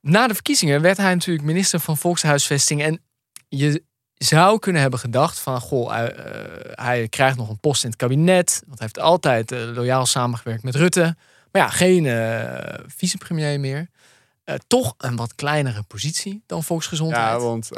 Na 0.00 0.26
de 0.26 0.34
verkiezingen 0.34 0.80
werd 0.80 0.96
hij 0.96 1.14
natuurlijk 1.14 1.46
minister 1.46 1.80
van 1.80 1.96
Volkshuisvesting. 1.96 2.82
En 2.82 3.00
je 3.48 3.82
zou 4.18 4.58
kunnen 4.58 4.82
hebben 4.82 4.98
gedacht 5.00 5.38
van, 5.38 5.60
goh, 5.60 5.90
hij, 5.90 6.12
eh, 6.14 6.84
hij 6.84 7.08
krijgt 7.08 7.36
nog 7.36 7.48
een 7.48 7.60
post 7.60 7.82
in 7.82 7.88
het 7.90 7.98
kabinet. 7.98 8.62
Want 8.66 8.78
hij 8.78 8.88
heeft 8.92 8.98
altijd 9.06 9.52
eh, 9.52 9.58
loyaal 9.74 10.06
samengewerkt 10.06 10.62
met 10.62 10.74
Rutte. 10.74 11.16
Maar 11.52 11.62
ja, 11.62 11.68
geen 11.68 12.06
eh, 12.06 12.84
vicepremier 12.86 13.60
meer. 13.60 13.88
Toch 14.66 14.94
een 14.98 15.16
wat 15.16 15.34
kleinere 15.34 15.82
positie 15.82 16.42
dan 16.46 16.62
Volksgezondheid. 16.62 17.26
ja, 17.26 17.38
want 17.38 17.68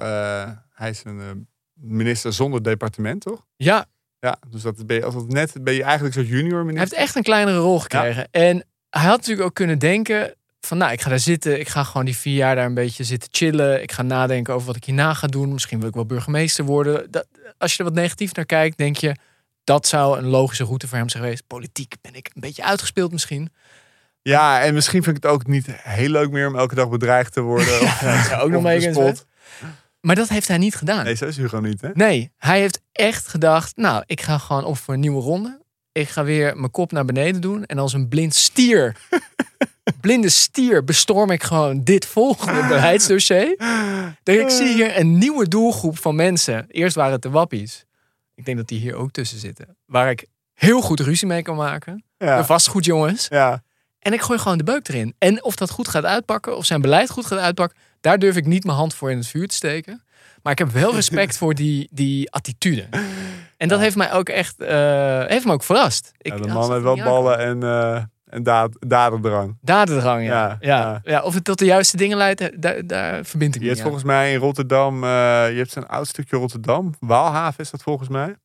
hij 0.70 0.90
is 0.90 1.04
een 1.04 1.48
minister 1.72 2.32
zonder 2.32 2.62
departement, 2.62 3.20
toch? 3.20 3.46
ja, 3.56 3.86
Ja, 4.20 4.38
dus 4.48 4.62
dat 4.62 4.86
ben 4.86 4.96
je, 4.96 5.04
als 5.04 5.14
het 5.14 5.28
net 5.28 5.64
ben 5.64 5.74
je 5.74 5.82
eigenlijk 5.82 6.14
zo'n 6.14 6.24
junior 6.24 6.54
Hij 6.56 6.64
minister. 6.64 6.96
heeft 6.98 7.06
echt 7.08 7.16
een 7.16 7.22
kleinere 7.22 7.58
rol 7.58 7.80
gekregen. 7.80 8.28
En 8.30 8.64
hij 8.90 9.02
had 9.02 9.16
natuurlijk 9.16 9.46
ook 9.46 9.54
kunnen 9.54 9.78
denken... 9.78 10.34
van 10.60 10.78
nou, 10.78 10.92
ik 10.92 11.00
ga 11.00 11.08
daar 11.08 11.18
zitten. 11.18 11.60
Ik 11.60 11.68
ga 11.68 11.84
gewoon 11.84 12.04
die 12.04 12.16
vier 12.16 12.34
jaar 12.34 12.54
daar 12.54 12.66
een 12.66 12.74
beetje 12.74 13.04
zitten 13.04 13.28
chillen. 13.32 13.82
Ik 13.82 13.92
ga 13.92 14.02
nadenken 14.02 14.54
over 14.54 14.66
wat 14.66 14.76
ik 14.76 14.84
hierna 14.84 15.14
ga 15.14 15.26
doen. 15.26 15.52
Misschien 15.52 15.78
wil 15.78 15.88
ik 15.88 15.94
wel 15.94 16.06
burgemeester 16.06 16.64
worden. 16.64 17.10
Dat, 17.10 17.26
als 17.58 17.72
je 17.72 17.78
er 17.78 17.84
wat 17.84 17.94
negatief 17.94 18.34
naar 18.34 18.46
kijkt, 18.46 18.78
denk 18.78 18.96
je... 18.96 19.16
dat 19.64 19.86
zou 19.86 20.18
een 20.18 20.26
logische 20.26 20.64
route 20.64 20.88
voor 20.88 20.98
hem 20.98 21.08
zijn 21.08 21.22
geweest. 21.22 21.46
Politiek 21.46 21.94
ben 22.00 22.14
ik 22.14 22.30
een 22.34 22.40
beetje 22.40 22.64
uitgespeeld 22.64 23.12
misschien. 23.12 23.52
Ja, 24.22 24.60
en 24.62 24.74
misschien 24.74 25.02
vind 25.02 25.16
ik 25.16 25.22
het 25.22 25.32
ook 25.32 25.46
niet 25.46 25.66
heel 25.68 26.08
leuk 26.08 26.30
meer 26.30 26.48
om 26.48 26.56
elke 26.56 26.74
dag 26.74 26.88
bedreigd 26.88 27.32
te 27.32 27.40
worden. 27.40 27.80
of, 27.82 27.98
dat 27.98 28.24
zou 28.24 28.42
ook 28.42 28.50
nog 28.50 28.62
mee. 28.62 29.14
Maar 30.00 30.14
dat 30.14 30.28
heeft 30.28 30.48
hij 30.48 30.58
niet 30.58 30.74
gedaan. 30.74 31.04
Nee, 31.04 31.14
zo 31.14 31.26
is 31.26 31.36
Hugo 31.36 31.60
niet, 31.60 31.80
hè? 31.80 31.88
Nee, 31.94 32.32
hij 32.36 32.60
heeft 32.60 32.80
echt 32.92 33.28
gedacht, 33.28 33.76
nou, 33.76 34.02
ik 34.06 34.20
ga 34.20 34.38
gewoon 34.38 34.64
op 34.64 34.78
voor 34.78 34.94
een 34.94 35.00
nieuwe 35.00 35.22
ronde. 35.22 35.60
Ik 35.92 36.08
ga 36.08 36.24
weer 36.24 36.56
mijn 36.56 36.70
kop 36.70 36.92
naar 36.92 37.04
beneden 37.04 37.40
doen. 37.40 37.64
En 37.64 37.78
als 37.78 37.92
een 37.92 38.08
blind 38.08 38.34
stier, 38.34 38.96
blinde 40.00 40.28
stier, 40.28 40.84
bestorm 40.84 41.30
ik 41.30 41.42
gewoon 41.42 41.84
dit 41.84 42.06
volgende 42.06 42.66
beleidsdossier. 42.68 43.56
Dus 44.22 44.36
ik 44.36 44.50
zie 44.50 44.74
hier 44.74 44.98
een 44.98 45.18
nieuwe 45.18 45.48
doelgroep 45.48 45.98
van 45.98 46.14
mensen. 46.14 46.64
Eerst 46.68 46.94
waren 46.96 47.12
het 47.12 47.22
de 47.22 47.30
wappies. 47.30 47.84
Ik 48.34 48.44
denk 48.44 48.56
dat 48.56 48.68
die 48.68 48.78
hier 48.80 48.94
ook 48.94 49.10
tussen 49.10 49.38
zitten. 49.38 49.76
Waar 49.86 50.10
ik 50.10 50.26
heel 50.54 50.80
goed 50.80 51.00
ruzie 51.00 51.26
mee 51.26 51.42
kan 51.42 51.56
maken. 51.56 52.04
De 52.16 52.24
Ja. 52.24 52.44
vastgoedjongens. 52.44 53.26
ja. 53.28 53.62
En 53.98 54.12
ik 54.12 54.20
gooi 54.20 54.38
gewoon 54.38 54.58
de 54.58 54.64
beuk 54.64 54.88
erin. 54.88 55.14
En 55.18 55.44
of 55.44 55.56
dat 55.56 55.70
goed 55.70 55.88
gaat 55.88 56.04
uitpakken, 56.04 56.56
of 56.56 56.64
zijn 56.64 56.80
beleid 56.80 57.10
goed 57.10 57.26
gaat 57.26 57.38
uitpakken, 57.38 57.78
daar 58.00 58.18
durf 58.18 58.36
ik 58.36 58.46
niet 58.46 58.64
mijn 58.64 58.76
hand 58.76 58.94
voor 58.94 59.10
in 59.10 59.16
het 59.16 59.26
vuur 59.26 59.48
te 59.48 59.54
steken. 59.54 60.02
Maar 60.42 60.52
ik 60.52 60.58
heb 60.58 60.70
wel 60.70 60.94
respect 60.94 61.36
voor 61.36 61.54
die, 61.54 61.88
die 61.92 62.30
attitude. 62.30 62.88
En 63.56 63.68
dat 63.68 63.80
heeft 63.80 63.96
mij 63.96 64.12
ook 64.12 64.28
echt 64.28 64.60
eh, 64.60 65.24
heeft 65.26 65.44
me 65.44 65.52
ook 65.52 65.62
verrast. 65.62 66.10
Ik, 66.18 66.32
Ja, 66.32 66.38
de 66.40 66.48
man 66.48 66.70
heeft 66.72 66.82
wel 66.82 66.96
ballen 66.96 67.38
en, 67.38 67.62
eh 67.62 68.02
en 68.30 68.42
daad, 68.42 68.76
dadendrang. 68.78 69.58
Dadendrang, 69.60 70.24
ja. 70.24 70.28
Ja, 70.28 70.56
Ja, 70.60 70.78
ja. 70.80 71.00
ja. 71.04 71.22
Of 71.22 71.34
het 71.34 71.44
tot 71.44 71.58
de 71.58 71.64
juiste 71.64 71.96
dingen 71.96 72.16
leidt, 72.16 72.62
daar, 72.62 72.86
daar 72.86 73.24
verbind 73.24 73.54
ik 73.54 73.60
Je 73.60 73.66
me 73.66 73.72
hebt 73.72 73.82
volgens 73.82 74.04
mij 74.04 74.32
in 74.32 74.38
Rotterdam, 74.38 75.04
eh, 75.04 75.10
je 75.50 75.56
hebt 75.56 75.70
zo'n 75.70 75.88
oud 75.88 76.06
stukje 76.06 76.36
Rotterdam. 76.36 76.94
Waalhaven 77.00 77.60
is 77.60 77.70
dat 77.70 77.82
volgens 77.82 78.08
mij. 78.08 78.36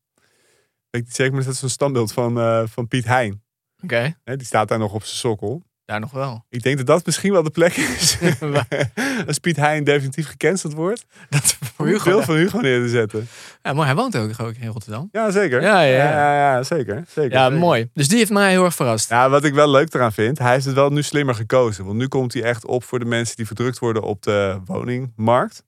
Ik 0.90 1.06
zeker, 1.08 1.34
maar 1.34 1.44
dat 1.44 1.54
is 1.54 1.60
zo'n 1.60 1.70
standbeeld 1.70 2.14
van, 2.14 2.40
eh, 2.40 2.64
van 2.66 2.88
Piet 2.88 3.06
Hein. 3.06 3.44
Oké, 3.84 4.16
die 4.24 4.46
staat 4.46 4.68
daar 4.68 4.80
nog 4.80 4.94
op 4.94 5.04
zijn 5.04 5.18
sokkel. 5.18 5.64
Daar 5.86 6.00
nog 6.00 6.12
wel. 6.12 6.46
Ik 6.50 6.64
denk 6.64 6.78
dat 6.78 6.86
dat 6.86 7.06
misschien 7.06 7.32
wel 7.32 7.44
de 7.44 7.50
plek 7.50 7.76
is. 7.76 8.18
Als 9.28 9.40
Piet 9.40 9.56
Hein 9.56 9.84
definitief 9.84 10.28
gecanceld 10.28 10.74
wordt. 10.74 11.06
Dat 11.30 11.58
voor 11.76 11.86
Hugo. 11.88 12.10
beeld 12.10 12.24
van 12.24 12.36
Hugo 12.36 12.60
neer 12.60 12.82
te 12.82 12.90
zetten. 12.90 13.28
Ja, 13.62 13.74
maar 13.74 13.86
hij 13.86 13.96
woont 13.96 14.18
ook, 14.18 14.40
ook 14.42 14.54
in 14.60 14.68
Rotterdam. 14.68 15.10
Ja, 15.12 15.32
zeker. 15.32 15.62
Ja, 15.62 15.82
ja, 15.82 15.98
ja. 15.98 16.10
ja, 16.10 16.56
ja, 16.56 16.64
zeker. 16.64 17.04
zeker 17.08 17.32
Ja, 17.32 17.44
zeker. 17.44 17.60
mooi. 17.60 17.90
Dus 17.94 18.08
die 18.08 18.18
heeft 18.18 18.32
mij 18.32 18.50
heel 18.50 18.64
erg 18.64 18.76
verrast. 18.76 19.10
Ja, 19.10 19.30
wat 19.30 19.44
ik 19.44 19.54
wel 19.54 19.70
leuk 19.70 19.94
eraan 19.94 20.14
vind, 20.14 20.40
hij 20.40 20.54
heeft 20.54 20.66
het 20.66 20.76
wel 20.76 20.90
nu 20.90 21.04
slimmer 21.04 21.36
gekozen. 21.36 21.86
Want 21.86 21.98
nu 21.98 22.08
komt 22.08 22.34
hij 22.34 22.44
echt 22.44 22.66
op 22.66 22.84
voor 22.84 23.00
de 23.00 23.06
mensen 23.06 23.36
die 23.36 23.46
verdrukt 23.46 23.80
worden 23.80 24.04
op 24.04 24.22
de 24.22 24.60
woningmarkt. 24.66 25.64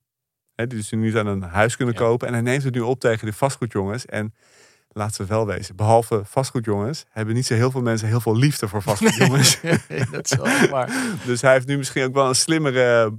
Hè, 0.54 0.66
die 0.66 0.78
dus 0.78 0.90
nu 0.90 0.98
niet 0.98 1.16
aan 1.16 1.26
een 1.26 1.42
huis 1.42 1.76
kunnen 1.76 1.94
kopen. 1.94 2.26
En 2.26 2.32
hij 2.32 2.42
neemt 2.42 2.64
het 2.64 2.74
nu 2.74 2.80
op 2.80 3.00
tegen 3.00 3.26
de 3.26 3.32
vastgoedjongens. 3.32 4.06
En 4.06 4.34
laten 4.98 5.20
we 5.20 5.26
wel 5.26 5.46
wezen, 5.46 5.76
behalve 5.76 6.20
vastgoedjongens, 6.24 7.04
hebben 7.10 7.34
niet 7.34 7.46
zo 7.46 7.54
heel 7.54 7.70
veel 7.70 7.82
mensen 7.82 8.08
heel 8.08 8.20
veel 8.20 8.36
liefde 8.36 8.68
voor 8.68 8.82
vastgoedjongens. 8.82 9.60
dat 10.12 10.30
is 10.30 10.36
wel 10.36 10.68
waar. 10.68 10.90
dus 11.26 11.40
hij 11.40 11.52
heeft 11.52 11.66
nu 11.66 11.76
misschien 11.76 12.04
ook 12.04 12.14
wel 12.14 12.28
een 12.28 12.34
slimmere... 12.34 13.12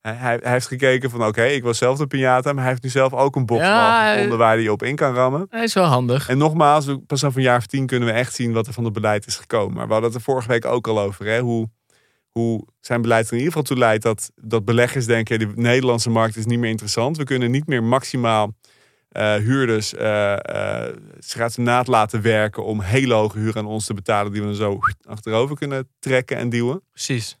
Hij, 0.00 0.14
hij, 0.14 0.38
hij 0.42 0.52
heeft 0.52 0.66
gekeken 0.66 1.10
van 1.10 1.26
oké, 1.26 1.44
ik 1.44 1.62
was 1.62 1.78
zelf 1.78 1.98
de 1.98 2.06
piñata, 2.06 2.52
maar 2.52 2.62
hij 2.62 2.68
heeft 2.68 2.82
nu 2.82 2.88
zelf 2.88 3.12
ook 3.12 3.36
een 3.36 3.46
box 3.46 3.60
Ja, 3.60 4.12
gevonden 4.12 4.38
waar 4.38 4.56
hij 4.56 4.68
op 4.68 4.82
in 4.82 4.96
kan 4.96 5.14
rammen. 5.14 5.46
Hij 5.50 5.64
is 5.64 5.74
wel 5.74 5.84
handig. 5.84 6.28
En 6.28 6.38
nogmaals, 6.38 6.86
pas 7.06 7.24
over 7.24 7.38
een 7.38 7.44
jaar 7.44 7.58
of 7.58 7.66
tien 7.66 7.86
kunnen 7.86 8.08
we 8.08 8.14
echt 8.14 8.34
zien 8.34 8.52
wat 8.52 8.66
er 8.66 8.72
van 8.72 8.84
het 8.84 8.92
beleid 8.92 9.26
is 9.26 9.36
gekomen. 9.36 9.74
Maar 9.74 9.86
we 9.86 9.92
hadden 9.92 10.10
het 10.10 10.18
er 10.18 10.24
vorige 10.24 10.48
week 10.48 10.64
ook 10.64 10.88
al 10.88 11.00
over. 11.00 11.26
Hè? 11.26 11.40
Hoe, 11.40 11.70
hoe 12.30 12.66
zijn 12.80 13.02
beleid 13.02 13.26
er 13.26 13.32
in 13.32 13.38
ieder 13.38 13.52
geval 13.52 13.68
toe 13.68 13.78
leidt 13.78 14.02
dat, 14.02 14.30
dat 14.34 14.64
beleggers 14.64 15.06
denken... 15.06 15.38
de 15.38 15.52
Nederlandse 15.54 16.10
markt 16.10 16.36
is 16.36 16.46
niet 16.46 16.58
meer 16.58 16.70
interessant. 16.70 17.16
We 17.16 17.24
kunnen 17.24 17.50
niet 17.50 17.66
meer 17.66 17.82
maximaal 17.82 18.54
eh, 19.16 19.34
huurders 19.34 19.94
eh 19.94 20.32
eh 20.32 20.94
stratenaat 21.18 21.86
laten 21.86 22.22
werken... 22.22 22.64
om 22.64 22.80
hele 22.80 23.14
hoge 23.14 23.38
huur 23.38 23.56
aan 23.56 23.66
ons 23.66 23.86
te 23.86 23.94
betalen... 23.94 24.32
die 24.32 24.40
we 24.40 24.46
dan 24.46 24.56
zo 24.56 24.78
achterover 25.04 25.56
kunnen 25.56 25.88
trekken 25.98 26.36
en 26.36 26.48
duwen. 26.48 26.82
Precies. 26.92 27.38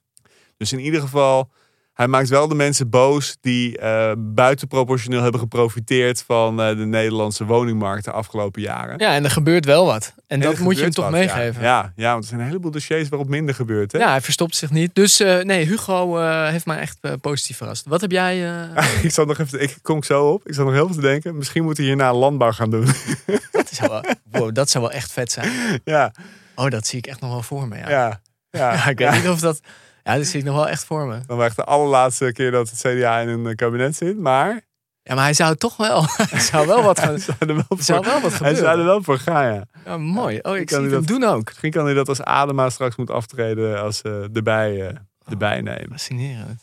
Dus 0.56 0.72
in 0.72 0.78
ieder 0.78 1.00
geval, 1.00 1.50
hij 1.96 2.08
maakt 2.08 2.28
wel 2.28 2.48
de 2.48 2.54
mensen 2.54 2.90
boos 2.90 3.36
die 3.40 3.78
eh 3.78 4.12
buitenproportioneel 4.18 5.22
hebben 5.22 5.40
geprofiteerd 5.40 6.22
van 6.26 6.60
eh, 6.60 6.68
de 6.68 6.86
Nederlandse 6.86 7.44
woningmarkt 7.44 8.04
de 8.04 8.10
afgelopen 8.10 8.62
jaren. 8.62 8.98
Ja, 8.98 9.14
en 9.14 9.24
er 9.24 9.30
gebeurt 9.30 9.64
wel 9.64 9.86
wat. 9.86 10.12
En 10.16 10.22
En 10.26 10.40
dat 10.40 10.58
moet 10.58 10.76
je 10.76 10.82
hem 10.82 10.90
toch 10.90 11.04
wat, 11.04 11.12
meegeven. 11.12 11.62
Ja. 11.62 11.68
Ja, 11.68 11.82
ja, 11.82 11.92
ja, 11.96 12.10
want 12.10 12.22
er 12.22 12.28
zijn 12.28 12.40
een 12.40 12.46
heleboel 12.46 12.70
dossiers 12.70 13.08
waarop 13.08 13.28
minder 13.28 13.54
gebeurt. 13.54 13.92
Hè? 13.92 14.08
hij 14.08 14.20
verstopt 14.20 14.56
zich 14.56 14.70
niet. 14.70 14.94
Dus 14.94 15.20
eh, 15.20 15.38
nee, 15.38 15.66
Hugo 15.66 16.16
heeft 16.44 16.66
mij 16.66 16.78
echt 16.78 17.20
positief 17.20 17.56
verrast. 17.56 17.86
Wat 17.86 18.00
heb 18.00 18.10
jij... 18.10 18.64
ik 19.02 19.10
zat 19.10 19.26
nog 19.26 19.38
even, 19.38 19.62
ik 19.62 19.78
kom 19.82 20.02
zo 20.02 20.32
op. 20.32 20.48
Ik 20.48 20.54
zat 20.54 20.64
nog 20.64 20.74
heel 20.74 20.86
veel 20.86 20.94
te 20.94 21.00
denken. 21.00 21.36
Misschien 21.36 21.64
moeten 21.64 21.82
we 21.82 21.88
hierna 21.88 22.14
landbouw 22.14 22.52
gaan 22.52 22.70
doen. 22.70 22.86
dat, 23.50 23.68
zou 23.70 23.90
wel, 23.90 24.02
wow, 24.30 24.54
dat 24.54 24.70
zou 24.70 24.84
wel 24.84 24.92
echt 24.92 25.12
vet 25.12 25.32
zijn. 25.32 25.80
ja, 25.84 26.12
Oh, 26.56 26.70
dat 26.70 26.86
zie 26.86 26.98
ik 26.98 27.06
echt 27.06 27.20
nog 27.20 27.30
wel 27.30 27.42
voor 27.42 27.68
me. 27.68 27.76
Ja, 27.76 27.90
ja, 27.90 28.20
ja. 28.50 28.72
Ja, 28.74 28.86
ik 28.86 28.98
weet 28.98 29.12
niet 29.12 29.28
of 29.28 29.40
dat... 29.40 29.60
Ja, 30.06 30.16
dat 30.16 30.26
zie 30.26 30.40
ik 30.40 30.46
nog 30.46 30.54
wel 30.54 30.68
echt 30.68 30.84
voor 30.84 31.06
me. 31.06 31.20
Dan 31.26 31.36
was 31.36 31.46
echt 31.46 31.56
de 31.56 31.64
allerlaatste 31.64 32.32
keer 32.32 32.50
dat 32.50 32.70
het 32.70 32.78
CDA 32.78 33.18
in 33.18 33.28
een 33.28 33.46
eh, 33.46 33.54
kabinet 33.54 33.96
zit. 33.96 34.18
Maar 34.18 34.60
Ja, 35.02 35.14
maar 35.14 35.24
hij 35.24 35.34
zou 35.34 35.56
toch 35.56 35.76
wel... 35.76 36.04
Hij 36.30 36.40
zou 36.40 36.66
wel 36.66 36.82
wat 36.82 36.98
gaan... 36.98 37.08
hij 37.14 37.18
zou 37.18 37.36
er 37.38 37.46
wel 37.46 37.78
zou 37.78 38.04
voor, 38.04 38.12
wel 38.12 38.20
wat 38.20 38.38
hij 38.38 38.54
zou 38.54 38.78
er 38.78 38.84
wel 38.84 39.02
voor 39.02 39.18
gaan, 39.18 39.54
ja. 39.54 39.66
Ja, 39.84 39.96
mooi. 39.96 40.38
Oh, 40.42 40.56
ik 40.56 40.66
kan 40.66 40.82
zie 40.82 40.92
hem 40.92 41.06
doen 41.06 41.24
ook. 41.24 41.44
Misschien 41.44 41.70
kan 41.70 41.84
hij 41.84 41.94
dat 41.94 42.08
als 42.08 42.22
Adema 42.22 42.70
straks 42.70 42.96
moet 42.96 43.10
aftreden 43.10 43.80
als 43.80 44.02
eh 44.02 44.36
erbij, 44.36 44.88
eh 44.88 44.96
erbij 45.24 45.60
nemen. 45.60 45.90
Fascinerend. 45.90 46.62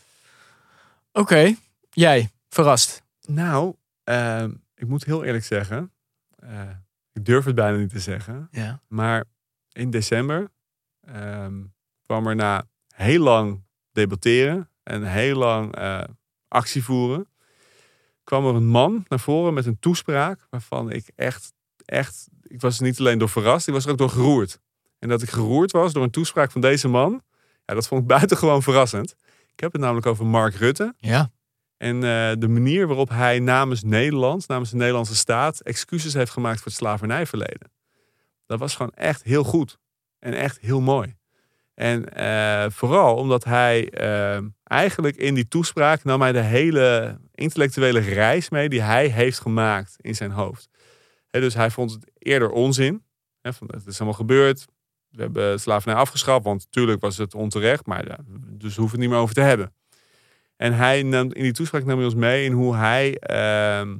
Oké, 1.11 1.55
jij. 1.89 2.29
Verrast. 2.49 3.01
Nou, 3.21 3.75
ehm, 4.03 4.51
ik 4.75 4.87
moet 4.87 5.05
heel 5.05 5.23
eerlijk 5.23 5.45
zeggen. 5.45 5.91
ik 7.13 7.25
durf 7.25 7.45
het 7.45 7.55
bijna 7.55 7.77
niet 7.77 7.89
te 7.89 7.99
zeggen. 7.99 8.47
Ja. 8.51 8.79
Maar 8.87 9.23
in 9.71 9.89
december 9.89 10.51
ehm, 11.07 11.53
kwam 12.05 12.27
er 12.27 12.35
na 12.35 12.65
heel 13.03 13.23
lang 13.23 13.63
debatteren 13.91 14.69
en 14.83 15.03
heel 15.03 15.37
lang 15.37 15.75
eh, 15.75 16.03
actie 16.47 16.83
voeren, 16.83 17.27
kwam 18.23 18.45
er 18.45 18.55
een 18.55 18.67
man 18.67 19.05
naar 19.07 19.19
voren 19.19 19.53
met 19.53 19.65
een 19.65 19.79
toespraak 19.79 20.47
waarvan 20.49 20.91
ik 20.91 21.11
echt, 21.15 21.53
echt, 21.85 22.27
ik 22.41 22.61
was 22.61 22.77
er 22.77 22.83
niet 22.83 22.99
alleen 22.99 23.17
door 23.17 23.29
verrast, 23.29 23.67
ik 23.67 23.73
was 23.73 23.85
er 23.85 23.91
ook 23.91 23.97
door 23.97 24.09
geroerd. 24.09 24.59
En 24.99 25.09
dat 25.09 25.21
ik 25.21 25.29
geroerd 25.29 25.71
was 25.71 25.93
door 25.93 26.03
een 26.03 26.09
toespraak 26.09 26.51
van 26.51 26.61
deze 26.61 26.87
man, 26.87 27.21
ja, 27.65 27.73
dat 27.73 27.87
vond 27.87 28.01
ik 28.01 28.07
buitengewoon 28.17 28.63
verrassend. 28.63 29.15
Ik 29.53 29.59
heb 29.59 29.71
het 29.71 29.81
namelijk 29.81 30.05
over 30.05 30.25
Mark 30.25 30.55
Rutte. 30.55 30.93
Ja. 30.97 31.31
En 31.77 31.95
eh, 31.95 32.31
de 32.39 32.47
manier 32.47 32.87
waarop 32.87 33.09
hij 33.09 33.39
namens 33.39 33.83
Nederland, 33.83 34.47
namens 34.47 34.69
de 34.69 34.75
Nederlandse 34.75 35.15
staat, 35.15 35.59
excuses 35.59 36.13
heeft 36.13 36.31
gemaakt 36.31 36.57
voor 36.57 36.67
het 36.67 36.75
slavernijverleden. 36.75 37.71
Dat 38.45 38.59
was 38.59 38.75
gewoon 38.75 38.91
echt 38.91 39.23
heel 39.23 39.43
goed. 39.43 39.79
En 40.19 40.33
echt 40.33 40.59
heel 40.59 40.81
mooi. 40.81 41.15
En 41.73 42.13
eh, 42.13 42.65
vooral 42.69 43.15
omdat 43.15 43.43
hij 43.43 43.89
eh, 43.89 44.41
eigenlijk 44.63 45.15
in 45.15 45.33
die 45.33 45.47
toespraak 45.47 46.03
nam 46.03 46.21
hij 46.21 46.31
de 46.31 46.41
hele 46.41 47.19
intellectuele 47.35 47.99
reis 47.99 48.49
mee 48.49 48.69
die 48.69 48.81
hij 48.81 49.07
heeft 49.07 49.39
gemaakt 49.39 49.95
in 49.97 50.15
zijn 50.15 50.31
hoofd. 50.31 50.69
Dus 51.29 51.53
hij 51.53 51.69
vond 51.69 51.91
het 51.91 52.11
eerder 52.17 52.49
onzin. 52.49 53.03
Van, 53.41 53.67
het 53.71 53.85
is 53.85 53.97
allemaal 53.97 54.17
gebeurd. 54.17 54.65
We 55.09 55.21
hebben 55.21 55.59
slavernij 55.59 55.99
afgeschaft, 55.99 56.43
want 56.43 56.63
natuurlijk 56.63 57.01
was 57.01 57.17
het 57.17 57.35
onterecht. 57.35 57.85
Maar 57.85 58.07
ja, 58.07 58.17
dus 58.49 58.75
we 58.75 58.81
hoeven 58.81 58.99
het 58.99 58.99
niet 58.99 59.09
meer 59.09 59.23
over 59.23 59.35
te 59.35 59.41
hebben. 59.41 59.73
En 60.55 60.73
hij 60.73 61.03
nam, 61.03 61.31
in 61.31 61.43
die 61.43 61.51
toespraak 61.51 61.85
nam 61.85 61.95
hij 61.95 62.05
ons 62.05 62.15
mee 62.15 62.45
in 62.45 62.51
hoe 62.51 62.75
hij 62.75 63.17
ehm, 63.17 63.97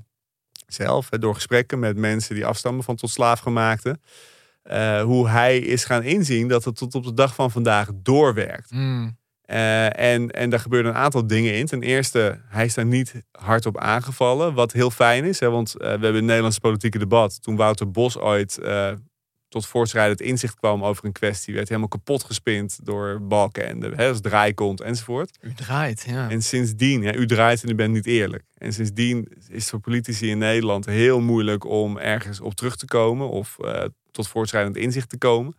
zelf, 0.68 1.10
door 1.10 1.34
gesprekken 1.34 1.80
met 1.80 1.98
mensen 1.98 2.36
die 2.36 2.46
afstammen 2.46 2.84
van 2.84 2.96
tot 2.96 3.10
slaafgemaakte, 3.10 4.00
eh, 4.63 5.02
hoe 5.02 5.30
hij 5.30 5.58
is 5.58 5.86
gaan 5.86 6.04
inzien 6.04 6.47
dat 6.47 6.63
het 6.63 6.76
tot 6.76 6.95
op 6.95 7.04
de 7.04 7.13
dag 7.13 7.36
van 7.36 7.52
vandaag 7.52 7.89
doorwerkt. 7.93 8.71
Mm. 8.71 9.17
Eh, 9.41 9.99
en, 9.99 10.32
en 10.32 10.49
daar 10.49 10.60
gebeurden 10.60 10.91
een 10.91 10.97
aantal 10.97 11.28
dingen 11.28 11.54
in. 11.54 11.65
Ten 11.65 11.82
eerste, 11.82 12.39
hij 12.47 12.65
is 12.65 12.73
daar 12.73 12.86
niet 12.86 13.13
hard 13.32 13.65
op 13.65 13.78
aangevallen, 13.78 14.54
wat 14.54 14.71
heel 14.71 14.91
fijn 14.91 15.23
is. 15.23 15.39
Hè, 15.39 15.49
want 15.49 15.73
eh, 15.73 15.80
we 15.80 15.88
hebben 15.88 16.10
in 16.10 16.15
het 16.15 16.23
Nederlandse 16.23 16.60
politieke 16.60 16.97
debat, 16.97 17.41
toen 17.41 17.56
Wouter 17.56 17.91
Bos 17.91 18.17
ooit 18.17 18.60
tot 19.47 19.65
voortschrijdend 19.65 20.21
inzicht 20.21 20.56
kwam 20.56 20.84
over 20.84 21.06
een 21.06 21.12
kwestie, 21.12 21.54
werd 21.54 21.67
helemaal 21.67 21.90
kapot 21.90 22.23
gespind 22.23 22.79
door 22.83 23.21
Balken 23.21 23.67
en 23.67 23.79
de 23.79 24.08
als 24.08 24.21
draaikont 24.21 24.81
enzovoort. 24.81 25.38
U 25.42 25.54
draait, 25.54 26.06
ja. 26.08 26.29
En 26.29 26.42
sindsdien, 26.42 27.02
ja, 27.02 27.13
u 27.13 27.25
draait 27.25 27.63
en 27.63 27.69
u 27.69 27.75
bent 27.75 27.94
niet 27.94 28.06
eerlijk. 28.06 28.44
En 28.58 28.73
sindsdien 28.73 29.27
is 29.48 29.62
het 29.62 29.69
voor 29.69 29.79
politici 29.79 30.29
in 30.29 30.38
Nederland 30.38 30.85
heel 30.85 31.21
moeilijk 31.21 31.65
om 31.65 31.98
ergens 31.98 32.40
op 32.40 32.54
terug 32.54 32.75
te 32.75 32.85
komen 32.85 33.29
of 33.29 33.58
tot 34.14 34.28
voortschrijdend 34.28 34.76
inzicht 34.78 35.10
te 35.10 35.18
komen. 35.18 35.56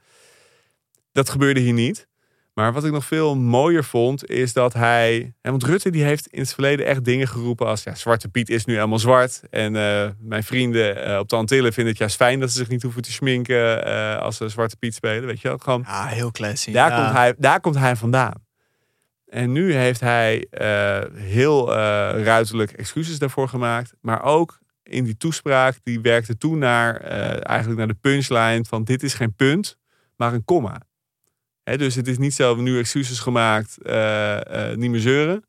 Dat 1.13 1.29
gebeurde 1.31 1.61
hier 1.61 1.73
niet. 1.73 2.07
Maar 2.55 2.73
wat 2.73 2.85
ik 2.85 2.93
nog 2.93 3.05
veel 3.05 3.37
mooier 3.37 3.85
vond, 3.85 4.31
is 4.31 4.53
dat 4.53 4.73
hij. 4.73 5.35
hè, 5.41 5.51
Want 5.51 5.65
Rutte 5.65 5.91
die 5.91 6.05
heeft 6.05 6.27
in 6.27 6.41
het 6.41 6.53
verleden 6.53 6.87
echt 6.87 7.05
dingen 7.05 7.29
geroepen 7.29 7.67
als 7.67 7.83
ja, 7.83 7.95
Zwarte 7.95 8.29
Piet 8.29 8.49
is 8.49 8.65
nu 8.65 8.75
helemaal 8.75 8.99
zwart. 8.99 9.43
En 9.51 9.77
eh, 9.77 10.09
mijn 10.19 10.43
vrienden 10.45 11.05
eh, 11.05 11.19
op 11.19 11.29
de 11.29 11.37
Antillen 11.37 11.73
vinden 11.73 11.93
het 11.93 12.01
juist 12.01 12.17
fijn 12.17 12.41
dat 12.41 12.51
ze 12.51 12.57
zich 12.57 12.69
niet 12.69 12.83
hoeven 12.83 13.03
te 13.03 13.13
schminken 13.13 13.85
eh, 13.85 14.19
als 14.19 14.37
ze 14.37 14.49
Zwarte 14.49 14.77
Piet 14.77 14.95
spelen. 14.95 15.27
Weet 15.27 15.41
je 15.41 15.49
wel? 15.49 15.59
Gewoon, 15.59 15.85
Ja, 15.87 16.07
heel 16.07 16.31
classy. 16.31 16.73
daar, 16.73 16.91
ja. 16.91 17.03
komt 17.03 17.17
hij, 17.17 17.35
daar 17.39 17.61
komt 17.61 17.79
hij 17.79 17.97
vandaan. 17.97 18.45
En 19.27 19.53
nu 19.53 19.75
heeft 19.75 20.01
hij 20.01 20.47
heel 21.15 21.73
ruiterlijk 22.23 22.73
excuses 22.73 23.19
daarvoor 23.19 23.49
gemaakt. 23.49 23.93
Maar 24.01 24.23
ook 24.23 24.59
in 24.85 25.05
die 25.05 25.17
toespraak, 25.17 25.79
die 25.83 26.01
werkte 26.01 26.37
toen 26.37 26.59
naar, 26.59 26.97
eh, 26.97 27.49
eigenlijk 27.49 27.79
naar 27.79 27.89
de 27.89 27.95
punchline 28.01 28.65
van 28.65 28.85
dit 28.85 29.03
is 29.03 29.15
geen 29.15 29.35
punt, 29.35 29.79
maar 30.17 30.33
een 30.33 30.45
komma. 30.45 30.83
Dus 31.63 31.95
het 31.95 32.09
is 32.09 32.19
niet 32.19 32.35
zo, 32.35 32.57
we 32.57 32.63
nu 32.63 32.79
excuses 32.79 33.19
gemaakt, 33.19 33.83
eh, 33.83 34.71
eh, 34.71 34.77
niet 34.77 34.91
meer 34.91 35.01
zeuren. 35.01 35.45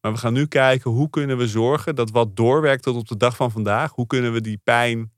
Maar 0.00 0.12
we 0.12 0.18
gaan 0.18 0.32
nu 0.32 0.46
kijken, 0.46 0.90
hoe 0.90 1.10
kunnen 1.10 1.38
we 1.38 1.48
zorgen 1.48 1.94
dat 1.94 2.10
wat 2.10 2.36
doorwerkt 2.36 2.82
tot 2.82 2.96
op 2.96 3.08
de 3.08 3.16
dag 3.16 3.36
van 3.36 3.50
vandaag, 3.50 3.92
hoe 3.92 4.06
kunnen 4.06 4.32
we 4.32 4.40
die 4.40 4.60
pijn 4.64 5.12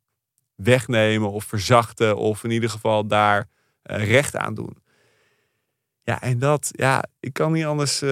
wegnemen 0.55 1.31
of 1.31 1.45
verzachten 1.45 2.17
of 2.17 2.45
in 2.45 2.51
ieder 2.51 2.71
geval 2.71 3.07
daar 3.07 3.49
recht 3.83 4.37
aan 4.37 4.55
doen. 4.55 4.77
Ja, 6.03 6.21
en 6.21 6.39
dat, 6.39 6.71
ja, 6.73 7.05
ik 7.21 7.33
kan 7.33 7.53
niet 7.53 7.65
anders, 7.65 8.03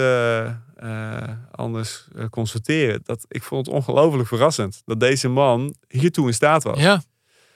eh, 0.77 1.23
anders 1.51 2.07
eh, 2.15 2.25
constateren. 2.29 2.99
Dat, 3.03 3.25
ik 3.27 3.43
vond 3.43 3.65
het 3.65 3.75
ongelooflijk 3.75 4.27
verrassend 4.27 4.81
dat 4.85 4.99
deze 4.99 5.27
man 5.27 5.75
hiertoe 5.87 6.27
in 6.27 6.33
staat 6.33 6.63
was. 6.63 6.79
Ja, 6.79 7.01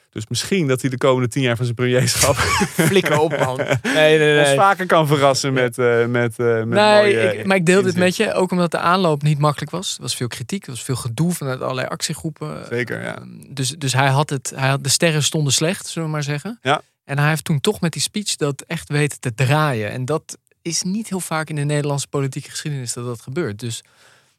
Dus 0.09 0.27
misschien 0.27 0.67
dat 0.67 0.81
hij 0.81 0.89
de 0.89 0.97
komende 0.97 1.27
tien 1.27 1.41
jaar 1.41 1.55
van 1.55 1.65
zijn 1.65 1.77
premierschap 1.77 2.35
flikker 2.89 3.19
op 3.19 3.37
man. 3.37 3.55
Nee, 3.83 4.17
nee, 4.17 4.39
ons 4.39 4.47
nee. 4.47 4.57
vaker 4.57 4.85
kan 4.85 5.07
verrassen 5.07 5.53
met, 5.53 5.77
eh, 5.77 6.05
met, 6.05 6.37
met 6.37 6.65
Nee, 6.65 6.65
mooie 6.65 7.37
ik, 7.37 7.45
maar 7.45 7.57
ik 7.57 7.65
deel 7.65 7.81
dit 7.81 7.95
met 7.95 8.15
je. 8.15 8.33
Ook 8.33 8.51
omdat 8.51 8.71
de 8.71 8.79
aanloop 8.79 9.21
niet 9.21 9.39
makkelijk 9.39 9.71
was. 9.71 9.95
Er 9.95 10.01
was 10.01 10.15
veel 10.15 10.27
kritiek. 10.27 10.63
Er 10.63 10.71
was 10.71 10.83
veel 10.83 10.95
gedoe 10.95 11.33
vanuit 11.33 11.61
allerlei 11.61 11.87
actiegroepen. 11.87 12.65
Zeker, 12.69 13.01
ja. 13.01 13.17
Ehm, 13.17 13.27
Dus, 13.49 13.69
dus 13.69 13.93
hij 13.93 14.07
had 14.09 14.29
het. 14.29 14.53
Hij 14.55 14.69
had, 14.69 14.83
de 14.83 14.89
sterren 14.89 15.23
stonden 15.23 15.53
slecht, 15.53 15.87
zullen 15.87 16.07
we 16.07 16.13
maar 16.13 16.23
zeggen. 16.23 16.59
Ja. 16.61 16.81
En 17.03 17.19
hij 17.19 17.29
heeft 17.29 17.43
toen 17.43 17.59
toch 17.59 17.81
met 17.81 17.93
die 17.93 18.01
speech 18.01 18.35
dat 18.35 18.63
echt 18.67 18.89
weten 18.89 19.19
te 19.19 19.33
draaien. 19.33 19.91
En 19.91 20.05
dat 20.05 20.37
is 20.61 20.83
niet 20.83 21.09
heel 21.09 21.19
vaak 21.19 21.49
in 21.49 21.55
de 21.55 21.61
Nederlandse 21.63 22.07
politieke 22.07 22.49
geschiedenis 22.49 22.93
dat 22.93 23.05
dat 23.05 23.21
gebeurt. 23.21 23.59
Dus 23.59 23.83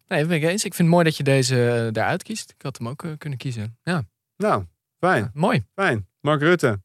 nee, 0.09 0.19
dat 0.19 0.29
ben 0.29 0.37
ik 0.37 0.43
eens. 0.43 0.65
Ik 0.65 0.75
vind 0.75 0.89
het 0.89 0.97
mooi 0.97 1.05
dat 1.05 1.17
je 1.17 1.23
deze 1.23 1.71
eh, 1.87 1.93
daaruit 1.93 2.23
kiest. 2.23 2.51
Ik 2.57 2.63
had 2.63 2.79
hem 2.79 2.89
ook 2.89 3.05
eh, 3.05 3.11
kunnen 3.19 3.39
kiezen. 3.39 3.77
Ja, 3.83 4.03
Nou, 4.37 4.65
fijn, 4.99 5.31
mooi. 5.35 5.65
fijn. 5.75 6.07
Mark 6.21 6.41
Rutte. 6.41 6.81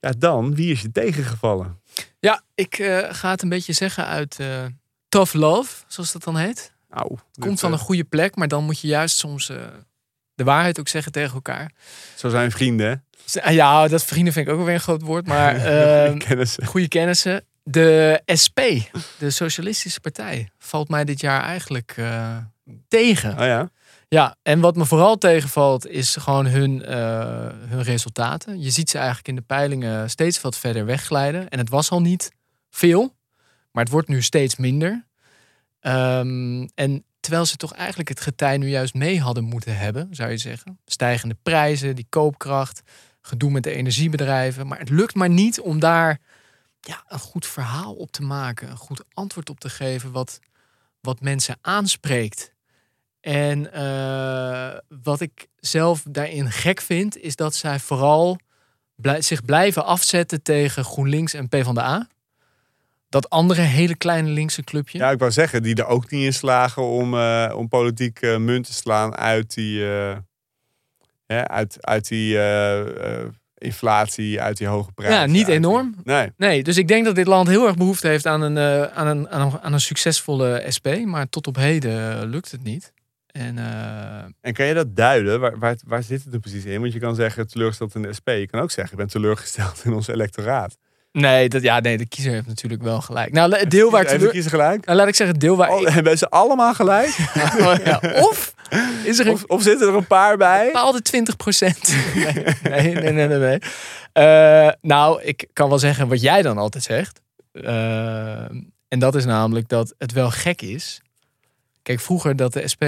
Ja, 0.00 0.12
dan, 0.18 0.54
wie 0.54 0.72
is 0.72 0.80
je 0.82 0.90
tegengevallen? 0.92 1.80
Ja, 2.20 2.42
ik 2.54 2.78
eh, 2.78 2.98
ga 3.14 3.30
het 3.30 3.42
een 3.42 3.48
beetje 3.48 3.72
zeggen 3.72 4.06
uit 4.06 4.38
Tough 5.08 5.34
Love, 5.34 5.84
zoals 5.86 6.12
dat 6.12 6.24
dan 6.24 6.36
heet. 6.36 6.72
Au, 6.90 7.16
Komt 7.38 7.60
van 7.60 7.72
een 7.72 7.78
goede 7.78 8.04
plek, 8.04 8.36
maar 8.36 8.48
dan 8.48 8.64
moet 8.64 8.80
je 8.80 8.86
juist 8.88 9.16
soms 9.16 9.46
de 10.34 10.44
waarheid 10.44 10.80
ook 10.80 10.88
zeggen 10.88 11.12
tegen 11.12 11.34
elkaar. 11.34 11.72
Zo 12.16 12.28
zijn 12.28 12.50
vrienden, 12.50 13.02
hè? 13.32 13.50
Ja, 13.50 13.88
dat 13.88 14.04
vrienden 14.04 14.32
vind 14.32 14.46
ik 14.46 14.52
ook 14.52 14.58
wel 14.58 14.66
weer 14.66 14.74
een 14.76 14.80
groot 14.80 15.02
woord, 15.02 15.26
maar 15.26 15.54
Kennissen. 16.28 16.66
goede 16.66 16.88
kennissen. 16.88 17.44
De 17.66 18.22
SP, 18.42 18.60
de 19.18 19.30
Socialistische 19.30 20.00
Partij, 20.00 20.48
valt 20.58 20.88
mij 20.88 21.04
dit 21.04 21.20
jaar 21.20 21.42
eigenlijk 21.42 21.94
eh, 21.96 22.36
tegen. 22.88 23.32
Oh 23.32 23.46
ja? 23.46 23.70
Ja, 24.08 24.36
en 24.42 24.60
wat 24.60 24.76
me 24.76 24.84
vooral 24.84 25.18
tegenvalt 25.18 25.86
is 25.86 26.16
gewoon 26.16 26.46
hun, 26.46 26.84
eh, 26.84 27.46
hun 27.68 27.82
resultaten. 27.82 28.60
Je 28.60 28.70
ziet 28.70 28.90
ze 28.90 28.96
eigenlijk 28.96 29.28
in 29.28 29.34
de 29.34 29.42
peilingen 29.42 30.10
steeds 30.10 30.40
wat 30.40 30.56
verder 30.56 30.84
wegglijden. 30.84 31.48
En 31.48 31.58
het 31.58 31.68
was 31.68 31.90
al 31.90 32.00
niet 32.00 32.32
veel, 32.70 33.16
maar 33.70 33.82
het 33.82 33.92
wordt 33.92 34.08
nu 34.08 34.22
steeds 34.22 34.56
minder. 34.56 35.06
Ehm, 35.80 36.66
en 36.74 37.04
terwijl 37.20 37.46
ze 37.46 37.56
toch 37.56 37.72
eigenlijk 37.72 38.08
het 38.08 38.20
getij 38.20 38.56
nu 38.56 38.68
juist 38.68 38.94
mee 38.94 39.20
hadden 39.20 39.44
moeten 39.44 39.76
hebben, 39.76 40.08
zou 40.10 40.30
je 40.30 40.36
zeggen. 40.36 40.78
Stijgende 40.86 41.36
prijzen, 41.42 41.94
die 41.94 42.06
koopkracht, 42.08 42.82
gedoe 43.20 43.50
met 43.50 43.62
de 43.62 43.72
energiebedrijven. 43.72 44.66
Maar 44.66 44.78
het 44.78 44.90
lukt 44.90 45.14
maar 45.14 45.30
niet 45.30 45.60
om 45.60 45.78
daar 45.78 46.20
ja, 46.84 47.04
een 47.08 47.18
goed 47.18 47.46
verhaal 47.46 47.94
op 47.94 48.12
te 48.12 48.22
maken. 48.22 48.70
Een 48.70 48.76
goed 48.76 49.04
antwoord 49.12 49.50
op 49.50 49.60
te 49.60 49.68
geven 49.68 50.12
wat, 50.12 50.40
wat 51.00 51.20
mensen 51.20 51.58
aanspreekt. 51.60 52.52
En 53.20 53.72
eh, 53.72 54.78
wat 55.02 55.20
ik 55.20 55.48
zelf 55.56 56.02
daarin 56.08 56.50
gek 56.50 56.80
vind, 56.80 57.16
is 57.16 57.36
dat 57.36 57.54
zij 57.54 57.78
vooral 57.78 58.38
blij- 58.94 59.22
zich 59.22 59.44
blijven 59.44 59.84
afzetten 59.84 60.42
tegen 60.42 60.84
GroenLinks 60.84 61.34
en 61.34 61.48
PvdA. 61.48 62.08
Dat 63.08 63.30
andere 63.30 63.60
hele 63.60 63.96
kleine 63.96 64.28
linkse 64.28 64.62
clubje. 64.62 64.98
Ja, 64.98 65.10
ik 65.10 65.18
wou 65.18 65.30
zeggen, 65.30 65.62
die 65.62 65.74
er 65.74 65.86
ook 65.86 66.10
niet 66.10 66.24
in 66.24 66.32
slagen 66.32 66.82
om, 66.82 67.14
eh, 67.14 67.52
om 67.56 67.68
politiek 67.68 68.20
eh, 68.20 68.36
munt 68.36 68.66
te 68.66 68.72
slaan 68.72 69.14
uit 69.16 69.54
die, 69.54 69.84
uit, 71.26 71.86
uit 71.86 72.08
die 72.08 72.38
inflatie, 73.64 74.40
uit 74.40 74.56
die 74.56 74.66
hoge 74.66 74.92
prijzen. 74.92 75.18
Ja, 75.20 75.26
niet 75.26 75.48
enorm. 75.48 75.94
Nee, 76.04 76.32
Nee, 76.36 76.62
dus 76.62 76.76
ik 76.76 76.88
denk 76.88 77.04
dat 77.04 77.14
dit 77.14 77.26
land 77.26 77.48
heel 77.48 77.66
erg 77.66 77.76
behoefte 77.76 78.08
heeft 78.08 78.26
aan 78.26 78.42
een, 78.42 78.56
eh, 78.56 78.82
aan 78.82 79.06
een, 79.06 79.28
aan 79.30 79.40
een, 79.40 79.60
aan 79.60 79.72
een 79.72 79.80
succesvolle 79.80 80.64
SP. 80.76 80.88
Maar 81.04 81.28
tot 81.28 81.46
op 81.46 81.56
heden 81.56 82.20
eh, 82.20 82.28
lukt 82.28 82.50
het 82.50 82.62
niet. 82.62 82.92
En 83.26 83.58
eh, 83.58 84.24
En 84.40 84.52
kan 84.52 84.66
je 84.66 84.74
dat 84.74 84.96
duiden? 84.96 85.40
Waar, 85.40 85.58
waar, 85.58 85.76
waar 85.86 86.02
zit 86.02 86.24
het 86.24 86.34
er 86.34 86.40
precies 86.40 86.64
in? 86.64 86.80
Want 86.80 86.92
je 86.92 86.98
kan 86.98 87.14
zeggen 87.14 87.48
teleurgesteld 87.48 87.94
in 87.94 88.02
de 88.02 88.12
SP. 88.18 88.28
Je 88.28 88.48
kan 88.50 88.60
ook 88.60 88.70
zeggen, 88.70 88.92
ik 88.92 88.98
ben 88.98 89.08
teleurgesteld 89.08 89.82
in 89.84 89.92
ons 89.92 90.08
electoraat. 90.08 90.76
Nee, 91.20 91.48
dat, 91.48 91.62
ja, 91.62 91.80
nee, 91.80 91.98
de 91.98 92.06
kiezer 92.06 92.32
heeft 92.32 92.46
natuurlijk 92.46 92.82
wel 92.82 93.00
gelijk. 93.00 93.32
Nou, 93.32 93.56
het 93.56 93.70
deel 93.70 93.90
waar 93.90 94.04
Even 94.04 94.16
teleur... 94.16 94.30
kiezen 94.32 94.50
gelijk? 94.50 94.84
Nou, 94.84 94.98
laat 94.98 95.08
ik 95.08 95.14
zeggen, 95.14 95.36
het 95.36 95.44
deel 95.44 95.56
waar 95.56 95.70
Oh, 95.70 95.80
ik... 95.80 95.88
hebben 95.98 96.18
ze 96.18 96.28
allemaal 96.30 96.74
gelijk? 96.74 97.16
Ja. 97.84 98.00
Of 98.20 98.54
is 99.04 99.18
er 99.18 99.26
een 99.26 99.32
Of, 99.32 99.44
of 99.44 99.62
zitten 99.62 99.88
er 99.88 99.94
een 99.94 100.06
paar 100.06 100.36
bij? 100.36 100.66
bepaalde 100.66 101.02
20 101.02 101.36
procent. 101.36 101.94
Nee, 102.14 102.32
nee, 102.62 102.94
nee, 102.94 103.12
nee. 103.12 103.26
nee, 103.26 103.38
nee. 103.38 103.58
Eh, 104.12 104.72
nou, 104.80 105.22
ik 105.22 105.48
kan 105.52 105.68
wel 105.68 105.78
zeggen 105.78 106.08
wat 106.08 106.20
jij 106.20 106.42
dan 106.42 106.58
altijd 106.58 106.84
zegt. 106.84 107.20
Eh, 107.52 108.44
en 108.88 108.98
dat 108.98 109.14
is 109.14 109.24
namelijk 109.24 109.68
dat 109.68 109.94
het 109.98 110.12
wel 110.12 110.30
gek 110.30 110.62
is. 110.62 111.00
Kijk, 111.82 112.00
vroeger 112.00 112.36
dat 112.36 112.52
de 112.52 112.68
SP 112.72 112.84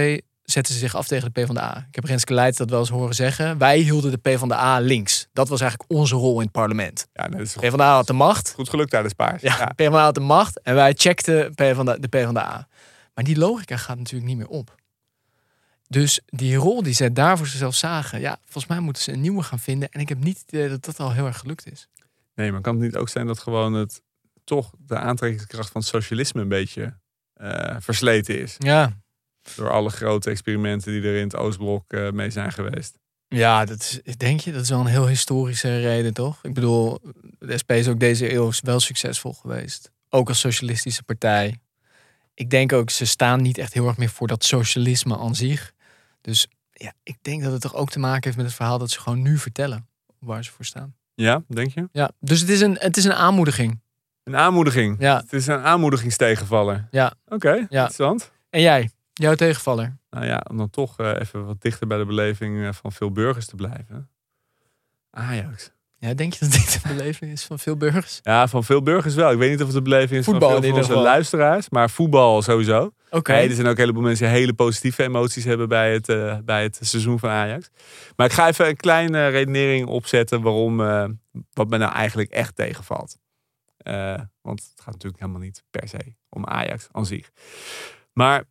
zette 0.47 0.73
ze 0.73 0.79
zich 0.79 0.95
af 0.95 1.07
tegen 1.07 1.33
de 1.33 1.41
PvdA. 1.43 1.85
Ik 1.89 1.95
heb 1.95 2.05
Renske 2.05 2.35
Leijt 2.35 2.57
dat 2.57 2.71
wel 2.71 2.79
eens 2.79 2.89
horen 2.89 3.15
zeggen. 3.15 3.59
Wij 3.59 3.79
hielden 3.79 4.11
de 4.11 4.17
PvdA 4.17 4.79
links. 4.79 5.29
Dat 5.33 5.49
was 5.49 5.61
eigenlijk 5.61 5.91
onze 5.91 6.15
rol 6.15 6.35
in 6.37 6.43
het 6.43 6.53
parlement. 6.53 7.07
Ja, 7.13 7.29
nee, 7.29 7.39
dat 7.39 7.57
PvdA 7.57 7.95
had 7.95 8.07
de 8.07 8.13
macht. 8.13 8.53
goed 8.55 8.69
gelukt 8.69 8.91
tijdens 8.91 9.15
paars. 9.15 9.43
Ja, 9.43 9.57
Ja. 9.59 9.67
PvdA 9.67 10.03
had 10.03 10.15
de 10.15 10.21
macht 10.21 10.61
en 10.63 10.75
wij 10.75 10.93
checkten 10.97 11.55
PvdA, 11.55 11.97
de 11.97 12.09
PvdA. 12.09 12.69
Maar 13.15 13.25
die 13.25 13.39
logica 13.39 13.77
gaat 13.77 13.97
natuurlijk 13.99 14.27
niet 14.27 14.37
meer 14.37 14.49
op. 14.49 14.75
Dus 15.89 16.21
die 16.27 16.57
rol 16.57 16.83
die 16.83 16.95
zij 16.95 17.13
daar 17.13 17.37
voor 17.37 17.47
zichzelf 17.47 17.75
zagen, 17.75 18.21
ja, 18.21 18.39
volgens 18.45 18.67
mij 18.67 18.81
moeten 18.81 19.03
ze 19.03 19.13
een 19.13 19.21
nieuwe 19.21 19.43
gaan 19.43 19.59
vinden. 19.59 19.89
En 19.89 20.01
ik 20.01 20.09
heb 20.09 20.19
niet 20.19 20.39
het 20.39 20.53
idee 20.53 20.69
dat 20.69 20.85
dat 20.85 21.01
al 21.01 21.13
heel 21.13 21.27
erg 21.27 21.39
gelukt 21.39 21.71
is. 21.73 21.89
Nee, 22.35 22.53
maar 22.53 22.61
kan 22.61 22.75
het 22.75 22.83
niet 22.85 22.97
ook 22.97 23.09
zijn 23.09 23.27
dat 23.27 23.39
gewoon 23.39 23.73
het 23.73 24.03
toch 24.45 24.71
de 24.79 24.99
aantrekkingskracht 24.99 25.71
van 25.71 25.81
het 25.81 25.91
socialisme 25.91 26.41
een 26.41 26.49
beetje 26.49 26.97
eh, 27.35 27.77
versleten 27.79 28.41
is? 28.41 28.55
Ja, 28.59 28.93
Door 29.57 29.71
alle 29.71 29.91
grote 29.91 30.31
experimenten 30.31 30.93
die 30.93 31.03
er 31.03 31.17
in 31.17 31.25
het 31.25 31.37
Oostblok 31.37 31.93
eh, 31.93 32.11
mee 32.11 32.31
zijn 32.31 32.53
geweest. 32.53 32.99
ja 33.29 33.65
dat 33.65 34.01
is, 34.05 34.17
denk 34.17 34.41
je, 34.41 34.53
dat 34.53 34.63
is 34.63 34.69
wel 34.69 34.81
een 34.81 34.87
heel 34.87 35.09
historische 35.09 35.81
reden, 35.81 36.15
toch? 36.15 36.39
Ik 36.43 36.55
bedoel, 36.55 37.01
de 37.39 37.59
SP 37.63 37.71
is 37.73 37.89
ook 37.89 38.01
deze 38.01 38.33
eeuw 38.33 38.51
wel 38.63 38.81
succesvol 38.81 39.33
geweest. 39.33 39.91
Ook 40.09 40.29
als 40.29 40.41
socialistische 40.41 41.03
partij. 41.03 41.59
Ik 42.35 42.51
denk 42.51 42.73
ook, 42.73 42.91
ze 42.91 43.05
staan 43.05 43.43
niet 43.43 43.59
echt 43.59 43.73
heel 43.73 43.87
erg 43.87 43.97
meer 43.97 44.09
voor 44.09 44.27
dat 44.27 44.45
socialisme 44.45 45.19
aan 45.19 45.35
zich. 45.35 45.73
Dus 46.21 46.47
ja, 46.73 46.93
ik 47.03 47.17
denk 47.23 47.43
dat 47.43 47.53
het 47.53 47.61
toch 47.61 47.75
ook 47.75 47.91
te 47.91 47.99
maken 47.99 48.25
heeft 48.25 48.37
met 48.37 48.47
het 48.47 48.55
verhaal 48.55 48.79
dat 48.79 48.91
ze 48.91 49.01
gewoon 49.01 49.23
nu 49.23 49.39
vertellen 49.39 49.89
waar 50.19 50.45
ze 50.45 50.53
voor 50.53 50.65
staan. 50.65 50.95
Ja, 51.15 51.43
denk 51.49 51.75
je? 51.75 51.89
Ja, 51.93 52.11
dus 52.21 52.41
het 52.41 52.49
is 52.49 52.61
een, 52.61 52.77
het 52.79 52.97
is 52.97 53.05
een 53.05 53.15
aanmoediging. 53.15 53.81
Een 54.25 54.37
aanmoediging. 54.37 54.97
Ja. 54.99 55.17
Het 55.21 55.33
is 55.33 55.47
een 55.47 55.61
aanmoedigingstegenvaller. 55.61 56.89
Ja. 56.91 57.15
Oké, 57.27 57.55
interessant. 57.57 58.33
En 58.51 58.61
jij, 58.61 58.91
jouw 59.23 59.35
tegenvaller? 59.35 59.97
Nou 60.11 60.27
ja, 60.27 60.45
om 60.51 60.57
dan 60.57 60.71
toch 60.71 60.99
eh, 60.99 61.21
even 61.21 61.47
wat 61.47 61.61
dichter 61.61 61.87
bij 61.87 61.99
de 61.99 62.05
beleving 62.05 62.65
eh, 62.65 62.73
van 62.73 62.93
veel 62.93 63.11
burgers 63.13 63.47
te 63.47 63.57
blijven. 63.57 64.09
Ajax. 65.11 65.75
Ja, 65.99 66.15
denk 66.15 66.33
je 66.33 66.39
dat 66.41 66.53
dit 66.53 66.81
een 66.83 66.97
beleving 66.97 67.33
is 67.33 67.45
van 67.45 67.59
veel 67.59 67.77
burgers? 67.77 68.21
Ja, 68.23 68.49
van 68.49 68.65
veel 68.65 68.83
burgers 68.83 69.15
wel. 69.15 69.31
Ik 69.31 69.39
weet 69.39 69.51
niet 69.51 69.61
of 69.61 69.67
het 69.67 69.77
de 69.77 69.83
beleving 69.83 70.19
is 70.19 70.25
Voetbal 70.25 70.51
van 70.51 70.63
veel 70.63 70.71
van 70.71 70.79
onze 70.79 70.95
luisteraars. 70.95 71.71
Maar 71.71 71.91
voetbal 71.91 72.43
sowieso. 72.43 72.93
Oké. 73.11 73.33
Nee, 73.33 73.49
er 73.49 73.55
zijn 73.55 73.67
ook 73.67 73.73
een 73.73 73.81
heleboel 73.81 74.03
mensen 74.03 74.27
die 74.27 74.37
hele 74.37 74.55
positieve 74.55 75.03
emoties 75.03 75.45
hebben 75.45 75.69
bij 75.69 75.93
het, 75.93 76.09
eh, 76.09 76.39
bij 76.45 76.63
het 76.63 76.79
seizoen 76.81 77.19
van 77.19 77.31
Ajax. 77.31 77.71
Maar 78.17 78.27
ik 78.27 78.33
ga 78.33 78.49
even 78.49 78.69
een 78.69 78.77
kleine 78.77 79.29
redenering 79.29 79.87
opzetten 79.87 80.43
waarom, 80.43 80.77
wat 81.53 81.69
me 81.69 81.79
nou 81.79 81.93
eigenlijk 81.93 82.31
echt 82.31 82.57
tegenvalt. 82.57 83.19
Want 84.43 84.61
het 84.63 84.81
gaat 84.81 84.93
natuurlijk 84.93 85.21
helemaal 85.21 85.41
niet 85.41 85.65
per 85.71 85.89
se 85.89 86.15
om 86.29 86.47
Ajax 86.47 86.89
aan 86.93 87.07
zich. 87.07 87.31
Maar 88.13 88.45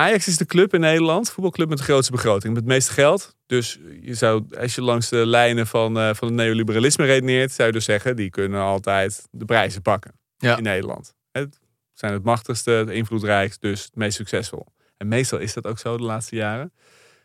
Ajax 0.00 0.26
is 0.28 0.36
de 0.36 0.46
club 0.46 0.74
in 0.74 0.80
Nederland, 0.80 1.30
voetbalclub 1.30 1.68
met 1.68 1.78
de 1.78 1.84
grootste 1.84 2.12
begroting, 2.12 2.52
met 2.54 2.62
het 2.62 2.72
meeste 2.72 2.92
geld. 2.92 3.36
Dus 3.46 3.80
je 4.00 4.14
zou, 4.14 4.44
als 4.60 4.74
je 4.74 4.82
langs 4.82 5.08
de 5.08 5.26
lijnen 5.26 5.66
van, 5.66 5.98
eh, 5.98 6.14
van 6.14 6.28
het 6.28 6.36
neoliberalisme 6.36 7.04
redeneert, 7.04 7.52
zou 7.52 7.68
je 7.68 7.74
dus 7.74 7.84
zeggen, 7.84 8.16
die 8.16 8.30
kunnen 8.30 8.60
altijd 8.60 9.26
de 9.30 9.44
prijzen 9.44 9.82
pakken 9.82 10.12
Ja. 10.36 10.56
in 10.56 10.62
Nederland. 10.62 11.14
Het 11.32 11.58
zijn 11.94 12.12
het 12.12 12.22
machtigste, 12.24 12.70
het 12.70 12.88
invloedrijkst, 12.88 13.60
dus 13.60 13.84
het 13.84 13.94
meest 13.96 14.16
succesvol. 14.16 14.66
En 14.96 15.08
meestal 15.08 15.38
is 15.38 15.52
dat 15.52 15.66
ook 15.66 15.78
zo 15.78 15.96
de 15.96 16.02
laatste 16.02 16.36
jaren. 16.36 16.72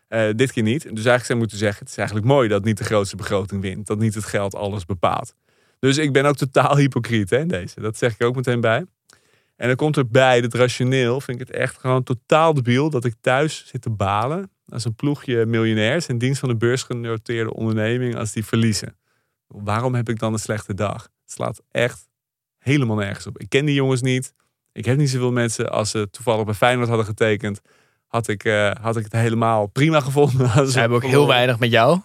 Eh, 0.08 0.28
dit 0.34 0.52
keer 0.52 0.62
niet. 0.62 0.82
Dus 0.82 0.90
eigenlijk 0.90 1.24
zou 1.24 1.32
je 1.32 1.38
moeten 1.44 1.58
zeggen, 1.58 1.78
het 1.80 1.88
is 1.90 1.96
eigenlijk 1.96 2.28
mooi 2.28 2.48
dat 2.48 2.64
niet 2.64 2.78
de 2.78 2.84
grootste 2.84 3.16
begroting 3.16 3.62
wint. 3.62 3.86
Dat 3.86 3.98
niet 3.98 4.14
het 4.14 4.24
geld 4.24 4.54
alles 4.54 4.84
bepaalt. 4.84 5.34
Dus 5.78 5.96
ik 5.96 6.12
ben 6.12 6.24
ook 6.24 6.36
totaal 6.36 6.76
hypocriet 6.76 7.30
hè, 7.30 7.38
in 7.38 7.48
deze. 7.48 7.80
Dat 7.80 7.96
zeg 7.96 8.12
ik 8.14 8.22
ook 8.22 8.34
meteen 8.36 8.60
bij. 8.60 8.84
En 9.56 9.66
dan 9.66 9.76
komt 9.76 9.96
erbij, 9.96 10.40
dat 10.40 10.54
rationeel, 10.54 11.20
vind 11.20 11.40
ik 11.40 11.46
het 11.46 11.56
echt 11.56 11.78
gewoon 11.78 12.02
totaal 12.02 12.54
debiel 12.54 12.90
dat 12.90 13.04
ik 13.04 13.14
thuis 13.20 13.66
zit 13.66 13.82
te 13.82 13.90
balen 13.90 14.50
als 14.68 14.84
een 14.84 14.94
ploegje 14.94 15.46
miljonairs 15.46 16.06
in 16.06 16.18
dienst 16.18 16.40
van 16.40 16.48
een 16.48 16.58
beursgenoteerde 16.58 17.54
onderneming 17.54 18.16
als 18.16 18.32
die 18.32 18.44
verliezen. 18.44 18.96
Waarom 19.46 19.94
heb 19.94 20.08
ik 20.08 20.18
dan 20.18 20.32
een 20.32 20.38
slechte 20.38 20.74
dag? 20.74 21.02
Het 21.02 21.32
slaat 21.32 21.62
echt 21.70 22.08
helemaal 22.58 22.96
nergens 22.96 23.26
op. 23.26 23.38
Ik 23.38 23.48
ken 23.48 23.64
die 23.64 23.74
jongens 23.74 24.02
niet. 24.02 24.34
Ik 24.72 24.84
heb 24.84 24.96
niet 24.96 25.10
zoveel 25.10 25.32
mensen. 25.32 25.70
Als 25.70 25.90
ze 25.90 26.08
toevallig 26.10 26.44
bij 26.44 26.54
Feyenoord 26.54 26.88
hadden 26.88 27.06
getekend, 27.06 27.60
had 28.06 28.28
ik, 28.28 28.44
eh, 28.44 28.70
had 28.80 28.96
ik 28.96 29.04
het 29.04 29.12
helemaal 29.12 29.66
prima 29.66 30.00
gevonden. 30.00 30.70
Ze 30.70 30.78
hebben 30.78 30.96
ook 30.96 31.04
heel 31.04 31.26
weinig 31.26 31.58
met 31.58 31.70
jou. 31.70 32.00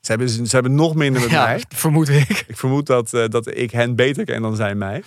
Ze 0.00 0.10
hebben, 0.10 0.28
ze 0.28 0.54
hebben 0.54 0.74
nog 0.74 0.94
minder 0.94 1.22
met 1.22 1.30
Ja, 1.30 1.44
mij. 1.44 1.62
vermoed 1.74 2.08
ik. 2.08 2.44
Ik 2.46 2.56
vermoed 2.56 2.86
dat, 2.86 3.14
eh, 3.14 3.28
dat 3.28 3.56
ik 3.56 3.70
hen 3.70 3.94
beter 3.94 4.24
ken 4.24 4.42
dan 4.42 4.56
zij 4.56 4.74
mij. 4.74 5.02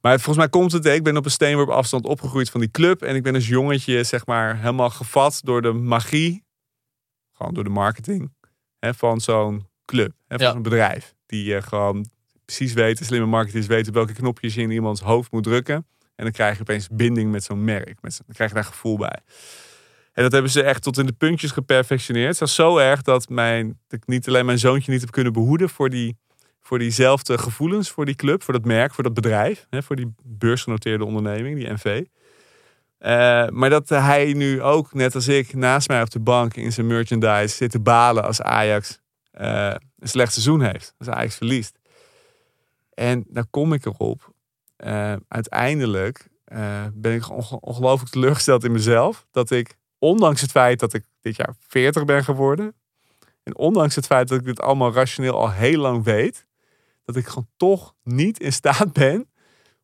Maar 0.00 0.14
volgens 0.14 0.36
mij 0.36 0.48
komt 0.48 0.72
het, 0.72 0.86
ik 0.86 1.02
ben 1.02 1.16
op 1.16 1.24
een 1.24 1.30
steenworp 1.30 1.68
afstand 1.68 2.04
opgegroeid 2.04 2.50
van 2.50 2.60
die 2.60 2.70
club. 2.70 3.02
En 3.02 3.14
ik 3.14 3.22
ben 3.22 3.34
als 3.34 3.48
jongetje, 3.48 4.04
zeg 4.04 4.26
maar, 4.26 4.56
helemaal 4.58 4.90
gevat 4.90 5.40
door 5.44 5.62
de 5.62 5.72
magie. 5.72 6.44
Gewoon 7.32 7.54
door 7.54 7.64
de 7.64 7.70
marketing. 7.70 8.32
Hè, 8.78 8.94
van 8.94 9.20
zo'n 9.20 9.66
club, 9.84 10.12
hè, 10.26 10.36
van 10.36 10.46
Ja. 10.46 10.52
zo'n 10.52 10.62
bedrijf. 10.62 11.14
Die 11.26 11.56
eh, 11.56 11.62
gewoon 11.62 12.06
precies 12.44 12.72
weten, 12.72 13.04
slimme 13.06 13.26
marketeers 13.26 13.66
weten 13.66 13.92
welke 13.92 14.12
knopjes 14.12 14.54
je 14.54 14.62
in 14.62 14.70
iemands 14.70 15.00
hoofd 15.00 15.32
moet 15.32 15.42
drukken. 15.42 15.86
En 16.14 16.24
dan 16.26 16.32
krijg 16.32 16.54
je 16.54 16.60
opeens 16.60 16.88
binding 16.92 17.30
met 17.30 17.44
zo'n 17.44 17.64
merk. 17.64 18.02
Met 18.02 18.20
dan 18.26 18.34
krijg 18.34 18.50
je 18.50 18.56
daar 18.56 18.64
gevoel 18.64 18.96
bij. 18.96 19.18
En 20.12 20.22
dat 20.22 20.32
hebben 20.32 20.50
ze 20.50 20.62
echt 20.62 20.82
tot 20.82 20.98
in 20.98 21.06
de 21.06 21.12
puntjes 21.12 21.50
geperfectioneerd. 21.50 22.36
Zelfs 22.36 22.54
zo 22.54 22.78
erg 22.78 23.02
dat, 23.02 23.28
mijn, 23.28 23.66
dat 23.88 24.00
ik 24.00 24.06
niet 24.06 24.28
alleen 24.28 24.46
mijn 24.46 24.58
zoontje 24.58 24.92
niet 24.92 25.00
heb 25.00 25.10
kunnen 25.10 25.32
behoeden 25.32 25.68
voor, 25.68 25.90
die, 25.90 26.16
voor 26.60 26.78
diezelfde 26.78 27.38
gevoelens, 27.38 27.90
voor 27.90 28.04
die 28.06 28.14
club, 28.14 28.42
voor 28.42 28.54
dat 28.54 28.64
merk, 28.64 28.94
voor 28.94 29.04
dat 29.04 29.14
bedrijf, 29.14 29.66
hè, 29.70 29.82
voor 29.82 29.96
die 29.96 30.14
beursgenoteerde 30.24 31.04
onderneming, 31.04 31.58
die 31.58 31.72
NV. 31.72 32.04
Eh, 32.98 33.48
maar 33.48 33.70
dat 33.70 33.88
hij 33.88 34.32
nu 34.32 34.62
ook, 34.62 34.94
net 34.94 35.14
als 35.14 35.28
ik, 35.28 35.54
naast 35.54 35.88
mij 35.88 36.02
op 36.02 36.10
de 36.10 36.20
bank 36.20 36.54
in 36.54 36.72
zijn 36.72 36.86
merchandise 36.86 37.56
zit 37.56 37.70
te 37.70 37.80
balen 37.80 38.24
als 38.24 38.42
Ajax 38.42 38.98
eh, 39.30 39.74
een 39.98 40.08
slecht 40.08 40.32
seizoen 40.32 40.62
heeft. 40.62 40.94
Als 40.98 41.08
Ajax 41.08 41.36
verliest. 41.36 41.78
En 42.94 43.24
daar 43.28 43.46
kom 43.50 43.72
ik 43.72 43.84
erop. 43.86 44.32
Eh, 44.76 45.14
uiteindelijk 45.28 46.28
ben 46.92 47.14
ik 47.14 47.30
onge- 47.30 47.60
ongelooflijk 47.60 48.10
teleurgesteld 48.12 48.64
in 48.64 48.72
mezelf. 48.72 49.26
Dat 49.30 49.50
ik, 49.50 49.76
ondanks 49.98 50.40
het 50.40 50.50
feit 50.50 50.80
dat 50.80 50.92
ik 50.92 51.04
dit 51.20 51.36
jaar 51.36 51.54
40 51.68 52.04
ben 52.04 52.24
geworden. 52.24 52.74
En 53.42 53.56
ondanks 53.56 53.94
het 53.94 54.06
feit 54.06 54.28
dat 54.28 54.38
ik 54.38 54.44
dit 54.44 54.60
allemaal 54.60 54.92
rationeel 54.92 55.34
al 55.34 55.50
heel 55.50 55.80
lang 55.80 56.04
weet. 56.04 56.46
Dat 57.12 57.22
ik 57.22 57.28
gewoon 57.28 57.48
toch 57.56 57.94
niet 58.02 58.40
in 58.40 58.52
staat 58.52 58.92
ben 58.92 59.28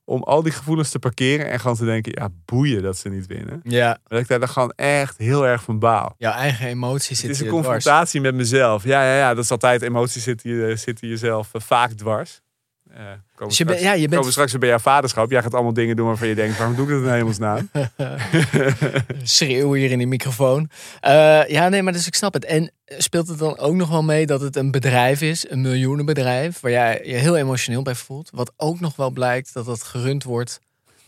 om 0.04 0.22
al 0.22 0.42
die 0.42 0.52
gevoelens 0.52 0.90
te 0.90 0.98
parkeren. 0.98 1.50
En 1.50 1.60
gewoon 1.60 1.76
te 1.76 1.84
denken, 1.84 2.12
ja 2.14 2.28
boeien 2.44 2.82
dat 2.82 2.96
ze 2.96 3.08
niet 3.08 3.26
winnen. 3.26 3.60
Ja, 3.62 3.98
Dat 4.04 4.20
ik 4.20 4.28
daar 4.28 4.38
dan 4.38 4.48
gewoon 4.48 4.72
echt 4.76 5.18
heel 5.18 5.46
erg 5.46 5.62
van 5.62 5.78
baal. 5.78 6.14
jouw 6.18 6.32
eigen 6.32 6.66
emoties 6.66 7.08
Het 7.08 7.16
zitten 7.18 7.30
is 7.30 7.40
een 7.40 7.46
dwars. 7.46 7.66
confrontatie 7.66 8.20
met 8.20 8.34
mezelf. 8.34 8.84
Ja, 8.84 9.02
ja, 9.04 9.16
ja, 9.16 9.34
dat 9.34 9.44
is 9.44 9.50
altijd 9.50 9.82
emoties 9.82 10.22
zitten, 10.22 10.50
je, 10.50 10.76
zitten 10.76 11.08
jezelf 11.08 11.54
eh, 11.54 11.60
vaak 11.60 11.90
dwars. 11.92 12.40
Eh, 12.96 13.02
komen 13.04 13.48
Dus 13.48 13.56
je, 13.58 13.64
straks- 13.64 13.80
ja, 13.80 13.92
je 13.92 14.02
komen 14.02 14.20
bent 14.20 14.32
straks 14.32 14.50
weer 14.50 14.60
bij 14.60 14.68
jouw 14.68 14.78
vaderschap. 14.78 15.30
Jij 15.30 15.42
gaat 15.42 15.54
allemaal 15.54 15.72
dingen 15.72 15.96
doen 15.96 16.06
waarvan 16.06 16.28
je 16.28 16.34
denkt, 16.34 16.56
waarom 16.58 16.76
doe 16.76 16.84
ik 16.86 16.92
dat 16.92 17.02
in 17.02 17.08
hemelsnaam? 17.08 17.70
schreeuw 19.22 19.72
hier 19.72 19.90
in 19.90 19.98
die 19.98 20.06
microfoon. 20.06 20.70
Eh, 21.00 21.48
ja, 21.48 21.68
nee, 21.68 21.82
maar 21.82 21.92
dus 21.92 22.06
ik 22.06 22.14
snap 22.14 22.32
het. 22.32 22.44
En 22.44 22.72
speelt 22.86 23.28
het 23.28 23.38
dan 23.38 23.58
ook 23.58 23.74
nog 23.74 23.88
wel 23.88 24.02
mee 24.02 24.26
dat 24.26 24.40
het 24.40 24.56
een 24.56 24.70
bedrijf 24.70 25.20
is, 25.20 25.50
een 25.50 25.60
miljoenenbedrijf, 25.60 26.60
waar 26.60 26.70
jij 26.70 27.00
je 27.04 27.14
heel 27.14 27.36
emotioneel 27.36 27.82
bij 27.82 27.94
voelt. 27.94 28.30
Wat 28.34 28.52
ook 28.56 28.80
nog 28.80 28.96
wel 28.96 29.10
blijkt 29.10 29.54
dat 29.54 29.66
het 29.66 29.82
gerund 29.82 30.24
wordt 30.24 30.60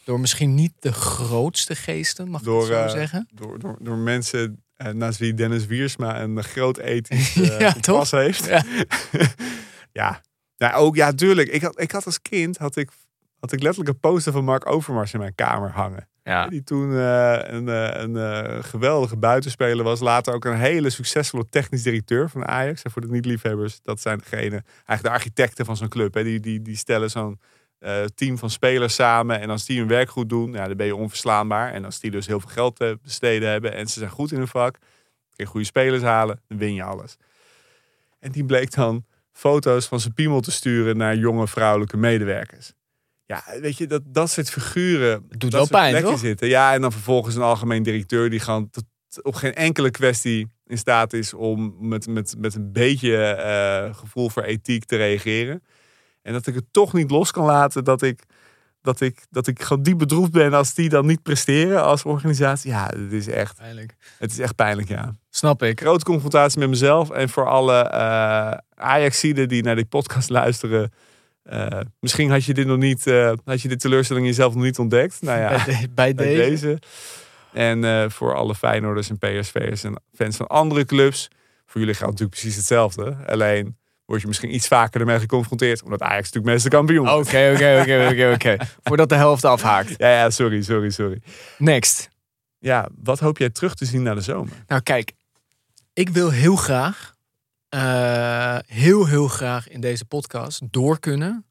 door 0.05 0.21
misschien 0.21 0.55
niet 0.55 0.73
de 0.79 0.93
grootste 0.93 1.75
geesten, 1.75 2.29
mag 2.31 2.41
ik 2.41 2.47
Door, 2.47 2.61
het 2.61 2.69
zo 2.69 2.85
eh, 2.85 2.91
zeggen? 2.91 3.29
Door, 3.35 3.59
door, 3.59 3.77
door 3.81 3.97
mensen 3.97 4.63
naast 4.93 5.19
wie 5.19 5.35
Dennis 5.35 5.67
Wiersma 5.67 6.21
een 6.21 6.45
groot 6.45 6.79
ethisch 6.79 7.35
Ja, 7.59 7.75
pas 7.81 8.11
heeft. 8.11 8.47
Ja. 8.47 8.63
ja. 9.93 10.21
Ja, 10.59 10.75
ook 10.75 10.97
ja, 10.97 11.13
tuurlijk. 11.13 11.49
Ik 11.49 11.63
had, 11.63 11.81
ik 11.81 11.91
had 11.91 12.05
als 12.05 12.23
kind 12.23 12.57
had 12.57 12.77
ik, 12.77 12.91
had 13.41 13.53
ik 13.53 13.63
letterlijk 13.63 13.95
een 13.95 14.01
poster 14.01 14.33
van 14.33 14.45
Mark 14.45 14.67
Overmars 14.71 15.13
in 15.13 15.19
mijn 15.19 15.35
kamer 15.35 15.71
hangen. 15.71 16.09
Ja. 16.23 16.47
Die 16.47 16.63
toen 16.63 16.93
eh, 16.93 17.39
een, 17.41 17.69
eh, 17.69 18.03
een 18.03 18.17
eh, 18.17 18.65
geweldige 18.65 19.17
buitenspeler 19.17 19.85
was. 19.85 20.01
Later 20.01 20.35
ook 20.35 20.45
een 20.45 20.57
hele 20.57 20.91
succesvolle 20.91 21.45
technisch 21.51 21.83
directeur 21.83 22.31
van 22.31 22.47
Ajax. 22.47 22.83
En 22.83 22.91
voor 22.91 23.03
de 23.03 23.09
niet-liefhebbers, 23.09 23.81
dat 23.83 24.01
zijn 24.01 24.19
degene, 24.19 24.63
eigenlijk 24.65 25.03
de 25.03 25.11
architecten 25.11 25.65
van 25.65 25.77
zo'n 25.77 25.89
club. 25.89 26.15
Hè. 26.15 26.23
Die, 26.23 26.41
die, 26.41 26.63
die 26.63 26.77
stellen 26.77 27.11
zo'n 27.11 27.41
team 28.15 28.39
van 28.39 28.51
spelers 28.51 28.95
samen. 28.95 29.41
En 29.41 29.51
als 29.51 29.67
die 29.67 29.79
hun 29.79 29.89
werk 29.89 30.11
goed 30.11 30.29
doen, 30.29 30.53
ja, 30.53 30.67
dan 30.67 30.77
ben 30.77 30.87
je 30.87 30.97
onverslaanbaar. 30.97 31.73
En 31.73 31.85
als 31.85 32.01
die 32.01 32.11
dus 32.11 32.27
heel 32.27 32.41
veel 32.41 32.51
geld 32.51 32.77
te 32.77 32.99
besteden 33.03 33.49
hebben 33.49 33.75
en 33.75 33.87
ze 33.87 33.99
zijn 33.99 34.11
goed 34.11 34.33
in 34.33 34.39
hun 34.39 34.49
vak. 34.49 34.73
Kun 34.73 35.45
je 35.45 35.47
goede 35.47 35.67
spelers 35.67 36.03
halen, 36.03 36.41
dan 36.49 36.59
win 36.59 36.75
je 36.75 36.83
alles. 36.83 37.17
En 38.19 38.33
die 38.33 38.45
bleek 38.45 38.75
dan 38.75 39.05
foto's 39.39 39.87
van 39.87 40.01
zijn 40.01 40.15
piemel 40.15 40.41
te 40.41 40.51
sturen 40.51 40.97
naar 40.97 41.17
jonge 41.17 41.49
vrouwelijke 41.49 41.97
medewerkers. 41.97 42.73
Ja, 43.27 43.45
weet 43.61 43.77
je, 43.77 43.87
dat, 43.87 44.03
dat 44.07 44.31
soort 44.31 44.51
figuren 44.51 45.25
doet 45.29 45.41
dat 45.41 45.53
wel 45.53 45.61
soort 45.61 45.71
pijn, 45.71 45.91
plekken 45.91 46.11
toch? 46.11 46.21
zitten. 46.21 46.49
Ja, 46.49 46.75
en 46.75 46.81
dan 46.81 46.93
vervolgens 46.93 47.35
een 47.35 47.43
algemeen 47.43 47.83
directeur 47.83 48.31
die 48.31 48.41
gewoon 48.41 48.71
tot, 48.71 48.85
op 49.23 49.35
geen 49.35 49.55
enkele 49.55 49.91
kwestie 49.91 50.51
in 50.67 50.79
staat 50.79 51.13
is 51.13 51.35
om 51.35 51.77
met, 51.81 52.07
met, 52.07 52.35
met 52.39 52.55
een 52.55 52.73
beetje 52.73 53.17
eh, 53.17 53.95
gevoel 53.95 54.29
voor 54.29 54.43
ethiek 54.43 54.85
te 54.85 54.97
reageren. 54.97 55.63
En 56.23 56.33
dat 56.33 56.47
ik 56.47 56.55
het 56.55 56.67
toch 56.71 56.93
niet 56.93 57.11
los 57.11 57.31
kan 57.31 57.45
laten 57.45 57.85
dat 57.85 58.03
ik, 58.03 58.23
dat 58.89 59.01
ik, 59.01 59.27
dat 59.31 59.47
ik 59.47 59.63
gewoon 59.63 59.83
diep 59.83 59.99
bedroefd 59.99 60.31
ben 60.31 60.53
als 60.53 60.75
die 60.75 60.89
dan 60.89 61.07
niet 61.07 61.23
presteren 61.23 61.83
als 61.83 62.03
organisatie. 62.03 62.71
Ja, 62.71 62.91
het 62.97 63.13
is 63.13 63.29
echt, 63.29 63.57
Pijnlijk. 63.57 63.95
het 64.19 64.31
is 64.31 64.39
echt 64.39 64.55
pijnlijk, 64.55 64.89
ja. 64.89 65.15
Snap 65.31 65.63
ik. 65.63 65.81
Grote 65.81 66.05
confrontatie 66.05 66.59
met 66.59 66.69
mezelf 66.69 67.11
en 67.11 67.29
voor 67.29 67.49
alle 67.49 67.75
eh 67.83 68.53
Ajaxiden 68.75 69.49
die 69.49 69.63
naar 69.63 69.75
die 69.77 69.85
podcast 69.85 70.29
luisteren. 70.31 70.93
eh, 71.43 71.81
misschien 72.01 72.31
had 72.31 72.45
je 72.45 72.55
dit 72.55 72.67
nog 72.67 72.79
niet, 72.79 73.07
eh, 73.07 73.33
had 73.45 73.61
je 73.61 73.69
dit 73.69 73.81
teleurstelling 73.81 74.25
in 74.27 74.31
jezelf 74.33 74.55
nog 74.55 74.63
niet 74.63 74.79
ontdekt. 74.79 75.23
Nou 75.23 75.39
ja, 75.41 75.49
Bij, 75.65 75.81
de- 75.81 75.89
bij 75.95 76.15
bij 76.15 76.27
deze. 76.35 76.67
deze. 76.67 76.79
En 77.53 78.11
voor 78.11 78.35
alle 78.35 78.55
Feyenoorders 78.55 79.11
en 79.11 79.19
PSV'ers 79.19 79.85
en 79.85 80.03
fans 80.15 80.37
van 80.37 80.47
andere 80.47 80.85
clubs. 80.85 81.29
Voor 81.67 81.81
jullie 81.81 81.95
geldt 81.97 82.13
natuurlijk 82.13 82.41
precies 82.41 82.57
hetzelfde. 82.59 83.17
Alleen 83.27 83.77
word 84.09 84.21
je 84.21 84.27
misschien 84.27 84.55
iets 84.55 84.69
vaker 84.69 85.01
ermee 85.01 85.19
geconfronteerd. 85.19 85.83
Omdat 85.83 86.03
Ajax 86.03 86.25
natuurlijk 86.25 86.53
meeste 86.53 86.69
kampioen 86.69 87.09
Oké, 87.09 87.51
oké, 87.55 87.79
oké, 87.81 88.09
oké, 88.11 88.33
oké. 88.35 88.57
Voordat 88.85 89.09
de 89.09 89.15
helft 89.15 89.45
afhaakt. 89.45 89.95
Ja, 89.97 90.09
ja, 90.09 90.31
sorry, 90.31 90.63
sorry, 90.63 90.91
sorry. 90.91 91.21
Next. 91.59 92.09
Ja, 92.59 92.89
wat 93.03 93.19
hoop 93.19 93.39
jij 93.39 93.51
terug 93.51 93.75
te 93.75 93.85
zien 93.85 94.03
na 94.03 94.15
de 94.15 94.21
zomer? 94.21 94.53
Nou, 94.67 94.83
kijk, 94.83 95.13
ik 95.93 96.09
wil 96.09 96.31
heel 96.31 96.57
graag, 96.57 97.15
eh, 97.69 98.59
heel, 98.67 99.07
heel 99.07 99.29
graag 99.29 99.69
in 99.69 99.81
deze 99.81 100.05
podcast 100.05 100.61
door 100.71 101.01
kunnen 101.01 101.45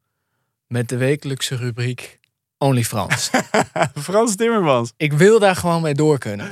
met 0.67 0.89
de 0.89 0.97
wekelijkse 0.97 1.55
rubriek 1.55 2.19
Only 2.57 2.83
Frans. 2.83 3.29
Frans 4.07 4.35
Timmermans. 4.35 4.93
ik 4.97 5.13
wil 5.13 5.39
daar 5.39 5.55
gewoon 5.55 5.81
mee 5.81 5.93
door 5.93 6.17
kunnen. 6.17 6.49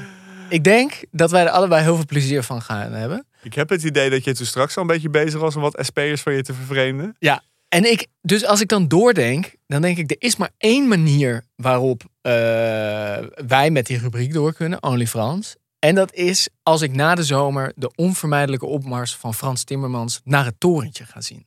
Ik 0.49 0.63
denk 0.63 1.03
dat 1.11 1.31
wij 1.31 1.43
er 1.43 1.49
allebei 1.49 1.83
heel 1.83 1.95
veel 1.95 2.05
plezier 2.05 2.43
van 2.43 2.61
gaan 2.61 2.91
hebben. 2.91 3.25
Ik 3.45 3.53
heb 3.53 3.69
het 3.69 3.83
idee 3.83 4.09
dat 4.09 4.23
je 4.23 4.33
toen 4.33 4.45
straks 4.45 4.75
al 4.75 4.81
een 4.81 4.87
beetje 4.87 5.09
bezig 5.09 5.39
was 5.39 5.55
om 5.55 5.61
wat 5.61 5.77
SP'ers 5.81 6.21
van 6.21 6.33
je 6.33 6.43
te 6.43 6.53
vervreemden. 6.53 7.15
En 7.67 7.91
ik, 7.91 8.07
dus 8.21 8.45
als 8.45 8.61
ik 8.61 8.67
dan 8.67 8.87
doordenk, 8.87 9.55
dan 9.67 9.81
denk 9.81 9.97
ik, 9.97 10.11
er 10.11 10.15
is 10.19 10.35
maar 10.35 10.49
één 10.57 10.87
manier 10.87 11.43
waarop 11.55 12.03
eh, 12.21 12.31
wij 13.47 13.69
met 13.71 13.85
die 13.85 13.97
rubriek 13.97 14.33
door 14.33 14.53
kunnen, 14.53 14.83
Only 14.83 15.07
Frans. 15.07 15.55
En 15.79 15.95
dat 15.95 16.13
is 16.13 16.49
als 16.63 16.81
ik 16.81 16.93
na 16.93 17.15
de 17.15 17.23
zomer 17.23 17.73
de 17.75 17.91
onvermijdelijke 17.95 18.65
opmars 18.65 19.15
van 19.15 19.33
Frans 19.33 19.63
Timmermans 19.63 20.21
naar 20.23 20.45
het 20.45 20.59
torentje 20.59 21.05
ga 21.05 21.21
zien. 21.21 21.45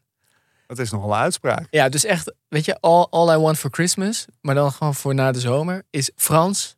Dat 0.67 0.79
is 0.79 0.91
nogal 0.91 1.11
een 1.11 1.17
uitspraak. 1.17 1.67
Ja, 1.71 1.89
dus 1.89 2.05
echt, 2.05 2.35
weet 2.49 2.65
je, 2.65 2.81
all, 2.81 3.07
all 3.11 3.35
I 3.35 3.39
want 3.39 3.59
for 3.59 3.71
Christmas, 3.71 4.27
maar 4.41 4.55
dan 4.55 4.73
gewoon 4.73 4.95
voor 4.95 5.15
na 5.15 5.33
de 5.33 5.41
zomer, 5.41 5.83
is 5.91 6.11
Frans, 6.17 6.77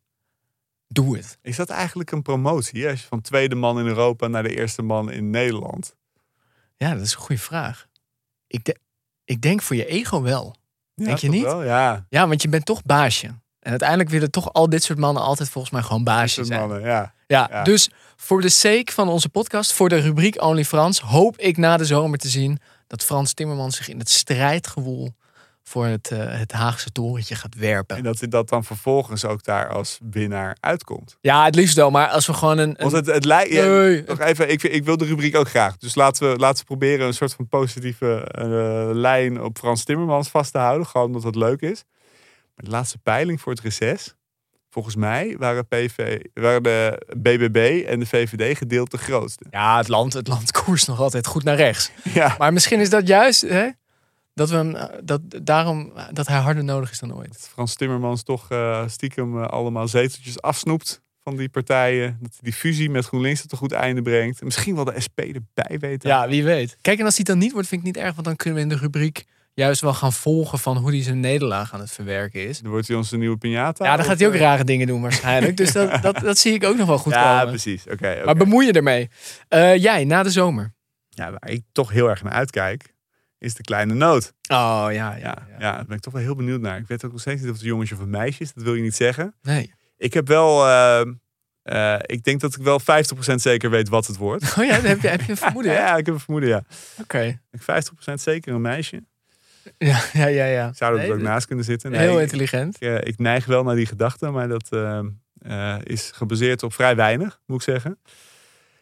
doe 0.93 1.17
het. 1.17 1.39
Is 1.43 1.57
dat 1.57 1.69
eigenlijk 1.71 2.11
een 2.11 2.23
promotie? 2.23 2.89
Als 2.89 3.01
je 3.01 3.07
van 3.07 3.21
tweede 3.21 3.55
man 3.55 3.79
in 3.79 3.87
Europa 3.87 4.27
naar 4.27 4.43
de 4.43 4.57
eerste 4.57 4.83
man 4.83 5.11
in 5.11 5.31
Nederland. 5.31 5.95
Ja, 6.77 6.95
dat 6.95 7.03
is 7.03 7.13
een 7.13 7.19
goede 7.21 7.41
vraag. 7.43 7.87
Ik, 8.47 8.65
de- 8.65 8.77
ik 9.25 9.41
denk 9.41 9.63
voor 9.63 9.77
je 9.77 9.87
ego 9.87 10.23
wel. 10.23 10.55
Ja, 10.95 11.05
Denk 11.05 11.19
je 11.19 11.29
niet? 11.29 11.43
Wel? 11.43 11.65
Ja, 11.65 12.07
Ja, 12.09 12.29
want 12.29 12.43
je 12.43 12.49
bent 12.49 12.65
toch 12.65 12.83
baasje. 12.83 13.27
En 13.61 13.71
uiteindelijk 13.71 14.11
willen 14.11 14.31
toch 14.31 14.53
al 14.53 14.69
dit 14.69 14.83
soort 14.83 14.99
mannen 14.99 15.23
altijd 15.23 15.49
volgens 15.51 15.73
mij 15.73 15.83
gewoon 15.83 16.05
baasje 16.05 16.35
soort 16.35 16.47
zijn. 16.47 16.61
mannen, 16.61 16.81
ja. 16.83 17.15
Ja, 17.27 17.47
Ja. 17.51 17.63
dus 17.63 17.91
voor 18.17 18.41
de 18.41 18.49
sake 18.49 18.93
van 18.93 19.09
onze 19.09 19.29
podcast, 19.29 19.73
voor 19.73 19.89
de 19.89 19.97
rubriek 20.01 20.43
Only 20.43 20.65
Frans, 20.65 21.01
hoop 21.01 21.39
ik 21.39 21.57
na 21.57 21.77
de 21.77 21.85
zomer 21.85 22.19
te 22.19 22.29
zien 22.29 22.59
dat 22.87 23.05
Frans 23.05 23.33
Timmermans 23.33 23.77
zich 23.77 23.89
in 23.89 23.99
het 23.99 24.11
strijdgewoel 24.11 25.15
voor 25.71 25.87
het, 25.87 26.11
eh, 26.11 26.19
het 26.39 26.53
Haagse 26.53 26.91
torentje 26.93 27.35
gaat 27.35 27.55
werpen. 27.55 27.97
En 27.97 28.03
dat 28.03 28.21
dat 28.29 28.49
dan 28.49 28.65
vervolgens 28.65 29.25
ook 29.25 29.45
daar 29.45 29.69
als 29.69 29.99
winnaar 30.11 30.57
uitkomt. 30.61 31.17
Ja, 31.21 31.45
het 31.45 31.55
liefst 31.55 31.77
wel, 31.77 31.91
maar 31.91 32.09
als 32.09 32.27
we 32.27 32.33
gewoon 32.35 32.59
een. 32.59 32.69
een- 32.69 32.77
Want 32.79 32.93
het, 32.93 33.07
het 33.07 33.25
lijkt. 33.25 33.53
ja, 33.53 33.65
Nee. 33.67 34.03
nog 34.07 34.21
even, 34.21 34.51
ik, 34.51 34.63
ik 34.63 34.85
wil 34.85 34.97
de 34.97 35.05
rubriek 35.05 35.37
ook 35.37 35.49
graag. 35.49 35.77
Dus 35.77 35.95
laten 35.95 36.31
we, 36.33 36.39
laten 36.39 36.59
we 36.59 36.65
proberen 36.65 37.07
een 37.07 37.15
soort 37.15 37.35
van 37.35 37.49
positieve 37.49 38.25
eh, 38.31 38.45
lijn 38.93 39.43
op 39.43 39.59
Frans 39.59 39.85
Timmermans 39.85 40.29
vast 40.29 40.53
te 40.53 40.59
houden. 40.59 40.87
Gewoon 40.87 41.07
omdat 41.07 41.23
het 41.23 41.35
leuk 41.35 41.61
is. 41.61 41.85
Maar 42.55 42.65
de 42.65 42.71
laatste 42.71 42.99
peiling 42.99 43.41
voor 43.41 43.53
het 43.53 43.61
reces. 43.63 44.15
Volgens 44.71 44.97
mij 44.97 45.37
waren, 45.39 45.67
PV, 45.69 46.21
waren 46.35 46.63
de 46.63 47.07
BBB 47.17 47.85
en 47.87 48.01
de 48.01 48.07
VVD 48.07 48.59
gedeeld 48.59 48.91
de 48.91 48.99
grootste. 48.99 49.45
Ja, 49.51 49.77
het 49.77 49.89
land, 49.89 50.13
het 50.13 50.29
land 50.29 50.53
koerst 50.53 50.87
nog 50.89 51.01
altijd 51.01 51.27
goed 51.27 51.45
naar 51.45 51.57
rechts. 51.57 51.91
Ja, 52.05 52.35
Maar 52.39 52.53
misschien 52.53 52.81
is 52.81 52.91
dat 52.91 53.07
juist 53.07 53.41
hè, 53.41 53.69
dat, 54.35 54.51
we 54.51 54.57
hem, 54.57 54.75
eh, 54.75 54.85
dat, 55.05 55.21
daarom 55.43 55.93
dat 56.13 56.27
hij 56.27 56.39
harder 56.39 56.65
nodig 56.65 56.91
is 56.91 56.99
dan 56.99 57.15
ooit. 57.15 57.49
Frans 57.53 57.75
Timmermans 57.75 58.23
toch 58.23 58.51
eh, 58.51 58.89
stiekem 58.89 59.43
eh, 59.43 59.49
allemaal 59.49 59.89
zeteltjes 59.89 60.41
afsnoept 60.43 61.03
van 61.23 61.37
die 61.37 61.49
partijen. 61.49 62.19
Dat 62.21 62.31
hij 62.31 62.41
die 62.43 62.53
fusie 62.53 62.91
met 62.91 63.07
GroenLinks 63.07 63.41
tot 63.41 63.53
een 63.53 63.59
goed 63.59 63.73
einde 63.73 64.03
brengt. 64.03 64.41
En 64.41 64.45
misschien 64.45 64.75
wel 64.75 64.85
de 64.85 65.01
SP 65.07 65.19
erbij 65.19 65.79
weten. 65.79 66.09
Ja, 66.09 66.29
wie 66.29 66.45
weet. 66.45 66.77
Kijk, 66.81 66.99
en 66.99 67.05
als 67.05 67.17
hij 67.17 67.25
dan 67.25 67.39
niet 67.39 67.53
wordt, 67.53 67.69
vind 67.69 67.81
ik 67.81 67.87
niet 67.87 67.97
erg. 67.97 68.15
Want 68.15 68.27
dan 68.27 68.37
kunnen 68.37 68.59
we 68.59 68.65
in 68.65 68.77
de 68.77 68.83
rubriek 68.83 69.25
juist 69.55 69.81
wel 69.81 69.95
gaan 69.95 70.13
volgen 70.13 70.59
van 70.59 70.77
hoe 70.77 70.91
hij 70.91 71.03
zijn 71.03 71.21
nederlaag 71.21 71.75
aan 71.75 71.81
het 71.81 71.91
verwerken 71.91 72.49
is. 72.49 72.61
Dan 72.61 72.71
wordt 72.71 72.89
hij 72.89 72.97
onze 72.97 73.17
nieuwe 73.17 73.37
piñata. 73.37 73.85
Ja, 73.85 73.97
dan 73.97 74.05
gaat 74.05 74.19
hij 74.19 74.29
ook 74.29 74.35
rare 74.35 74.65
dingen 74.65 74.87
doen 74.87 75.01
waarschijnlijk. 75.03 75.57
Dus 75.57 75.73
dat, 75.73 76.03
dat, 76.03 76.17
dat 76.19 76.39
zie 76.39 76.53
ik 76.55 76.65
ook 76.65 76.77
nog 76.77 76.87
wel 76.87 76.99
goed 76.99 77.13
eh, 77.13 77.19
Ja, 77.23 77.37
komen. 77.37 77.49
precies. 77.49 77.85
Oké. 77.87 78.23
Maar 78.25 78.35
bemoei 78.35 78.67
je 78.67 78.73
ermee. 78.73 79.09
Eh, 79.49 79.77
jij, 79.77 80.05
na 80.05 80.23
de 80.23 80.31
zomer. 80.31 80.73
ja, 81.09 81.31
waar 81.31 81.51
ik 81.51 81.63
toch 81.73 81.91
heel 81.91 82.09
erg 82.09 82.23
naar 82.23 82.33
uitkijk, 82.33 82.95
is 83.41 83.55
de 83.55 83.63
kleine 83.63 83.95
noot. 83.95 84.33
Oh, 84.51 84.87
ja, 84.91 84.91
ja. 84.91 85.17
Ja, 85.17 85.47
ja. 85.59 85.75
daar 85.75 85.85
ben 85.87 85.97
ik 85.97 86.03
toch 86.03 86.13
wel 86.13 86.23
heel 86.23 86.35
benieuwd 86.37 86.61
naar. 86.61 86.79
Ik 86.79 86.87
weet 86.87 87.05
ook 87.05 87.13
nog 87.13 87.21
steeds 87.21 87.41
niet 87.41 87.49
of 87.51 87.55
het 87.57 87.63
een 87.65 87.69
jongetje 87.71 87.95
of 87.95 88.01
een 88.01 88.11
meisje 88.11 88.43
is. 88.43 88.53
Dat 88.53 88.65
wil 88.65 88.75
je 88.75 88.83
niet 88.83 88.95
zeggen. 88.97 89.35
Nee. 89.43 89.73
Ik 89.97 90.15
heb 90.15 90.29
wel... 90.29 90.67
eh, 90.67 91.01
eh, 91.63 92.01
ik 92.07 92.25
denk 92.25 92.41
dat 92.41 92.57
ik 92.57 92.63
wel 92.63 92.81
50% 92.81 92.85
zeker 93.35 93.71
weet 93.71 93.89
wat 93.89 94.07
het 94.07 94.17
wordt. 94.17 94.45
Oh 94.59 94.65
ja, 94.65 94.77
dan 94.77 94.85
heb 94.85 95.01
je, 95.01 95.09
heb 95.09 95.21
je 95.21 95.31
een 95.31 95.37
vermoeden, 95.37 95.73
ja, 95.83 95.97
ik 95.97 96.07
heb 96.07 96.15
een 96.15 96.21
vermoeden, 96.21 96.49
ja. 96.51 96.63
Oké. 97.01 97.41
Ik 97.51 97.61
50% 97.61 98.13
zeker 98.15 98.55
een 98.55 98.61
meisje. 98.61 99.03
Ja, 99.79 100.03
ja, 100.13 100.27
ja. 100.27 100.45
ja. 100.45 100.73
Zou 100.73 100.93
er 100.93 100.99
Nee, 101.01 101.13
ook 101.13 101.21
naast 101.21 101.47
kunnen 101.47 101.65
zitten. 101.65 101.91
Nee, 101.91 102.01
Heel 102.01 102.21
intelligent. 102.21 102.75
Ik, 102.75 102.81
eh, 102.89 103.09
ik 103.09 103.19
neig 103.19 103.45
wel 103.47 103.63
naar 103.63 103.75
die 103.75 103.87
gedachte, 103.87 104.31
maar 104.31 104.49
dat 104.49 104.69
eh, 104.71 105.01
eh, 105.39 105.77
is 105.83 106.11
gebaseerd 106.15 106.63
op 106.63 106.73
vrij 106.75 106.97
weinig, 106.97 107.41
moet 107.47 107.57
ik 107.57 107.63
zeggen. 107.63 107.99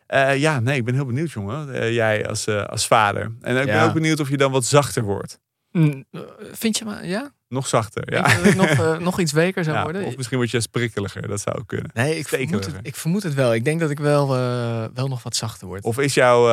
Eh, 0.08 0.36
ja, 0.38 0.60
nee, 0.60 0.76
ik 0.76 0.84
ben 0.84 0.94
heel 0.94 1.04
benieuwd, 1.04 1.30
jongen. 1.30 1.74
Eh, 1.74 1.92
jij 1.94 2.28
als, 2.28 2.46
eh, 2.46 2.64
als 2.64 2.86
vader. 2.86 3.32
En 3.40 3.56
ik 3.56 3.66
ben 3.66 3.82
ook 3.82 3.92
benieuwd 3.92 4.20
of 4.20 4.28
je 4.28 4.36
dan 4.36 4.52
wat 4.52 4.64
zachter 4.64 5.02
wordt. 5.02 5.40
Mm, 5.70 6.04
Vind 6.52 6.78
je 6.78 6.84
maar, 6.84 7.06
ja? 7.06 7.32
Nog 7.48 7.66
zachter, 7.66 8.12
ja. 8.12 8.26
ik 8.36 8.54
nog, 8.54 8.66
eh, 8.66 8.98
nog 9.08 9.20
iets 9.20 9.32
weker 9.32 9.64
zou 9.64 9.76
Ja, 9.76 9.82
worden? 9.82 10.04
Of 10.04 10.16
misschien 10.16 10.38
word 10.38 10.50
je 10.50 10.68
prikkeliger, 10.70 11.28
dat 11.28 11.40
zou 11.40 11.58
ook 11.58 11.66
kunnen. 11.66 11.90
Nee, 11.94 12.18
ik 12.18 12.28
vermoed, 12.28 12.66
het, 12.66 12.74
ik 12.82 12.96
vermoed 12.96 13.22
het 13.22 13.34
wel. 13.34 13.54
Ik 13.54 13.64
denk 13.64 13.80
dat 13.80 13.90
ik 13.90 13.98
wel, 13.98 14.34
eh, 14.34 14.84
wel 14.94 15.08
nog 15.08 15.22
wat 15.22 15.36
zachter 15.36 15.66
word. 15.66 15.84
Of 15.84 15.98
is 15.98 16.14
jouw, 16.14 16.48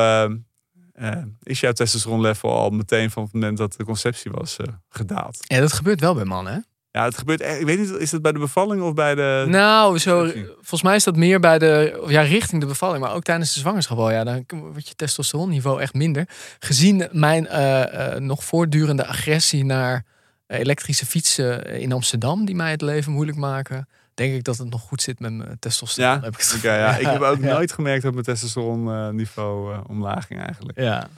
is 1.42 1.60
jouw 1.60 1.72
testosteron 1.72 2.20
level 2.20 2.50
al 2.50 2.70
meteen 2.70 3.10
van 3.10 3.22
het 3.22 3.32
moment 3.32 3.58
dat 3.58 3.76
de 3.76 3.84
conceptie 3.84 4.30
was 4.30 4.56
gedaald? 4.88 5.38
Ja, 5.46 5.60
dat 5.60 5.72
gebeurt 5.72 6.00
wel 6.00 6.14
bij 6.14 6.24
mannen, 6.24 6.52
hè? 6.52 6.60
Ja, 6.96 7.04
het 7.04 7.18
gebeurt 7.18 7.40
echt. 7.40 7.60
Ik 7.60 7.66
weet 7.66 7.78
niet, 7.78 7.90
is 7.90 8.10
dat 8.10 8.22
bij 8.22 8.32
de 8.32 8.38
bevalling 8.38 8.82
of 8.82 8.94
bij 8.94 9.14
de. 9.14 9.44
Nou, 9.48 9.98
zo, 9.98 10.30
volgens 10.54 10.82
mij 10.82 10.96
is 10.96 11.04
dat 11.04 11.16
meer 11.16 11.40
bij 11.40 11.58
de, 11.58 12.04
ja, 12.06 12.20
richting 12.20 12.60
de 12.60 12.66
bevalling, 12.66 13.04
maar 13.04 13.14
ook 13.14 13.22
tijdens 13.22 13.54
de 13.54 13.60
zwangerschap 13.60 13.98
al. 13.98 14.10
Ja, 14.10 14.24
dan 14.24 14.44
wordt 14.48 14.88
je 14.88 14.94
testosteronniveau 14.94 15.80
echt 15.80 15.94
minder. 15.94 16.28
Gezien 16.58 17.08
mijn 17.12 17.46
eh, 17.46 18.14
eh, 18.14 18.20
nog 18.20 18.44
voortdurende 18.44 19.06
agressie 19.06 19.64
naar 19.64 20.04
elektrische 20.46 21.06
fietsen 21.06 21.66
in 21.66 21.92
Amsterdam, 21.92 22.44
die 22.44 22.54
mij 22.54 22.70
het 22.70 22.80
leven 22.80 23.12
moeilijk 23.12 23.38
maken, 23.38 23.88
denk 24.14 24.34
ik 24.34 24.44
dat 24.44 24.58
het 24.58 24.70
nog 24.70 24.80
goed 24.80 25.02
zit 25.02 25.20
met 25.20 25.32
mijn 25.32 25.56
testosteron. 25.58 26.10
Ja, 26.10 26.20
heb 26.20 26.34
ik 26.34 26.52
Oké, 26.56 26.76
ja. 26.76 26.96
Ik 26.96 27.06
heb 27.06 27.20
ook 27.20 27.40
ja. 27.42 27.52
nooit 27.52 27.72
gemerkt 27.72 28.02
dat 28.02 28.12
mijn 28.12 28.24
testosteron 28.24 29.14
niveau 29.16 29.72
eh, 29.72 29.80
omlaag 29.86 30.26
ging 30.26 30.40
eigenlijk. 30.40 30.80
Ja. 30.80 31.08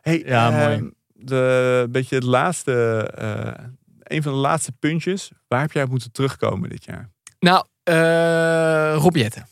Hey, 0.00 0.22
Ja, 0.26 0.50
mooi. 0.50 0.90
De, 1.16 1.86
beetje 1.90 2.14
het 2.14 2.24
laatste, 2.24 2.72
een 4.04 4.22
van 4.22 4.32
de 4.32 4.38
laatste 4.38 4.72
puntjes. 4.72 5.30
Waar 5.48 5.60
heb 5.60 5.72
jij 5.72 5.82
op 5.82 5.90
moeten 5.90 6.12
terugkomen 6.12 6.68
dit 6.68 6.84
jaar? 6.84 7.10
Nou, 7.38 7.64
eh 7.82 8.94
Rob 8.98 9.16
Jetten. 9.16 9.46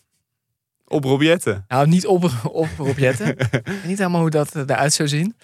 Op 0.93 1.05
Robiette. 1.05 1.65
Nou, 1.69 1.89
niet 1.89 2.07
op, 2.07 2.31
op 2.43 2.69
Rob 2.79 2.99
Jetten. 2.99 3.29
Ik 3.39 3.61
weet 3.65 3.85
niet 3.85 3.99
helemaal 3.99 4.21
hoe 4.21 4.31
dat 4.31 4.55
eh, 4.55 4.63
eruit 4.63 4.93
zou 4.93 5.09
zien. 5.09 5.37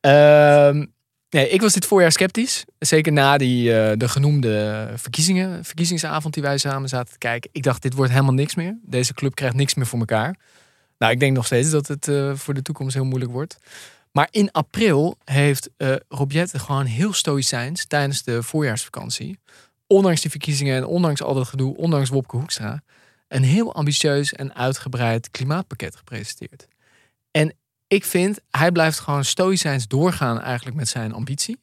Ehm, 0.00 0.84
nee, 1.30 1.48
ik 1.48 1.60
was 1.60 1.72
dit 1.72 1.86
voorjaar 1.86 2.12
sceptisch. 2.12 2.64
Zeker 2.78 3.12
na 3.12 3.36
die, 3.36 3.78
eh, 3.78 3.92
de 3.96 4.08
genoemde 4.08 4.88
verkiezingen, 4.94 5.64
verkiezingsavond 5.64 6.34
die 6.34 6.42
wij 6.42 6.58
samen 6.58 6.88
zaten 6.88 7.12
te 7.12 7.18
kijken. 7.18 7.50
Ik 7.52 7.62
dacht, 7.62 7.82
dit 7.82 7.94
wordt 7.94 8.12
helemaal 8.12 8.34
niks 8.34 8.54
meer. 8.54 8.78
Deze 8.82 9.14
club 9.14 9.34
krijgt 9.34 9.56
niks 9.56 9.74
meer 9.74 9.86
voor 9.86 9.98
elkaar. 9.98 10.38
Nou, 10.98 11.12
ik 11.12 11.20
denk 11.20 11.36
nog 11.36 11.46
steeds 11.46 11.70
dat 11.70 11.86
het 11.86 12.08
eh, 12.08 12.34
voor 12.34 12.54
de 12.54 12.62
toekomst 12.62 12.94
heel 12.94 13.04
moeilijk 13.04 13.32
wordt. 13.32 13.58
Maar 14.16 14.28
in 14.30 14.52
april 14.52 15.18
heeft 15.24 15.70
eh 15.76 15.94
Rob 16.08 16.32
Jetten 16.32 16.60
gewoon 16.60 16.84
heel 16.84 17.12
stoïcijns 17.12 17.86
tijdens 17.86 18.22
de 18.22 18.42
voorjaarsvakantie. 18.42 19.38
Ondanks 19.86 20.20
die 20.20 20.30
verkiezingen 20.30 20.76
en 20.76 20.86
ondanks 20.86 21.22
al 21.22 21.34
dat 21.34 21.48
gedoe, 21.48 21.76
ondanks 21.76 22.08
Wopke 22.08 22.36
Hoekstra 22.36 22.82
een 23.28 23.42
heel 23.42 23.74
ambitieus 23.74 24.32
en 24.32 24.54
uitgebreid 24.54 25.30
klimaatpakket 25.30 25.96
gepresenteerd. 25.96 26.68
En 27.30 27.54
ik 27.86 28.04
vind, 28.04 28.40
hij 28.50 28.72
blijft 28.72 28.98
gewoon 28.98 29.24
stoïcijns 29.24 29.88
doorgaan 29.88 30.40
eigenlijk 30.40 30.76
met 30.76 30.88
zijn 30.88 31.12
ambitie. 31.12 31.60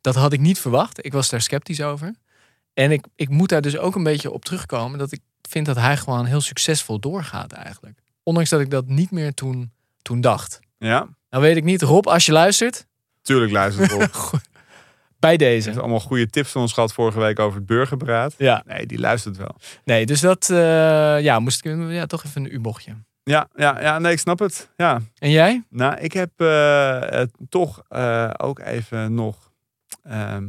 Dat 0.00 0.14
had 0.14 0.32
ik 0.32 0.40
niet 0.40 0.58
verwacht. 0.58 1.04
Ik 1.04 1.12
was 1.12 1.28
daar 1.28 1.40
sceptisch 1.40 1.82
over. 1.82 2.14
En 2.74 2.90
ik, 2.90 3.06
ik 3.14 3.28
moet 3.28 3.48
daar 3.48 3.62
dus 3.62 3.76
ook 3.76 3.94
een 3.94 4.02
beetje 4.02 4.30
op 4.30 4.44
terugkomen 4.44 4.98
dat 4.98 5.12
ik 5.12 5.20
vind 5.48 5.66
dat 5.66 5.76
hij 5.76 5.96
gewoon 5.96 6.24
heel 6.24 6.40
succesvol 6.40 6.98
doorgaat 6.98 7.52
eigenlijk. 7.52 7.98
Ondanks 8.22 8.50
dat 8.50 8.60
ik 8.60 8.70
dat 8.70 8.86
niet 8.86 9.10
meer 9.10 9.34
toen, 9.34 9.72
toen 10.02 10.20
dacht. 10.20 10.60
Ja, 10.78 11.08
Nou 11.32 11.44
weet 11.44 11.56
ik 11.56 11.64
niet, 11.64 11.82
Rob, 11.82 12.06
als 12.06 12.26
je 12.26 12.32
luistert, 12.32 12.86
tuurlijk 13.22 13.52
luistert 13.52 13.92
op. 13.92 14.00
bij 15.18 15.32
Ze 15.32 15.38
deze. 15.38 15.68
heeft 15.68 15.80
allemaal 15.80 16.00
goede 16.00 16.26
tips 16.26 16.50
van 16.50 16.60
ons 16.62 16.72
gehad 16.72 16.92
vorige 16.92 17.18
week 17.20 17.38
over 17.38 17.56
het 17.56 17.66
burgerberaad. 17.66 18.34
Ja, 18.38 18.62
Nee, 18.66 18.86
die 18.86 18.98
luistert 18.98 19.36
wel. 19.36 19.56
nee, 19.84 20.06
dus 20.06 20.20
dat, 20.20 20.50
eh, 20.50 21.20
ja, 21.20 21.38
moest 21.38 21.64
ik 21.64 21.90
ja, 21.90 22.06
toch 22.06 22.24
even 22.24 22.44
een 22.44 22.54
U-bochtje. 22.54 22.92
Ja, 23.22 23.48
ja, 23.54 23.80
ja, 23.80 23.98
nee, 23.98 24.12
ik 24.12 24.18
snap 24.18 24.38
het. 24.38 24.68
Ja, 24.76 25.00
En 25.18 25.30
jij? 25.30 25.62
Nou, 25.70 25.96
ik 26.00 26.12
heb 26.12 26.30
eh, 26.36 27.00
het 27.00 27.30
toch 27.48 27.82
eh, 27.88 28.30
ook 28.36 28.58
even 28.58 29.14
nog. 29.14 29.50
ehm, 30.02 30.48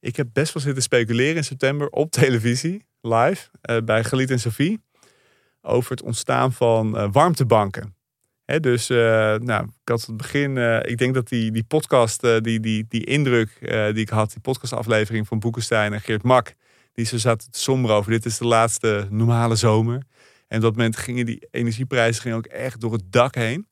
ik 0.00 0.16
heb 0.16 0.26
best 0.32 0.52
wel 0.54 0.62
zitten 0.62 0.82
speculeren 0.82 1.36
in 1.36 1.44
september 1.44 1.88
op 1.88 2.10
televisie, 2.10 2.86
live, 3.00 3.48
eh, 3.60 3.76
bij 3.84 4.04
Galiet 4.04 4.30
en 4.30 4.40
Sophie. 4.40 4.80
Over 5.62 5.90
het 5.90 6.02
ontstaan 6.02 6.52
van 6.52 6.96
eh, 6.98 7.08
warmtebanken. 7.12 7.94
Dus, 8.44 8.90
eh, 8.90 8.96
nou, 9.34 9.64
ik 9.64 9.88
had 9.88 10.02
het 10.06 10.16
begin. 10.16 10.56
eh, 10.56 10.90
ik 10.90 10.98
denk 10.98 11.14
dat 11.14 11.28
die, 11.28 11.50
die 11.50 11.64
podcast, 11.64 12.24
eh, 12.24 12.40
die, 12.40 12.60
die, 12.60 12.86
die 12.88 13.04
indruk 13.04 13.50
die 13.94 14.02
ik 14.02 14.08
had, 14.08 14.30
die 14.30 14.40
podcastaflevering 14.40 15.26
van 15.26 15.38
Boekenstein 15.38 15.92
en 15.92 16.00
Geert 16.00 16.22
Mak, 16.22 16.54
die 16.92 17.04
ze 17.04 17.18
zaten 17.18 17.50
te 17.50 17.58
somber 17.58 17.90
over. 17.90 18.10
Dit 18.10 18.24
is 18.24 18.38
de 18.38 18.46
laatste 18.46 19.06
normale 19.10 19.56
zomer. 19.56 20.02
En 20.48 20.56
op 20.56 20.62
dat 20.62 20.76
moment 20.76 20.96
gingen 20.96 21.26
die 21.26 21.48
energieprijzen 21.50 22.22
gingen 22.22 22.36
ook 22.36 22.46
echt 22.46 22.80
door 22.80 22.92
het 22.92 23.12
dak 23.12 23.34
heen. 23.34 23.66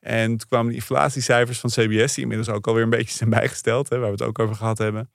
En 0.00 0.26
toen 0.28 0.48
kwamen 0.48 0.68
de 0.68 0.74
inflatiecijfers 0.74 1.58
van 1.58 1.70
CBS, 1.70 2.14
die 2.14 2.22
inmiddels 2.22 2.48
ook 2.48 2.66
alweer 2.66 2.82
een 2.82 2.90
beetje 2.90 3.16
zijn 3.16 3.30
bijgesteld, 3.30 3.88
hè, 3.88 3.98
waar 3.98 4.06
we 4.06 4.12
het 4.12 4.22
ook 4.22 4.38
over 4.38 4.54
gehad 4.54 4.78
hebben, 4.78 5.10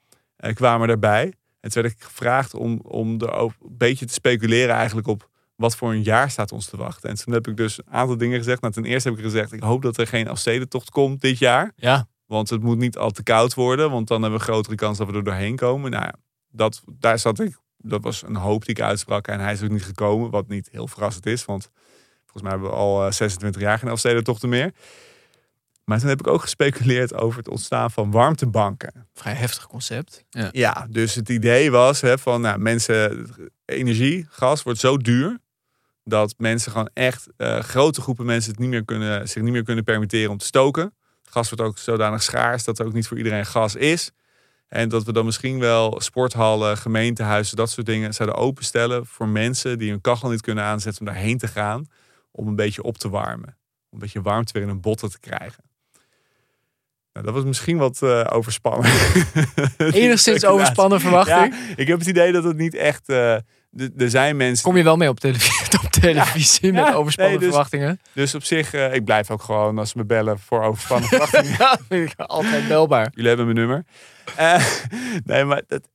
kwamen 0.53 0.87
daarbij. 0.87 1.33
En 1.59 1.69
toen 1.69 1.81
werd 1.81 1.93
ik 1.95 2.03
gevraagd 2.03 2.53
om, 2.53 2.79
om 2.83 3.21
er 3.21 3.31
ook 3.31 3.51
een 3.61 3.77
beetje 3.77 4.05
te 4.05 4.13
speculeren 4.13 4.75
eigenlijk 4.75 5.07
op 5.07 5.29
wat 5.59 5.75
voor 5.75 5.91
een 5.91 6.03
jaar 6.03 6.31
staat 6.31 6.51
ons 6.51 6.65
te 6.65 6.77
wachten. 6.77 7.09
En 7.09 7.15
toen 7.15 7.33
heb 7.33 7.47
ik 7.47 7.57
dus 7.57 7.77
een 7.77 7.93
aantal 7.93 8.17
dingen 8.17 8.37
gezegd. 8.37 8.61
Nou, 8.61 8.73
ten 8.73 8.85
eerste 8.85 9.09
heb 9.09 9.17
ik 9.17 9.23
gezegd, 9.23 9.51
ik 9.51 9.61
hoop 9.61 9.81
dat 9.81 9.97
er 9.97 10.07
geen 10.07 10.27
afstedentocht 10.27 10.89
komt 10.89 11.21
dit 11.21 11.37
jaar. 11.37 11.71
Ja. 11.75 12.07
Want 12.25 12.49
het 12.49 12.61
moet 12.61 12.77
niet 12.77 12.97
al 12.97 13.11
te 13.11 13.23
koud 13.23 13.53
worden, 13.53 13.91
want 13.91 14.07
dan 14.07 14.21
hebben 14.21 14.39
we 14.39 14.45
een 14.45 14.51
grotere 14.53 14.75
kans 14.75 14.97
dat 14.97 15.07
we 15.07 15.13
er 15.13 15.23
doorheen 15.23 15.55
komen. 15.55 15.91
Nou 15.91 16.03
ja, 16.03 16.13
dat, 16.51 16.81
daar 16.99 17.19
zat 17.19 17.39
ik, 17.39 17.57
dat 17.77 18.03
was 18.03 18.23
een 18.23 18.35
hoop 18.35 18.65
die 18.65 18.75
ik 18.75 18.81
uitsprak. 18.81 19.27
En 19.27 19.39
hij 19.39 19.53
is 19.53 19.63
ook 19.63 19.69
niet 19.69 19.83
gekomen, 19.83 20.29
wat 20.29 20.47
niet 20.47 20.69
heel 20.71 20.87
verrassend 20.87 21.25
is, 21.25 21.45
want 21.45 21.69
volgens 22.25 22.43
mij 22.43 22.51
hebben 22.51 22.69
we 22.69 22.75
al 22.75 23.05
eh, 23.05 23.11
26 23.11 23.61
jaar 23.61 23.79
geen 23.79 23.89
afstedentochten 23.89 24.49
meer. 24.49 24.73
Maar 25.83 25.99
toen 25.99 26.09
heb 26.09 26.19
ik 26.19 26.27
ook 26.27 26.41
gespeculeerd 26.41 27.13
over 27.13 27.37
het 27.37 27.47
ontstaan 27.47 27.91
van 27.91 28.11
warmtebanken. 28.11 29.07
Vrij 29.13 29.33
heftig 29.33 29.67
concept. 29.67 30.25
Ja. 30.29 30.49
Ja, 30.51 30.87
dus 30.89 31.15
het 31.15 31.29
idee 31.29 31.71
was 31.71 32.01
hè, 32.01 32.17
van 32.17 32.41
nou, 32.41 32.59
mensen, 32.59 33.29
energie, 33.65 34.27
gas 34.29 34.63
wordt 34.63 34.79
zo 34.79 34.97
duur 34.97 35.39
dat 36.09 36.33
mensen 36.37 36.71
gewoon 36.71 36.89
echt 36.93 37.27
eh, 37.37 37.59
grote 37.59 38.01
groepen 38.01 38.25
mensen 38.25 38.51
het 38.51 38.59
niet 38.59 38.69
meer 38.69 38.85
kunnen, 38.85 39.27
zich 39.29 39.41
niet 39.41 39.51
meer 39.53 39.63
kunnen 39.63 39.83
permitteren 39.83 40.31
om 40.31 40.37
te 40.37 40.45
stoken. 40.45 40.93
Gas 41.23 41.49
wordt 41.49 41.63
ook 41.63 41.77
zodanig 41.77 42.23
schaars 42.23 42.63
dat 42.63 42.79
er 42.79 42.85
ook 42.85 42.93
niet 42.93 43.07
voor 43.07 43.17
iedereen 43.17 43.45
gas 43.45 43.75
is. 43.75 44.11
En 44.67 44.89
dat 44.89 45.03
we 45.03 45.13
dan 45.13 45.25
misschien 45.25 45.59
wel 45.59 46.01
sporthallen, 46.01 46.77
gemeentehuizen, 46.77 47.55
dat 47.57 47.69
soort 47.69 47.85
dingen 47.85 48.13
zouden 48.13 48.37
openstellen 48.37 49.05
voor 49.05 49.27
mensen 49.27 49.77
die 49.77 49.89
hun 49.89 50.01
kachel 50.01 50.29
niet 50.29 50.41
kunnen 50.41 50.63
aanzetten 50.63 51.07
om 51.07 51.13
daarheen 51.13 51.37
te 51.37 51.47
gaan. 51.47 51.85
Om 52.31 52.47
een 52.47 52.55
beetje 52.55 52.83
op 52.83 52.97
te 52.97 53.09
warmen. 53.09 53.47
Om 53.47 53.89
een 53.89 53.99
beetje 53.99 54.21
warmte 54.21 54.53
weer 54.53 54.61
in 54.61 54.67
hun 54.67 54.81
botten 54.81 55.09
te 55.09 55.19
krijgen. 55.19 55.63
Nou, 57.13 57.25
dat 57.25 57.33
was 57.33 57.43
misschien 57.43 57.77
wat 57.77 58.01
eh, 58.01 58.25
overspannen. 58.29 58.91
Enigszins 59.77 60.45
overspannen 60.45 60.99
verwachting. 60.99 61.53
Ja, 61.55 61.75
ik 61.75 61.87
heb 61.87 61.99
het 61.99 62.07
idee 62.07 62.31
dat 62.31 62.43
het 62.43 62.57
niet 62.57 62.73
echt. 62.75 63.09
eh, 63.09 63.33
er 63.97 64.09
zijn 64.09 64.37
mensen. 64.37 64.63
Kom 64.63 64.77
je 64.77 64.83
wel 64.83 64.97
mee 64.97 65.09
op 65.09 65.19
televisie? 65.19 65.67
Op 66.07 66.13
televisie 66.13 66.73
met 66.73 66.87
Ja, 66.87 66.93
overspannen 66.93 67.33
nee, 67.33 67.39
dus- 67.43 67.49
verwachtingen. 67.49 67.99
Dus 68.13 68.35
op 68.35 68.43
zich, 68.43 68.73
eh, 68.73 68.93
ik 68.93 69.05
blijf 69.05 69.31
ook 69.31 69.41
gewoon 69.41 69.77
als 69.77 69.89
ze 69.89 69.97
me 69.97 70.05
bellen 70.05 70.39
voor 70.39 70.63
overspannen 70.63 71.09
verwachtingen. 71.09 71.55
Ja, 71.59 71.77
vind 71.89 72.11
ik 72.11 72.19
altijd 72.19 72.67
belbaar. 72.67 73.07
Jullie 73.13 73.27
hebben 73.27 73.45
mijn 73.45 73.57
nummer. 73.57 73.83
Eh, 74.35 74.63
nee, 75.25 75.43
maar 75.43 75.61
dat, 75.67 75.87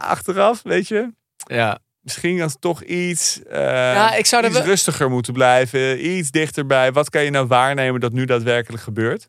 achteraf, 0.00 0.62
weet 0.62 0.88
je, 0.88 1.12
Ja, 1.36 1.78
misschien 2.00 2.42
als 2.42 2.56
toch 2.60 2.82
iets, 2.82 3.42
eh, 3.42 3.60
Ja, 3.72 4.14
ik 4.14 4.26
zou 4.26 4.42
er 4.42 4.48
iets 4.48 4.58
wel- 4.58 4.66
rustiger 4.68 5.10
moeten 5.10 5.32
blijven. 5.32 6.06
Iets 6.06 6.30
dichterbij. 6.30 6.92
Wat 6.92 7.10
kan 7.10 7.24
je 7.24 7.30
nou 7.30 7.46
waarnemen 7.46 8.00
dat 8.00 8.12
nu 8.12 8.24
daadwerkelijk 8.24 8.82
gebeurt? 8.82 9.28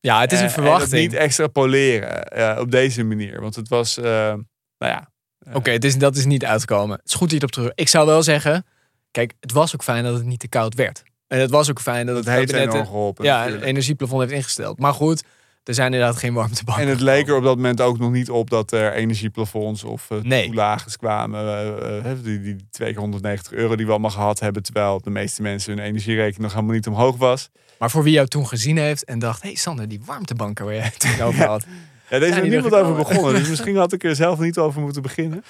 ja 0.00 0.20
het 0.20 0.32
is 0.32 0.38
een 0.40 0.44
en 0.46 0.52
dat 0.54 0.62
verwachting. 0.64 1.02
niet 1.02 1.12
extrapoleren 1.14 2.24
eh, 2.28 2.60
op 2.60 2.70
deze 2.70 3.04
manier. 3.04 3.40
Want 3.40 3.54
het 3.56 3.68
was, 3.68 3.98
eh, 3.98 4.04
nou 4.04 4.42
ja, 4.78 5.12
Oké, 5.52 5.70
het 5.70 5.84
is, 5.84 5.98
dat 5.98 6.16
is 6.16 6.24
niet 6.24 6.44
uitgekomen. 6.44 6.96
Het 6.96 7.06
is 7.08 7.12
goed 7.14 7.20
dat 7.20 7.30
je 7.30 7.36
erop 7.36 7.50
terug. 7.50 7.70
Ik 7.74 7.88
zou 7.88 8.06
wel 8.06 8.22
zeggen, 8.22 8.66
kijk, 9.14 9.34
het 9.40 9.52
was 9.52 9.74
ook 9.74 9.82
fijn 9.82 10.04
dat 10.04 10.14
het 10.14 10.24
niet 10.24 10.38
te 10.40 10.48
koud 10.48 10.74
werd. 10.74 11.02
En 11.28 11.40
het 11.40 11.50
was 11.50 11.70
ook 11.70 11.80
fijn 11.80 12.06
dat 12.06 12.14
dat 12.14 12.24
het 12.24 12.50
kabinet 12.50 12.74
een- 12.74 12.86
geholpen. 12.86 13.24
ja, 13.24 13.46
een 13.46 13.62
energieplafond 13.62 14.20
heeft 14.20 14.32
ingesteld. 14.32 14.78
Maar 14.78 14.92
goed, 14.94 15.24
er 15.64 15.74
zijn 15.74 15.92
inderdaad 15.92 16.16
geen 16.16 16.34
warmtebanken. 16.34 16.84
En 16.84 16.88
het 16.90 17.00
leek 17.00 17.28
er 17.28 17.36
op 17.36 17.42
dat 17.42 17.56
moment 17.56 17.80
ook 17.80 17.98
nog 17.98 18.10
niet 18.10 18.30
op 18.30 18.50
dat 18.50 18.72
er 18.72 18.92
energieplafonds 18.92 19.84
of 19.84 20.10
uh, 20.12 20.20
Nee. 20.22 20.46
toelages 20.46 20.96
kwamen. 20.96 21.40
eh, 21.40 22.10
eh, 22.10 22.18
die, 22.22 22.40
die 22.40 22.56
290 22.70 23.52
euro 23.52 23.76
die 23.76 23.86
we 23.86 23.92
allemaal 23.92 24.10
gehad 24.10 24.40
hebben. 24.40 24.62
Terwijl 24.62 25.00
de 25.00 25.10
meeste 25.10 25.42
mensen 25.42 25.76
hun 25.76 25.84
energierekening 25.86 26.42
nog 26.42 26.52
helemaal 26.52 26.74
niet 26.74 26.86
omhoog 26.86 27.16
was. 27.16 27.50
Maar 27.78 27.90
voor 27.90 28.02
wie 28.02 28.12
jou 28.12 28.26
toen 28.26 28.46
gezien 28.48 28.76
heeft 28.76 29.04
en 29.04 29.18
dacht, 29.18 29.42
hé 29.42 29.48
hey 29.48 29.56
Sander, 29.56 29.88
die 29.88 30.00
warmtebanken 30.04 30.64
waar 30.64 30.74
jij 30.74 30.92
het 30.98 31.20
over 31.22 31.46
had. 31.46 31.62
Ja, 31.62 31.72
deze 32.08 32.24
is 32.24 32.32
Zijn 32.32 32.44
er 32.44 32.50
niemand 32.50 32.72
er 32.72 32.80
over 32.80 32.94
begonnen. 32.94 33.34
Dus 33.40 33.48
misschien 33.48 33.76
had 33.76 33.92
ik 33.92 34.04
er 34.04 34.16
zelf 34.16 34.38
niet 34.38 34.58
over 34.58 34.80
moeten 34.80 35.02
beginnen. 35.02 35.44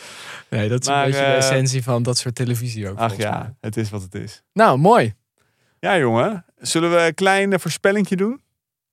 Nee, 0.51 0.69
dat 0.69 0.81
is 0.81 0.89
Maar, 0.89 1.05
een 1.05 1.11
beetje 1.11 1.27
de 1.27 1.31
eh, 1.31 1.37
essentie 1.37 1.83
van 1.83 2.03
dat 2.03 2.19
soort 2.19 2.35
televisie 2.35 2.89
ook. 2.89 2.99
Ach 2.99 3.09
volgens 3.09 3.31
mij. 3.31 3.39
ja, 3.39 3.57
het 3.61 3.77
is 3.77 3.91
wat 3.91 4.03
het 4.03 4.15
is. 4.15 4.43
Nou, 4.53 4.79
mooi. 4.79 5.15
Ja 5.81 5.99
jongen, 5.99 6.45
zullen 6.57 6.91
we 6.91 6.97
een 7.07 7.15
klein 7.15 7.53
eh, 7.53 7.59
voorspellingje 7.59 8.17
doen? 8.17 8.41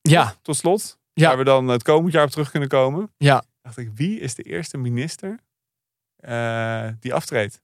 Ja, 0.02 0.36
Tot 0.42 0.56
slot. 0.56 1.00
Ja. 1.14 1.28
Waar 1.28 1.38
we 1.38 1.44
dan 1.44 1.68
het 1.68 1.84
komend 1.84 2.14
jaar 2.14 2.24
op 2.24 2.30
terug 2.30 2.52
kunnen 2.52 2.70
komen. 2.70 3.12
ja. 3.18 3.44
dacht 3.62 3.78
ik, 3.78 3.90
wie 3.96 4.20
is 4.20 4.36
de 4.36 4.44
eerste 4.44 4.78
minister 4.78 5.40
eh, 6.16 6.88
die 7.00 7.14
aftreedt? 7.14 7.62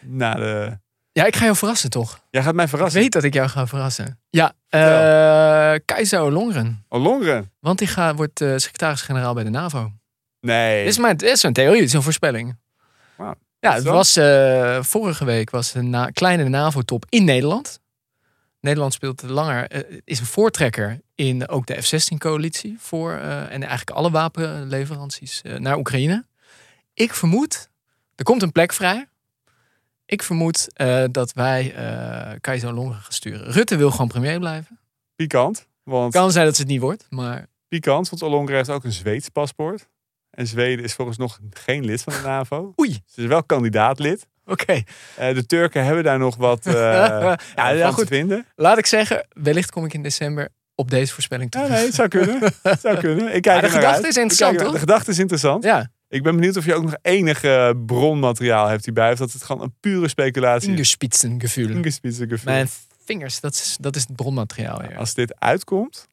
Na 0.00 0.34
de... 0.34 0.78
Ja, 1.12 1.24
ik 1.24 1.36
ga 1.36 1.44
jou 1.44 1.56
verrassen 1.56 1.90
toch? 1.90 2.20
Jij 2.30 2.42
gaat 2.42 2.54
mij 2.54 2.64
Ik 2.64 2.70
verrassen. 2.70 3.00
weet 3.00 3.12
dat 3.12 3.24
ik 3.24 3.34
jou 3.34 3.48
ga 3.48 3.66
verrassen. 3.66 4.20
Ja, 4.30 4.52
eh 4.68 5.80
Keizer 5.84 6.32
Longren. 6.32 6.84
Oh, 6.88 7.02
Longren? 7.02 7.52
Want 7.60 7.78
die 7.78 7.88
gaat, 7.88 8.16
wordt 8.16 8.40
eh, 8.40 8.56
secretaris-generaal 8.56 9.34
bij 9.34 9.44
de 9.44 9.50
NAVO. 9.50 9.92
Nee. 10.40 10.78
Dit 10.78 10.88
is, 10.88 10.98
mijn, 10.98 11.16
dit 11.16 11.30
is 11.30 11.42
een 11.42 11.52
theorie, 11.52 11.78
dit 11.78 11.88
is 11.88 11.94
een 11.94 12.02
voorspelling. 12.02 12.60
Ja, 13.60 13.74
het 13.74 13.84
was 13.84 14.16
eh, 14.16 14.82
vorige 14.82 15.24
week 15.24 15.50
was 15.50 15.74
een 15.74 15.90
na, 15.90 16.06
kleine 16.10 16.48
NAVO-top 16.48 17.04
in 17.08 17.24
Nederland. 17.24 17.80
Nederland 18.60 18.92
speelt 18.92 19.22
langer, 19.22 19.86
is 20.04 20.20
een 20.20 20.26
voortrekker 20.26 21.00
in 21.14 21.48
ook 21.48 21.66
de 21.66 21.82
F-16-coalitie 21.82 22.76
voor 22.78 23.12
en 23.12 23.60
eigenlijk 23.60 23.90
alle 23.90 24.10
wapenleveranties 24.10 25.42
naar 25.58 25.76
Oekraïne. 25.78 26.26
Ik 26.94 27.14
vermoed, 27.14 27.68
er 28.14 28.24
komt 28.24 28.42
een 28.42 28.52
plek 28.52 28.72
vrij. 28.72 29.08
Ik 30.06 30.22
vermoed 30.22 30.68
eh, 30.72 31.04
dat 31.10 31.32
wij 31.32 31.74
eh 31.74 32.32
Keizer 32.40 32.72
Longren 32.72 33.00
gaan 33.00 33.12
sturen. 33.12 33.52
Rutte 33.52 33.76
wil 33.76 33.90
gewoon 33.90 34.08
premier 34.08 34.38
blijven. 34.38 34.78
Pikant. 35.14 35.66
Want, 35.82 36.12
Kan 36.12 36.32
zijn 36.32 36.44
dat 36.46 36.54
ze 36.54 36.60
het 36.62 36.70
niet 36.70 36.80
wordt, 36.80 37.06
maar 37.08 37.46
pikant, 37.68 38.08
want 38.08 38.22
Longren 38.32 38.56
heeft 38.56 38.68
ook 38.68 38.84
een 38.84 38.92
Zweeds 38.92 39.28
paspoort. 39.28 39.88
En 40.30 40.46
Zweden 40.46 40.84
is 40.84 40.94
volgens 40.94 41.16
nog 41.18 41.38
geen 41.50 41.84
lid 41.84 42.02
van 42.02 42.12
de 42.12 42.20
NAVO. 42.24 42.72
oei, 42.80 42.98
Ze 43.06 43.20
is 43.22 43.26
wel 43.26 43.44
kandidaatlid. 43.44 44.26
oké. 44.44 44.82
Eh, 45.16 45.34
de 45.34 45.46
Turken 45.46 45.84
hebben 45.84 46.04
daar 46.04 46.18
nog 46.18 46.36
wat 46.36 46.64
Ja, 46.68 47.38
ja, 47.56 47.68
ja, 47.68 47.90
goed. 47.90 48.06
te 48.06 48.14
vinden. 48.14 48.46
Laat 48.54 48.78
ik 48.78 48.86
zeggen, 48.86 49.26
wellicht 49.28 49.70
kom 49.70 49.84
ik 49.84 49.94
in 49.94 50.02
december 50.02 50.48
op 50.74 50.90
deze 50.90 51.12
voorspelling 51.12 51.54
Ja, 51.54 51.60
terug. 51.62 51.76
nee, 51.76 51.86
het 51.86 51.94
zou 51.94 52.08
kunnen. 52.08 52.52
Het 52.62 52.80
zou 52.80 52.98
kunnen. 53.06 53.34
Ik 53.34 53.42
kijk 53.42 53.60
Maar 53.60 53.70
de 53.70 53.76
gedachte 53.76 53.96
uit. 53.96 54.06
is 54.06 54.16
interessant, 54.16 54.56
er- 54.58 54.62
toch? 54.64 54.72
De 54.72 54.78
gedachte 54.78 55.10
is 55.10 55.18
interessant. 55.18 55.64
Ja, 55.64 55.90
Ik 56.12 56.22
ben 56.22 56.34
benieuwd 56.34 56.56
of 56.56 56.64
je 56.64 56.74
ook 56.74 56.82
nog 56.82 56.96
enig 57.02 57.42
eh, 57.44 57.70
bronmateriaal 57.86 58.68
hebt 58.68 58.84
hierbij. 58.84 59.12
Of 59.12 59.18
dat 59.18 59.32
het 59.32 59.42
gewoon 59.44 59.62
een 59.62 59.74
pure 59.80 60.08
speculatie 60.08 60.72
is. 60.78 60.96
Fingerspitzengevoel. 60.96 62.52
Mijn 62.52 62.68
vingers, 63.04 63.40
dat 63.40 63.52
is, 63.52 63.76
dat 63.80 63.96
is 63.96 64.02
het 64.02 64.16
bronmateriaal 64.16 64.82
hier. 64.82 64.96
Als 64.96 65.14
dit 65.14 65.40
uitkomt, 65.40 66.08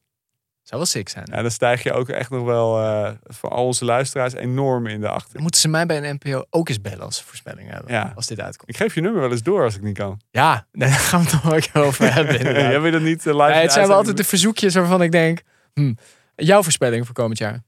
Zou 0.62 0.80
wel 0.80 0.90
sick 0.90 1.08
zijn. 1.08 1.28
ja, 1.32 1.42
dan 1.42 1.50
stijg 1.50 1.82
je 1.82 1.92
ook 1.92 2.08
echt 2.08 2.30
nog 2.30 2.44
wel 2.44 2.82
eh, 2.82 3.12
voor 3.22 3.50
al 3.50 3.66
onze 3.66 3.84
luisteraars 3.84 4.34
enorm 4.34 4.86
in 4.86 5.00
de 5.00 5.06
Dan 5.06 5.14
achter. 5.14 5.40
moeten 5.40 5.60
ze 5.60 5.68
mij 5.68 5.86
bij 5.86 6.08
een 6.08 6.18
NPO 6.22 6.44
ook 6.50 6.68
eens 6.68 6.80
bellen 6.80 7.00
als 7.04 7.16
ze 7.16 7.24
voorspelling 7.24 7.70
hebben. 7.70 7.92
Ja. 7.92 8.12
Als 8.16 8.26
dit 8.26 8.40
uitkomt. 8.40 8.68
Ik 8.70 8.76
geef 8.76 8.94
je 8.94 9.00
nummer 9.00 9.20
wel 9.20 9.30
eens 9.30 9.42
door 9.42 9.64
als 9.64 9.74
ik 9.76 9.82
niet 9.82 9.96
kan. 9.98 10.20
Ja, 10.30 10.66
daar 10.72 10.88
gaan 10.88 11.20
we 11.24 11.30
het 11.30 11.44
nog 11.44 11.72
wel 11.72 11.84
over 11.84 12.12
hebben. 12.14 12.42
Jij 12.42 12.80
wil 12.80 12.92
dat 12.92 13.00
niet 13.02 13.26
eh, 13.26 13.34
live 13.34 13.48
Ja, 13.52 13.60
het 13.60 13.72
zijn 13.72 13.86
wel 13.86 13.96
altijd 13.96 14.16
de 14.16 14.24
verzoekjes 14.24 14.74
waarvan 14.74 15.02
ik 15.02 15.12
denk... 15.12 15.42
Hm, 15.74 15.94
jouw 16.36 16.62
voorspelling 16.62 17.06
voor 17.06 17.14
komend 17.14 17.38
jaar. 17.38 17.62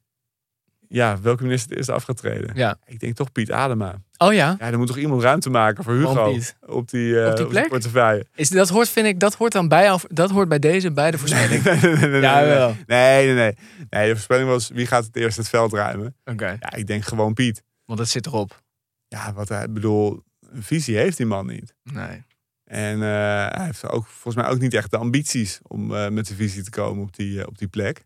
Ja, 0.95 1.21
welke 1.21 1.43
minister 1.43 1.69
het 1.69 1.79
eerst 1.79 1.91
af 1.91 2.03
gaat 2.05 2.17
treden? 2.17 2.51
Ja. 2.55 2.77
Ik 2.85 3.01
denk 3.01 3.15
toch 3.17 3.33
Piet 3.33 3.53
Adema. 3.53 3.95
Oh 4.19 4.33
ja, 4.33 4.57
Ja, 4.59 4.71
er 4.71 4.79
moet 4.79 4.87
toch 4.87 4.97
iemand 4.99 5.23
ruimte 5.23 5.51
maken 5.51 5.85
voor 5.85 5.93
Hugo 5.95 6.33
Piet. 6.33 6.57
op 6.67 6.91
die, 6.91 7.21
eh, 7.23 7.31
Op 7.31 7.37
die 7.37 7.47
plek? 7.47 7.69
portefeuille. 7.69 8.27
is, 8.35 8.49
dat 8.49 8.69
hoort, 8.69 8.89
vind 8.89 9.07
ik, 9.07 9.21
dat 9.21 9.35
hoort 9.35 9.53
dan 9.53 9.69
bij, 9.69 9.99
dat 10.09 10.31
hoort 10.31 10.49
bij 10.49 10.59
deze, 10.59 10.93
bij 10.93 11.11
de 11.11 11.19
voorspelling. 11.19 11.63
nee, 11.65 11.77
nee, 11.81 12.07
nee, 12.11 12.21
Ja, 12.21 12.45
wel. 12.45 12.77
Nee, 12.87 13.27
nee, 13.27 13.35
nee. 13.35 13.57
Nee, 13.91 14.07
de 14.07 14.13
voorspelling 14.13 14.49
was 14.49 14.69
wie 14.69 14.87
gaat 14.87 15.05
het 15.05 15.17
eerst 15.17 15.37
het 15.37 15.49
veld 15.49 15.73
ruimen. 15.73 16.17
Oké, 16.25 16.57
Ja, 16.61 16.73
ik 16.75 16.87
denk 16.87 17.05
gewoon 17.05 17.35
Piet. 17.35 17.63
want 17.85 17.99
dat 17.99 18.09
zit 18.09 18.27
erop. 18.27 18.63
Ja, 19.09 19.33
wat 19.33 19.49
hij 19.49 19.71
bedoel, 19.71 20.23
een 20.51 20.63
visie 20.63 20.97
heeft 20.97 21.17
die 21.17 21.27
man 21.27 21.47
niet. 21.47 21.75
Nee. 21.83 22.23
En 22.65 22.95
eh, 23.03 23.09
hij 23.57 23.65
heeft 23.65 23.89
ook 23.89 24.07
volgens 24.07 24.45
mij 24.45 24.53
ook 24.53 24.61
niet 24.61 24.75
echt 24.75 24.91
de 24.91 24.97
ambities 24.97 25.61
om 25.63 25.95
eh, 25.95 26.09
met 26.09 26.27
de 26.27 26.35
visie 26.35 26.63
te 26.63 26.71
komen 26.71 27.03
op 27.03 27.17
die, 27.17 27.47
op 27.47 27.59
die 27.59 27.69
plek. 27.69 28.05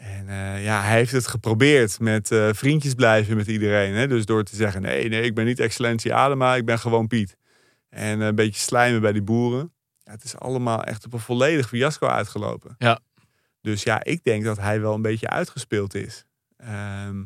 En 0.00 0.28
eh, 0.28 0.64
ja, 0.64 0.82
hij 0.82 0.96
heeft 0.96 1.12
het 1.12 1.26
geprobeerd 1.26 2.00
met 2.00 2.30
eh, 2.30 2.48
vriendjes 2.52 2.94
blijven 2.94 3.36
met 3.36 3.46
iedereen. 3.46 3.94
Hè? 3.94 4.08
Dus 4.08 4.24
door 4.24 4.44
te 4.44 4.56
zeggen, 4.56 4.82
nee, 4.82 5.08
nee, 5.08 5.22
ik 5.22 5.34
ben 5.34 5.44
niet 5.44 5.58
excellentie 5.58 6.14
Adema, 6.14 6.54
ik 6.54 6.64
ben 6.64 6.78
gewoon 6.78 7.06
Piet. 7.06 7.36
En 7.88 8.20
eh, 8.20 8.26
een 8.26 8.34
beetje 8.34 8.60
slijmen 8.60 9.00
bij 9.00 9.12
die 9.12 9.22
boeren. 9.22 9.72
Ja, 10.02 10.12
het 10.12 10.24
is 10.24 10.36
allemaal 10.36 10.84
echt 10.84 11.04
op 11.06 11.12
een 11.12 11.18
volledig 11.18 11.68
fiasco 11.68 12.06
uitgelopen. 12.06 12.74
Ja. 12.78 13.00
Dus 13.60 13.82
ja, 13.82 14.04
ik 14.04 14.24
denk 14.24 14.44
dat 14.44 14.58
hij 14.58 14.80
wel 14.80 14.94
een 14.94 15.02
beetje 15.02 15.28
uitgespeeld 15.28 15.94
is. 15.94 16.24
Ehm, 16.56 17.22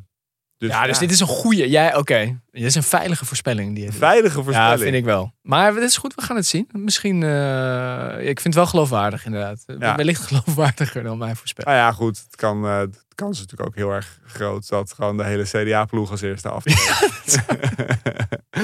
dus 0.64 0.72
ja, 0.72 0.86
dus 0.86 0.98
dit 0.98 1.10
is 1.10 1.20
een 1.20 1.26
goede. 1.26 1.68
Jij, 1.68 1.96
oké. 1.96 2.40
Dit 2.50 2.62
is 2.62 2.74
een 2.74 2.82
veilige 2.82 3.24
voorspelling. 3.24 3.74
Die 3.74 3.92
veilige 3.92 4.42
voorspelling. 4.42 4.78
Ja, 4.78 4.78
vind 4.78 4.94
ik 4.94 5.04
wel. 5.04 5.32
Maar 5.42 5.74
het 5.74 5.82
is 5.82 5.96
goed, 5.96 6.14
we 6.14 6.22
gaan 6.22 6.36
het 6.36 6.46
zien. 6.46 6.68
Misschien, 6.72 7.22
eh, 7.22 8.08
ik 8.18 8.40
vind 8.40 8.44
het 8.44 8.54
wel 8.54 8.66
geloofwaardig 8.66 9.24
inderdaad. 9.24 9.64
Ja. 9.78 9.96
Wellicht 9.96 10.22
geloofwaardiger 10.26 11.02
dan 11.02 11.18
mijn 11.18 11.36
voorspelling. 11.36 11.76
Nou 11.76 11.86
ja, 11.86 11.92
goed. 11.96 12.18
Het 12.26 12.36
kan, 12.36 12.64
eh 12.66 12.78
het 12.78 13.22
kan 13.22 13.30
is 13.30 13.38
natuurlijk 13.38 13.68
ook 13.68 13.76
heel 13.76 13.90
erg 13.90 14.18
groot 14.26 14.68
dat 14.68 14.92
gewoon 14.92 15.16
de 15.16 15.24
hele 15.24 15.42
CDA-ploeg 15.44 16.10
als 16.10 16.20
eerste 16.20 16.48
af. 16.48 16.64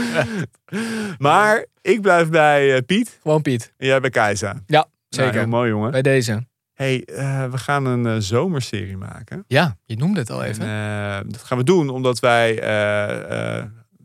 maar 1.18 1.66
ik 1.80 2.00
blijf 2.00 2.28
bij 2.28 2.74
eh, 2.74 2.82
Piet 2.86 3.18
Gewoon 3.22 3.42
Piet. 3.42 3.72
en 3.76 3.86
jij 3.86 4.00
bij 4.00 4.10
Keizer. 4.10 4.48
Ja, 4.48 4.58
Nou, 4.66 4.86
zeker. 5.08 5.34
heel 5.40 5.48
mooi, 5.48 5.70
jongen. 5.70 5.90
Bij 5.90 6.02
deze. 6.02 6.48
Hey, 6.80 7.04
eh, 7.04 7.50
we 7.50 7.58
gaan 7.58 7.84
een 7.84 8.06
eh, 8.06 8.16
zomerserie 8.18 8.96
maken. 8.96 9.44
Ja, 9.46 9.76
je 9.84 9.96
noemde 9.96 10.20
het 10.20 10.30
al 10.30 10.44
En, 10.44 10.50
even. 10.50 10.64
eh, 10.64 11.20
dat 11.26 11.42
gaan 11.42 11.58
we 11.58 11.64
doen 11.64 11.88
omdat 11.88 12.18
wij, 12.18 12.54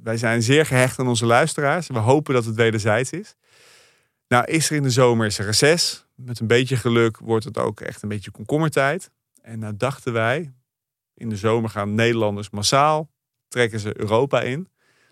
wij 0.04 0.18
zijn 0.18 0.42
zeer 0.42 0.66
gehecht 0.66 1.00
aan 1.00 1.08
onze 1.08 1.26
luisteraars. 1.26 1.88
We 1.88 2.00
hopen 2.00 2.34
dat 2.34 2.46
het 2.46 2.56
wederzijds 2.56 3.12
is. 3.12 3.36
Nou, 4.28 4.46
is 4.46 4.70
er 4.70 4.76
in 4.76 4.84
de 4.84 4.90
zomer 4.90 5.26
is 5.26 5.40
er 5.40 5.46
reces. 5.46 6.06
Met 6.16 6.40
een 6.40 6.48
beetje 6.48 6.76
geluk 6.76 7.18
wordt 7.18 7.46
het 7.46 7.58
ook 7.58 7.82
echt 7.82 8.02
een 8.02 8.10
beetje 8.10 8.32
komkommertijd. 8.32 9.12
En 9.42 9.60
nou 9.60 9.74
dachten 9.78 10.14
wij, 10.14 10.54
in 11.14 11.30
de 11.30 11.36
zomer 11.36 11.70
gaan 11.70 11.96
Nederlanders 11.96 12.50
massaal, 12.50 13.10
trekken 13.48 13.80
ze 13.80 14.00
Europa 14.00 14.42
in. 14.42 14.68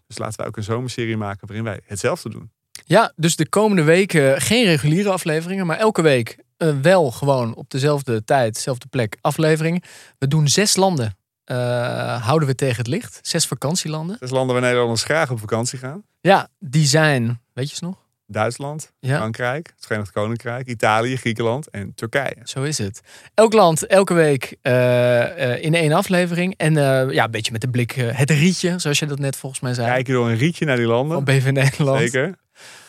Dus 0.08 0.18
laten 0.18 0.42
we 0.42 0.48
ook 0.48 0.58
een 0.58 0.64
zomerserie 0.64 1.18
maken 1.18 1.48
waarin 1.48 1.66
wij 1.66 1.80
hetzelfde 1.86 2.30
doen. 2.30 2.52
Ja, 2.86 3.14
dus 3.16 3.36
de 3.36 3.50
komende 3.50 3.84
weken 3.84 4.42
geen 4.42 4.66
reguliere 4.66 5.10
afleveringen, 5.10 5.66
maar 5.66 5.78
elke 5.78 6.02
week 6.02 6.43
eh, 6.58 6.70
wel 6.82 7.12
gewoon 7.12 7.56
op 7.56 7.70
dezelfde 7.70 8.24
tijd, 8.24 8.54
dezelfde 8.54 8.88
plek 8.88 9.18
afleveringen. 9.22 9.82
We 10.18 10.28
doen 10.28 10.48
zes 10.48 10.76
landen. 10.76 11.18
eh, 11.44 12.26
houden 12.26 12.48
we 12.48 12.56
tegen 12.56 12.78
het 12.78 12.88
licht. 12.88 13.20
Zes 13.22 13.48
vakantielanden. 13.48 14.16
Zes 14.20 14.30
landen 14.30 14.54
waar 14.54 14.64
Nederlanders 14.64 15.04
graag 15.04 15.32
op 15.32 15.40
vakantie 15.40 15.80
gaan. 15.80 16.04
Ja, 16.22 16.48
die 16.60 16.86
zijn, 16.86 17.42
weet 17.54 17.70
je 17.70 17.76
ze 17.76 17.84
nog? 17.84 17.96
Duitsland, 18.28 18.92
Ja. 19.00 19.18
Frankrijk, 19.18 19.72
het 19.76 19.86
Verenigd 19.86 20.12
Koninkrijk, 20.12 20.68
Italië, 20.68 21.18
Griekenland 21.18 21.70
en 21.70 21.94
Turkije. 21.96 22.36
Zo 22.44 22.64
is 22.64 22.78
het. 22.78 23.02
Elk 23.34 23.54
land, 23.54 23.86
elke 23.88 24.14
week 24.14 24.56
eh, 24.62 25.64
in 25.64 25.74
één 25.74 25.92
aflevering. 25.92 26.54
En 26.58 26.74
ja, 27.12 27.24
een 27.24 27.32
beetje 27.32 27.52
met 27.52 27.62
de 27.62 27.70
blik, 27.70 27.92
het 27.92 28.30
rietje, 28.30 28.80
zoals 28.80 29.00
je 29.00 29.06
dat 29.06 29.20
net 29.20 29.36
volgens 29.36 29.62
mij 29.62 29.74
zei. 29.74 29.88
Kijken 29.88 30.14
door 30.14 30.30
een 30.30 30.38
rietje 30.38 30.66
naar 30.66 30.78
die 30.78 30.86
landen. 30.86 31.14
Van 31.16 31.24
BV 31.24 31.50
Nederland. 31.52 32.00
Zeker. 32.00 32.36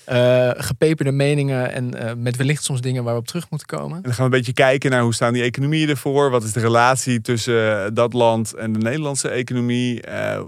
Eh, 0.05 0.50
gepeperde 0.57 1.12
meningen 1.12 1.72
en 1.72 1.94
eh, 1.94 2.14
met 2.16 2.36
wellicht 2.36 2.64
soms 2.64 2.80
dingen 2.80 3.05
waar 3.05 3.14
we 3.14 3.20
op 3.20 3.26
terug 3.26 3.50
moeten 3.50 3.68
komen. 3.68 3.96
En 3.96 4.02
dan 4.02 4.12
gaan 4.12 4.30
we 4.30 4.32
een 4.32 4.38
beetje 4.38 4.52
kijken 4.52 4.90
naar 4.90 5.02
hoe 5.02 5.14
staan 5.14 5.32
die 5.32 5.42
economieën 5.42 5.88
ervoor. 5.88 6.30
Wat 6.30 6.42
is 6.42 6.52
de 6.52 6.61
relatie 6.61 7.20
tussen 7.20 7.84
eh, 7.84 7.90
dat 7.92 8.12
land 8.12 8.55
en 8.55 8.72
de 8.72 8.78
Nederlandse 8.78 9.28
economie? 9.28 10.02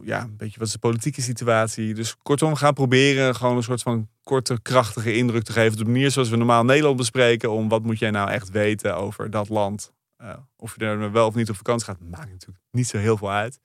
Ja, 0.05 0.23
een 0.23 0.37
beetje 0.37 0.59
wat 0.59 0.67
is 0.67 0.73
de 0.73 0.79
politieke 0.79 1.23
situatie. 1.23 1.95
Dus 1.95 2.17
kortom, 2.23 2.51
we 2.51 2.57
gaan 2.57 2.75
proberen 2.75 3.35
gewoon 3.35 3.57
een 3.57 3.63
soort 3.63 3.83
van 3.83 4.09
korte, 4.23 4.59
krachtige 4.63 5.17
indruk 5.17 5.43
te 5.43 5.53
geven. 5.53 5.73
Op 5.73 5.85
de 5.85 5.91
manier 5.91 6.11
zoals 6.11 6.29
we 6.29 6.37
normaal 6.37 6.65
Nederland 6.65 6.97
bespreken. 6.97 7.51
Om 7.51 7.69
wat 7.69 7.83
moet 7.83 7.99
jij 7.99 8.11
nou 8.11 8.31
echt 8.31 8.51
weten 8.51 8.97
over 8.97 9.31
dat 9.31 9.49
land. 9.49 9.93
Of 10.57 10.75
je 10.77 10.85
er 10.85 11.13
wel 11.13 11.27
of 11.27 11.35
niet 11.35 11.51
op 11.51 11.57
vakantie 11.57 11.87
gaat, 11.87 12.01
maakt 12.01 12.31
natuurlijk 12.31 12.61
niet 12.71 12.89
zo 12.89 12.99
heel 12.99 13.17
veel 13.17 13.31
uit. 13.31 13.59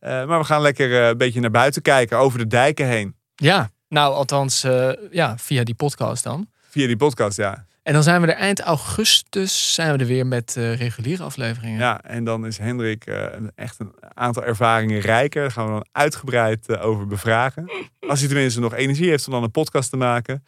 Maar 0.00 0.38
we 0.38 0.44
gaan 0.44 0.60
lekker 0.62 0.92
een 0.92 1.18
beetje 1.18 1.40
naar 1.40 1.50
buiten 1.50 1.82
kijken, 1.82 2.18
over 2.18 2.38
de 2.38 2.46
dijken 2.46 2.86
heen. 2.86 3.14
Ja, 3.34 3.70
nou 3.94 4.14
althans 4.14 4.64
eh, 4.64 4.90
ja, 5.10 5.34
via 5.38 5.64
die 5.64 5.74
podcast 5.74 6.24
dan. 6.24 6.48
Via 6.70 6.86
die 6.86 6.96
podcast, 6.96 7.36
ja. 7.36 7.64
En 7.82 7.92
dan 7.92 8.02
zijn 8.02 8.20
we 8.20 8.26
er 8.26 8.34
eind 8.36 8.60
augustus 8.60 9.74
zijn 9.74 9.92
we 9.92 9.98
er 9.98 10.06
weer 10.06 10.26
met 10.26 10.56
eh, 10.56 10.76
reguliere 10.76 11.22
afleveringen. 11.22 11.78
Ja, 11.78 12.00
en 12.02 12.24
dan 12.24 12.46
is 12.46 12.58
Hendrik 12.58 13.06
eh, 13.06 13.26
echt 13.54 13.78
een 13.80 13.92
aantal 14.14 14.44
ervaringen 14.44 15.00
rijker. 15.00 15.42
Daar 15.42 15.50
gaan 15.50 15.66
we 15.66 15.72
dan 15.72 15.86
uitgebreid 15.92 16.78
over 16.78 17.06
bevragen. 17.06 17.70
Als 18.08 18.18
hij 18.18 18.28
tenminste 18.28 18.60
nog 18.60 18.74
energie 18.74 19.08
heeft 19.08 19.26
om 19.26 19.32
dan 19.32 19.42
een 19.42 19.50
podcast 19.50 19.90
te 19.90 19.96
maken. 19.96 20.44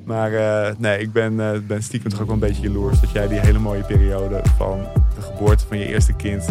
Maar 0.04 0.32
eh, 0.32 0.74
nee, 0.78 0.98
ik 0.98 1.12
ben, 1.12 1.40
eh, 1.40 1.58
ben 1.66 1.82
stiekem 1.82 2.10
toch 2.10 2.20
ook 2.20 2.26
wel 2.26 2.34
een 2.34 2.40
beetje 2.40 2.62
jaloers 2.62 3.00
dat 3.00 3.10
jij 3.10 3.28
die 3.28 3.40
hele 3.40 3.58
mooie 3.58 3.82
periode 3.82 4.40
van 4.56 4.78
de 5.14 5.20
geboorte 5.20 5.66
van 5.66 5.78
je 5.78 5.86
eerste 5.86 6.12
kind 6.12 6.46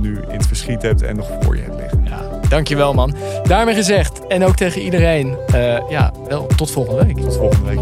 nu 0.00 0.16
in 0.28 0.36
het 0.36 0.46
verschiet 0.46 0.82
hebt 0.82 1.02
en 1.02 1.16
nog 1.16 1.30
voor 1.40 1.56
je 1.56 1.62
hebt 1.62 1.76
liggen. 1.76 2.04
Ja, 2.04 2.40
dankjewel 2.48 2.94
man. 2.94 3.14
Daarmee 3.42 3.74
gezegd, 3.74 4.26
en 4.26 4.44
ook 4.44 4.56
tegen 4.56 4.80
iedereen, 4.82 5.36
eh, 5.46 5.90
ja, 5.90 6.12
wel 6.28 6.46
tot 6.46 6.70
volgende 6.70 7.04
week. 7.04 7.16
Tot 7.16 7.36
volgende 7.36 7.68
week. 7.68 7.80